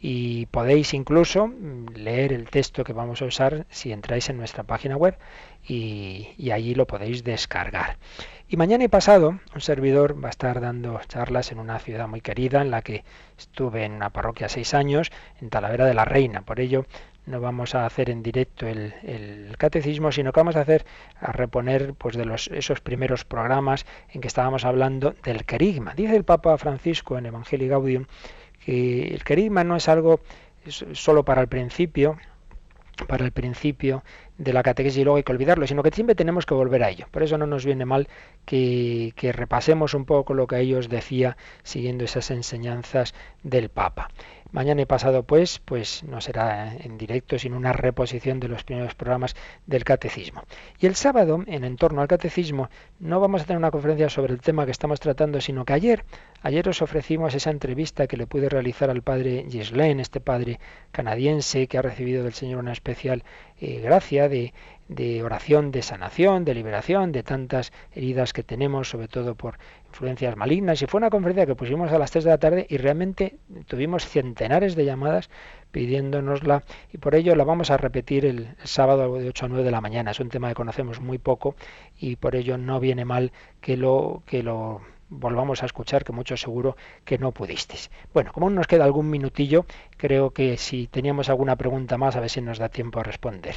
y 0.00 0.46
podéis 0.46 0.94
incluso 0.94 1.48
mm, 1.48 1.94
leer 1.94 2.32
el 2.32 2.48
texto 2.50 2.84
que 2.84 2.92
vamos 2.92 3.20
a 3.22 3.24
usar 3.24 3.66
si 3.68 3.92
entráis 3.92 4.28
en 4.28 4.36
nuestra 4.36 4.62
página 4.62 4.96
web 4.96 5.16
y, 5.66 6.50
allí 6.52 6.74
lo 6.74 6.86
podéis 6.86 7.24
descargar. 7.24 7.98
Y 8.48 8.56
mañana 8.56 8.84
y 8.84 8.88
pasado 8.88 9.40
un 9.54 9.60
servidor 9.60 10.22
va 10.22 10.28
a 10.28 10.30
estar 10.30 10.60
dando 10.60 10.98
charlas 11.08 11.52
en 11.52 11.58
una 11.58 11.78
ciudad 11.78 12.08
muy 12.08 12.20
querida 12.20 12.62
en 12.62 12.70
la 12.70 12.82
que 12.82 13.04
estuve 13.36 13.84
en 13.84 13.92
una 13.92 14.10
parroquia 14.10 14.48
seis 14.48 14.72
años, 14.72 15.10
en 15.42 15.50
Talavera 15.50 15.84
de 15.84 15.94
la 15.94 16.06
Reina. 16.06 16.42
Por 16.42 16.60
ello 16.60 16.86
no 17.26 17.40
vamos 17.40 17.74
a 17.74 17.84
hacer 17.84 18.08
en 18.08 18.22
directo 18.22 18.66
el, 18.66 18.94
el, 19.02 19.54
catecismo, 19.58 20.10
sino 20.12 20.32
que 20.32 20.40
vamos 20.40 20.56
a 20.56 20.62
hacer 20.62 20.86
a 21.20 21.32
reponer 21.32 21.92
pues 21.92 22.16
de 22.16 22.24
los 22.24 22.48
esos 22.48 22.80
primeros 22.80 23.26
programas 23.26 23.84
en 24.10 24.22
que 24.22 24.28
estábamos 24.28 24.64
hablando 24.64 25.14
del 25.24 25.44
querigma. 25.44 25.92
Dice 25.94 26.16
el 26.16 26.24
Papa 26.24 26.56
Francisco 26.56 27.18
en 27.18 27.26
Evangelii 27.26 27.68
Gaudium 27.68 28.06
que 28.68 29.14
el 29.14 29.24
querigma 29.24 29.64
no 29.64 29.76
es 29.76 29.88
algo 29.88 30.20
solo 30.92 31.24
para 31.24 31.40
el 31.40 31.48
principio, 31.48 32.18
para 33.06 33.24
el 33.24 33.32
principio 33.32 34.04
de 34.36 34.52
la 34.52 34.62
catequesis 34.62 34.98
y 34.98 35.04
luego 35.04 35.16
hay 35.16 35.22
que 35.22 35.32
olvidarlo, 35.32 35.66
sino 35.66 35.82
que 35.82 35.90
siempre 35.90 36.14
tenemos 36.14 36.44
que 36.44 36.52
volver 36.52 36.84
a 36.84 36.90
ello. 36.90 37.06
Por 37.10 37.22
eso 37.22 37.38
no 37.38 37.46
nos 37.46 37.64
viene 37.64 37.86
mal 37.86 38.08
que, 38.44 39.14
que 39.16 39.32
repasemos 39.32 39.94
un 39.94 40.04
poco 40.04 40.34
lo 40.34 40.46
que 40.46 40.60
ellos 40.60 40.90
decía 40.90 41.38
siguiendo 41.62 42.04
esas 42.04 42.30
enseñanzas 42.30 43.14
del 43.42 43.70
Papa. 43.70 44.10
Mañana 44.50 44.80
y 44.80 44.86
pasado, 44.86 45.24
pues, 45.24 45.60
pues 45.62 46.04
no 46.04 46.22
será 46.22 46.74
en 46.74 46.96
directo, 46.96 47.38
sino 47.38 47.56
una 47.56 47.74
reposición 47.74 48.40
de 48.40 48.48
los 48.48 48.64
primeros 48.64 48.94
programas 48.94 49.36
del 49.66 49.84
catecismo. 49.84 50.42
Y 50.78 50.86
el 50.86 50.94
sábado, 50.94 51.44
en 51.46 51.64
entorno 51.64 52.00
al 52.00 52.08
catecismo, 52.08 52.70
no 52.98 53.20
vamos 53.20 53.42
a 53.42 53.44
tener 53.44 53.58
una 53.58 53.70
conferencia 53.70 54.08
sobre 54.08 54.32
el 54.32 54.40
tema 54.40 54.64
que 54.64 54.70
estamos 54.70 55.00
tratando, 55.00 55.42
sino 55.42 55.66
que 55.66 55.74
ayer, 55.74 56.04
ayer 56.42 56.68
os 56.68 56.82
ofrecimos 56.82 57.34
esa 57.34 57.50
entrevista 57.50 58.06
que 58.06 58.16
le 58.16 58.26
pude 58.26 58.48
realizar 58.48 58.90
al 58.90 59.02
padre 59.02 59.46
Gislen, 59.48 60.00
este 60.00 60.20
padre 60.20 60.60
canadiense 60.92 61.66
que 61.66 61.78
ha 61.78 61.82
recibido 61.82 62.24
del 62.24 62.34
Señor 62.34 62.60
una 62.60 62.72
especial 62.72 63.24
eh, 63.60 63.80
gracia 63.80 64.28
de 64.28 64.52
de 64.88 65.22
oración, 65.22 65.70
de 65.70 65.82
sanación, 65.82 66.44
de 66.44 66.54
liberación, 66.54 67.12
de 67.12 67.22
tantas 67.22 67.72
heridas 67.92 68.32
que 68.32 68.42
tenemos, 68.42 68.88
sobre 68.88 69.06
todo 69.06 69.34
por 69.34 69.58
influencias 69.86 70.36
malignas. 70.36 70.80
Y 70.82 70.86
fue 70.86 70.98
una 70.98 71.10
conferencia 71.10 71.46
que 71.46 71.54
pusimos 71.54 71.92
a 71.92 71.98
las 71.98 72.10
3 72.10 72.24
de 72.24 72.30
la 72.30 72.38
tarde 72.38 72.66
y 72.68 72.78
realmente 72.78 73.36
tuvimos 73.66 74.06
centenares 74.06 74.74
de 74.74 74.86
llamadas 74.86 75.28
pidiéndonosla 75.70 76.64
y 76.92 76.98
por 76.98 77.14
ello 77.14 77.36
la 77.36 77.44
vamos 77.44 77.70
a 77.70 77.76
repetir 77.76 78.24
el, 78.24 78.56
sábado 78.64 79.14
de 79.18 79.28
8 79.28 79.44
a 79.44 79.48
9 79.48 79.64
de 79.64 79.70
la 79.70 79.82
mañana. 79.82 80.10
Es 80.10 80.20
un 80.20 80.30
tema 80.30 80.48
que 80.48 80.54
conocemos 80.54 81.00
muy 81.00 81.18
poco 81.18 81.54
y 81.98 82.16
por 82.16 82.34
ello 82.34 82.56
no 82.56 82.80
viene 82.80 83.04
mal 83.04 83.32
que 83.60 83.76
lo 83.76 84.22
que 84.26 84.42
lo 84.42 84.80
volvamos 85.08 85.62
a 85.62 85.66
escuchar, 85.66 86.04
que 86.04 86.12
mucho 86.12 86.36
seguro 86.36 86.76
que 87.04 87.18
no 87.18 87.32
pudisteis. 87.32 87.90
Bueno, 88.12 88.32
como 88.32 88.50
nos 88.50 88.66
queda 88.66 88.84
algún 88.84 89.10
minutillo, 89.10 89.66
creo 89.96 90.30
que 90.30 90.56
si 90.56 90.86
teníamos 90.86 91.28
alguna 91.28 91.56
pregunta 91.56 91.98
más, 91.98 92.16
a 92.16 92.20
ver 92.20 92.30
si 92.30 92.40
nos 92.40 92.58
da 92.58 92.68
tiempo 92.68 93.00
a 93.00 93.02
responder. 93.02 93.56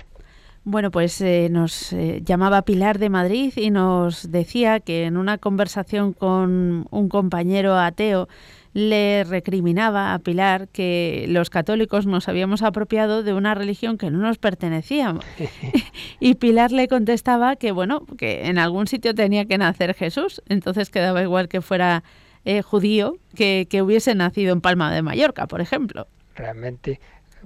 Bueno, 0.63 0.91
pues 0.91 1.19
eh, 1.21 1.47
nos 1.49 1.91
eh, 1.91 2.21
llamaba 2.23 2.61
Pilar 2.61 2.99
de 2.99 3.09
Madrid 3.09 3.51
y 3.55 3.71
nos 3.71 4.31
decía 4.31 4.79
que 4.79 5.05
en 5.05 5.17
una 5.17 5.39
conversación 5.39 6.13
con 6.13 6.85
un 6.91 7.09
compañero 7.09 7.75
ateo 7.79 8.27
le 8.73 9.23
recriminaba 9.23 10.13
a 10.13 10.19
Pilar 10.19 10.67
que 10.69 11.25
los 11.27 11.49
católicos 11.49 12.05
nos 12.05 12.27
habíamos 12.27 12.61
apropiado 12.61 13.23
de 13.23 13.33
una 13.33 13.53
religión 13.53 13.97
que 13.97 14.09
no 14.09 14.19
nos 14.19 14.37
pertenecía. 14.37 15.15
y 16.19 16.35
Pilar 16.35 16.71
le 16.71 16.87
contestaba 16.87 17.55
que, 17.55 17.71
bueno, 17.71 18.05
que 18.17 18.47
en 18.47 18.57
algún 18.57 18.87
sitio 18.87 19.13
tenía 19.13 19.45
que 19.45 19.57
nacer 19.57 19.93
Jesús, 19.93 20.41
entonces 20.47 20.89
quedaba 20.89 21.21
igual 21.21 21.47
que 21.47 21.61
fuera 21.61 22.03
eh, 22.45 22.61
judío 22.61 23.17
que, 23.35 23.67
que 23.69 23.81
hubiese 23.81 24.15
nacido 24.15 24.53
en 24.53 24.61
Palma 24.61 24.93
de 24.93 25.01
Mallorca, 25.01 25.47
por 25.47 25.61
ejemplo. 25.61 26.07
Realmente 26.35 26.99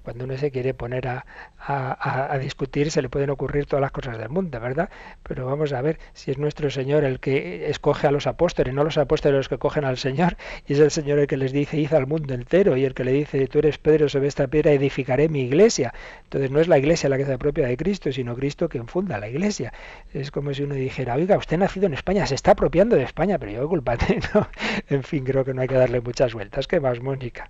cuando 0.06 0.24
uno 0.24 0.38
se 0.38 0.52
quiere 0.52 0.74
poner 0.74 1.08
a, 1.08 1.26
a, 1.58 2.38
discutir 2.38 2.92
se 2.92 3.02
le 3.02 3.10
pueden 3.10 3.30
ocurrir 3.32 3.66
todas 3.66 3.82
las 3.82 3.92
cosas 3.92 4.18
del 4.18 4.30
mundo, 4.30 4.60
¿verdad? 4.60 4.90
Pero 5.24 5.46
vamos 5.46 5.74
a 5.74 5.82
ver 5.82 6.00
si 6.14 6.32
es 6.32 6.38
nuestro 6.38 6.70
Señor 6.70 7.04
el 7.04 7.20
que 7.20 7.70
escoge 7.70 8.08
a 8.08 8.12
los 8.12 8.28
apóstoles, 8.28 8.74
no 8.74 8.84
los 8.84 8.98
apóstoles 8.98 9.36
los 9.36 9.50
que 9.50 9.58
cogen 9.58 9.84
al 9.84 9.98
Señor, 9.98 10.38
y 10.68 10.74
es 10.74 10.80
el 10.80 10.92
Señor 10.92 11.20
el 11.20 11.28
que 11.28 11.38
les 11.38 11.52
dice, 11.52 11.78
hizo 11.78 11.98
al 11.98 12.08
mundo 12.08 12.34
entero, 12.34 12.78
y 12.78 12.86
el 12.86 12.94
que 12.94 13.04
le 13.04 13.12
dice, 13.12 13.48
tú 13.48 13.60
eres 13.60 13.78
Pedro, 13.78 14.08
sobre 14.08 14.28
esta 14.28 14.48
piedra 14.48 14.72
edificaré 14.72 15.28
mi 15.28 15.42
iglesia. 15.42 15.94
Entonces 16.24 16.52
no 16.52 16.60
es 16.60 16.68
la 16.68 16.78
iglesia 16.78 17.10
la 17.10 17.18
que 17.18 17.26
se 17.26 17.34
apropia 17.34 17.68
de 17.68 17.76
Cristo, 17.76 18.12
sino 18.12 18.36
Cristo 18.36 18.70
quien 18.70 18.88
funda 18.88 19.18
la 19.18 19.28
iglesia. 19.28 19.74
Es 20.14 20.32
como 20.32 20.54
si 20.54 20.64
uno 20.64 20.76
dijera, 20.76 21.16
oiga, 21.16 21.38
usted 21.38 21.58
nacido 21.58 21.88
en 21.88 21.94
España, 21.94 22.28
se 22.28 22.36
está 22.36 22.52
apropiando 22.52 22.96
de 22.96 23.04
España, 23.04 23.40
pero 23.40 23.52
yo 23.52 23.68
culpa 23.68 23.98
¿no? 24.34 24.48
En 24.90 25.04
fin, 25.04 25.24
creo 25.24 25.44
que 25.44 25.54
no 25.54 25.62
hay 25.62 25.68
que 25.68 25.76
darle 25.76 26.02
muchas 26.02 26.34
vueltas. 26.34 26.68
¿Qué 26.68 26.80
más, 26.80 27.02
Mónica? 27.02 27.50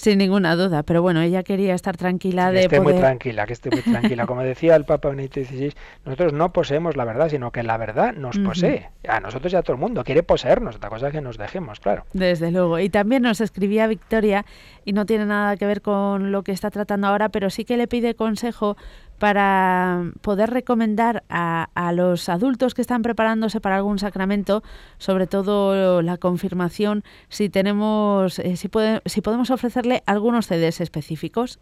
Sin 0.00 0.16
ninguna 0.16 0.56
duda, 0.56 0.82
pero 0.82 1.02
bueno, 1.02 1.20
ella 1.20 1.42
quería 1.42 1.74
estar 1.74 1.94
tranquila 1.94 2.50
de 2.50 2.60
que 2.60 2.64
esté 2.76 2.80
muy 2.80 2.94
tranquila, 2.94 3.44
que 3.44 3.52
esté 3.52 3.68
muy 3.68 3.82
tranquila. 3.82 4.24
Como 4.24 4.40
decía 4.42 4.74
el 4.74 4.86
Papa 4.86 5.10
Benedicto 5.10 5.44
XVI, 5.44 5.74
nosotros 6.06 6.32
no 6.32 6.54
poseemos 6.54 6.96
la 6.96 7.04
verdad, 7.04 7.28
sino 7.28 7.50
que 7.50 7.62
la 7.62 7.76
verdad 7.76 8.14
nos 8.14 8.38
posee. 8.38 8.88
A 9.06 9.20
nosotros 9.20 9.52
y 9.52 9.56
a 9.56 9.62
todo 9.62 9.74
el 9.74 9.78
mundo 9.78 10.02
quiere 10.02 10.22
poseernos, 10.22 10.76
otra 10.76 10.88
cosa 10.88 11.08
es 11.08 11.12
que 11.12 11.20
nos 11.20 11.36
dejemos, 11.36 11.80
claro. 11.80 12.06
Desde 12.14 12.50
luego. 12.50 12.78
Y 12.78 12.88
también 12.88 13.20
nos 13.20 13.42
escribía 13.42 13.86
Victoria, 13.88 14.46
y 14.86 14.94
no 14.94 15.04
tiene 15.04 15.26
nada 15.26 15.58
que 15.58 15.66
ver 15.66 15.82
con 15.82 16.32
lo 16.32 16.44
que 16.44 16.52
está 16.52 16.70
tratando 16.70 17.06
ahora, 17.06 17.28
pero 17.28 17.50
sí 17.50 17.66
que 17.66 17.76
le 17.76 17.86
pide 17.86 18.14
consejo 18.14 18.78
para 19.20 20.12
poder 20.22 20.48
recomendar 20.48 21.24
a, 21.28 21.92
los 21.94 22.30
adultos 22.30 22.72
que 22.72 22.80
están 22.80 23.02
preparándose 23.02 23.60
para 23.60 23.76
algún 23.76 23.98
sacramento, 23.98 24.62
sobre 24.96 25.26
todo 25.26 26.00
la 26.00 26.16
confirmación, 26.16 27.04
si 27.28 27.50
tenemos, 27.50 28.38
eh, 28.38 28.56
si, 28.56 28.70
si 29.04 29.20
podemos 29.20 29.50
ofrecerle 29.50 30.02
algunos 30.06 30.46
CDs 30.46 30.80
específicos. 30.80 31.60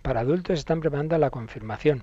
Para 0.00 0.20
adultos 0.20 0.58
están 0.58 0.80
preparando 0.80 1.18
la 1.18 1.28
confirmación. 1.28 2.02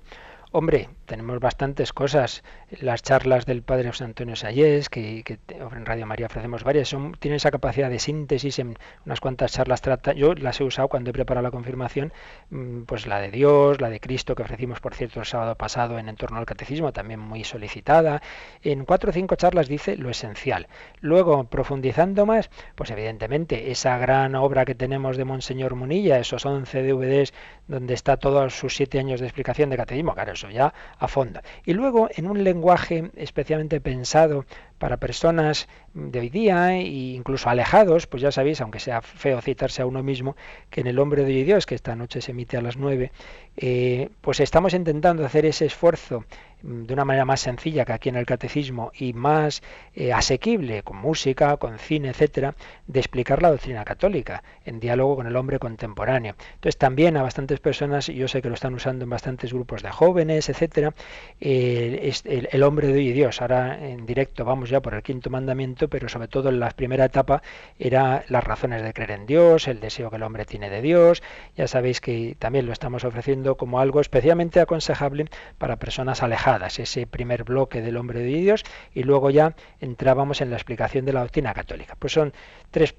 Hombre, 0.56 0.88
tenemos 1.06 1.40
bastantes 1.40 1.92
cosas. 1.92 2.44
Las 2.80 3.02
charlas 3.02 3.44
del 3.44 3.62
padre 3.62 3.88
José 3.88 4.04
Antonio 4.04 4.36
Sayés, 4.36 4.88
que, 4.88 5.24
en 5.48 5.84
Radio 5.84 6.06
María 6.06 6.26
ofrecemos 6.26 6.62
varias, 6.62 6.90
son, 6.90 7.16
tienen 7.18 7.38
esa 7.38 7.50
capacidad 7.50 7.90
de 7.90 7.98
síntesis 7.98 8.60
en 8.60 8.78
unas 9.04 9.18
cuantas 9.18 9.52
charlas. 9.52 9.82
Trata, 9.82 10.12
yo 10.12 10.32
las 10.34 10.60
he 10.60 10.62
usado 10.62 10.86
cuando 10.86 11.10
he 11.10 11.12
preparado 11.12 11.42
la 11.42 11.50
confirmación, 11.50 12.12
mm, 12.50 12.82
pues 12.82 13.08
la 13.08 13.18
de 13.18 13.32
Dios, 13.32 13.80
la 13.80 13.90
de 13.90 13.98
Cristo, 13.98 14.36
que 14.36 14.44
ofrecimos, 14.44 14.78
por 14.78 14.94
cierto, 14.94 15.18
el 15.18 15.26
sábado 15.26 15.56
pasado 15.56 15.98
en 15.98 16.08
Entorno 16.08 16.38
al 16.38 16.46
Catecismo, 16.46 16.92
también 16.92 17.18
muy 17.18 17.42
solicitada. 17.42 18.22
En 18.62 18.84
cuatro 18.84 19.10
o 19.10 19.12
cinco 19.12 19.34
charlas 19.34 19.66
dice 19.66 19.96
lo 19.96 20.08
esencial. 20.08 20.68
Luego, 21.00 21.42
profundizando 21.50 22.26
más, 22.26 22.48
pues 22.76 22.92
evidentemente 22.92 23.72
esa 23.72 23.98
gran 23.98 24.36
obra 24.36 24.64
que 24.64 24.76
tenemos 24.76 25.16
de 25.16 25.24
Monseñor 25.24 25.74
Munilla, 25.74 26.20
esos 26.20 26.46
11 26.46 26.84
DVDs 26.84 27.34
donde 27.66 27.94
está 27.94 28.18
todos 28.18 28.54
sus 28.54 28.76
siete 28.76 29.00
años 29.00 29.18
de 29.18 29.26
explicación 29.26 29.68
de 29.70 29.76
catecismo, 29.78 30.14
claro, 30.14 30.36
ya 30.50 30.72
a 30.98 31.08
fondo. 31.08 31.40
Y 31.64 31.74
luego, 31.74 32.08
en 32.14 32.26
un 32.26 32.44
lenguaje 32.44 33.10
especialmente 33.16 33.80
pensado 33.80 34.44
para 34.78 34.96
personas 34.98 35.68
de 35.94 36.18
hoy 36.18 36.28
día 36.28 36.74
e 36.74 36.82
incluso 37.14 37.48
alejados, 37.48 38.06
pues 38.06 38.20
ya 38.20 38.32
sabéis, 38.32 38.60
aunque 38.60 38.80
sea 38.80 39.00
feo 39.00 39.40
citarse 39.40 39.82
a 39.82 39.86
uno 39.86 40.02
mismo, 40.02 40.36
que 40.70 40.80
en 40.80 40.88
el 40.88 40.98
hombre 40.98 41.24
de 41.24 41.32
hoy 41.32 41.44
Dios, 41.44 41.66
que 41.66 41.74
esta 41.74 41.94
noche 41.94 42.20
se 42.20 42.32
emite 42.32 42.56
a 42.56 42.62
las 42.62 42.76
nueve, 42.76 43.12
eh, 43.56 44.10
pues 44.20 44.40
estamos 44.40 44.74
intentando 44.74 45.24
hacer 45.24 45.46
ese 45.46 45.66
esfuerzo 45.66 46.24
mm, 46.62 46.84
de 46.84 46.94
una 46.94 47.04
manera 47.04 47.24
más 47.24 47.40
sencilla 47.40 47.84
que 47.84 47.92
aquí 47.92 48.08
en 48.08 48.16
el 48.16 48.26
catecismo 48.26 48.90
y 48.98 49.12
más 49.12 49.62
eh, 49.94 50.12
asequible, 50.12 50.82
con 50.82 50.96
música, 50.96 51.56
con 51.58 51.78
cine, 51.78 52.08
etcétera, 52.08 52.56
de 52.88 52.98
explicar 52.98 53.40
la 53.40 53.50
doctrina 53.50 53.84
católica 53.84 54.42
en 54.64 54.80
diálogo 54.80 55.16
con 55.16 55.28
el 55.28 55.36
hombre 55.36 55.60
contemporáneo. 55.60 56.34
Entonces 56.54 56.76
también 56.76 57.16
a 57.16 57.22
bastantes 57.22 57.60
personas, 57.60 58.08
yo 58.08 58.26
sé 58.26 58.42
que 58.42 58.48
lo 58.48 58.54
están 58.54 58.74
usando 58.74 59.04
en 59.04 59.10
bastantes 59.10 59.52
grupos 59.52 59.82
de 59.82 59.90
jóvenes, 59.90 60.48
etcétera, 60.48 60.92
eh, 61.40 62.12
el, 62.24 62.48
el, 62.50 62.62
hombre 62.64 62.88
de 62.88 62.94
hoy 62.94 63.12
Dios. 63.12 63.40
Ahora 63.40 63.78
en 63.88 64.06
directo 64.06 64.44
vamos 64.44 64.63
ya 64.70 64.80
por 64.80 64.94
el 64.94 65.02
quinto 65.02 65.30
mandamiento, 65.30 65.88
pero 65.88 66.08
sobre 66.08 66.28
todo 66.28 66.48
en 66.48 66.60
la 66.60 66.70
primera 66.70 67.04
etapa 67.06 67.42
era 67.78 68.24
las 68.28 68.44
razones 68.44 68.82
de 68.82 68.92
creer 68.92 69.12
en 69.12 69.26
Dios, 69.26 69.68
el 69.68 69.80
deseo 69.80 70.10
que 70.10 70.16
el 70.16 70.22
hombre 70.22 70.44
tiene 70.44 70.70
de 70.70 70.82
Dios. 70.82 71.22
Ya 71.56 71.66
sabéis 71.68 72.00
que 72.00 72.36
también 72.38 72.66
lo 72.66 72.72
estamos 72.72 73.04
ofreciendo 73.04 73.56
como 73.56 73.80
algo 73.80 74.00
especialmente 74.00 74.60
aconsejable 74.60 75.26
para 75.58 75.76
personas 75.76 76.22
alejadas, 76.22 76.78
ese 76.78 77.06
primer 77.06 77.44
bloque 77.44 77.82
del 77.82 77.96
hombre 77.96 78.20
de 78.20 78.26
Dios, 78.26 78.64
y 78.92 79.02
luego 79.02 79.30
ya 79.30 79.54
entrábamos 79.80 80.40
en 80.40 80.50
la 80.50 80.56
explicación 80.56 81.04
de 81.04 81.12
la 81.12 81.20
doctrina 81.20 81.54
católica. 81.54 81.96
Pues 81.98 82.12
son 82.12 82.32
tres 82.70 82.94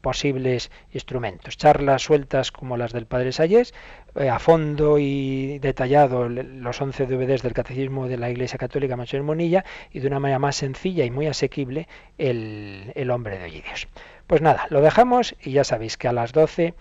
posibles 0.00 0.70
instrumentos, 0.92 1.56
charlas 1.56 2.02
sueltas 2.02 2.52
como 2.52 2.76
las 2.76 2.92
del 2.92 3.06
Padre 3.06 3.32
Sayés, 3.32 3.72
eh, 4.16 4.28
a 4.28 4.38
fondo 4.38 4.98
y 4.98 5.58
detallado 5.58 6.28
los 6.28 6.80
11 6.80 7.06
DVDs 7.06 7.42
del 7.42 7.52
Catecismo 7.52 8.06
de 8.06 8.16
la 8.16 8.30
Iglesia 8.30 8.58
Católica 8.58 8.96
Mayor 8.96 9.22
Monilla 9.22 9.64
y 9.90 10.00
de 10.00 10.06
una 10.06 10.20
manera 10.20 10.38
más 10.38 10.56
sencilla 10.56 11.03
y 11.04 11.10
muy 11.10 11.26
asequible 11.26 11.88
el, 12.18 12.92
el 12.94 13.10
hombre 13.10 13.38
de 13.38 13.50
Dios. 13.50 13.88
Pues 14.26 14.40
nada, 14.40 14.66
lo 14.70 14.80
dejamos 14.80 15.34
y 15.42 15.52
ya 15.52 15.64
sabéis 15.64 15.96
que 15.96 16.08
a 16.08 16.12
las 16.12 16.32
12 16.32 16.74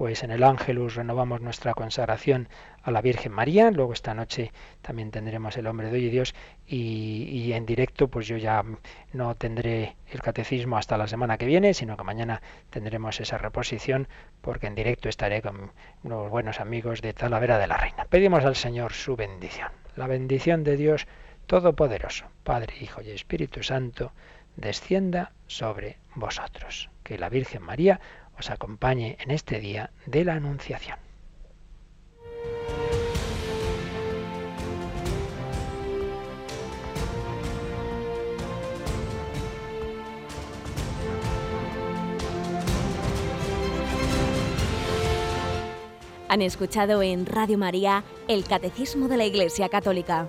pues 0.00 0.22
en 0.22 0.30
el 0.30 0.44
Ángelus 0.44 0.94
renovamos 0.94 1.42
nuestra 1.42 1.74
consagración 1.74 2.48
a 2.82 2.90
la 2.90 3.02
Virgen 3.02 3.32
María, 3.32 3.70
luego 3.70 3.92
esta 3.92 4.14
noche 4.14 4.50
también 4.80 5.10
tendremos 5.10 5.58
el 5.58 5.66
Hombre 5.66 5.90
de 5.90 5.98
Hoy 5.98 6.06
y 6.06 6.08
Dios 6.08 6.34
y, 6.66 7.52
en 7.52 7.66
directo 7.66 8.08
pues 8.08 8.26
yo 8.26 8.38
ya 8.38 8.64
no 9.12 9.34
tendré 9.34 9.96
el 10.10 10.22
catecismo 10.22 10.78
hasta 10.78 10.96
la 10.96 11.06
semana 11.06 11.36
que 11.36 11.44
viene, 11.44 11.74
sino 11.74 11.98
que 11.98 12.04
mañana 12.04 12.40
tendremos 12.70 13.20
esa 13.20 13.36
reposición 13.36 14.08
porque 14.40 14.68
en 14.68 14.74
directo 14.74 15.10
estaré 15.10 15.42
con 15.42 15.70
unos 16.02 16.30
buenos 16.30 16.60
amigos 16.60 17.02
de 17.02 17.12
Talavera 17.12 17.58
de 17.58 17.66
la 17.66 17.76
Reina. 17.76 18.06
Pedimos 18.08 18.46
al 18.46 18.56
Señor 18.56 18.94
su 18.94 19.16
bendición, 19.16 19.68
la 19.96 20.06
bendición 20.06 20.64
de 20.64 20.78
Dios 20.78 21.06
Todopoderoso, 21.50 22.26
Padre, 22.44 22.74
Hijo 22.80 23.02
y 23.02 23.10
Espíritu 23.10 23.64
Santo, 23.64 24.12
descienda 24.54 25.32
sobre 25.48 25.98
vosotros. 26.14 26.90
Que 27.02 27.18
la 27.18 27.28
Virgen 27.28 27.64
María 27.64 27.98
os 28.38 28.50
acompañe 28.50 29.16
en 29.18 29.32
este 29.32 29.58
día 29.58 29.90
de 30.06 30.24
la 30.24 30.34
Anunciación. 30.34 30.96
Han 46.28 46.42
escuchado 46.42 47.02
en 47.02 47.26
Radio 47.26 47.58
María 47.58 48.04
el 48.28 48.44
Catecismo 48.44 49.08
de 49.08 49.16
la 49.16 49.24
Iglesia 49.24 49.68
Católica, 49.68 50.28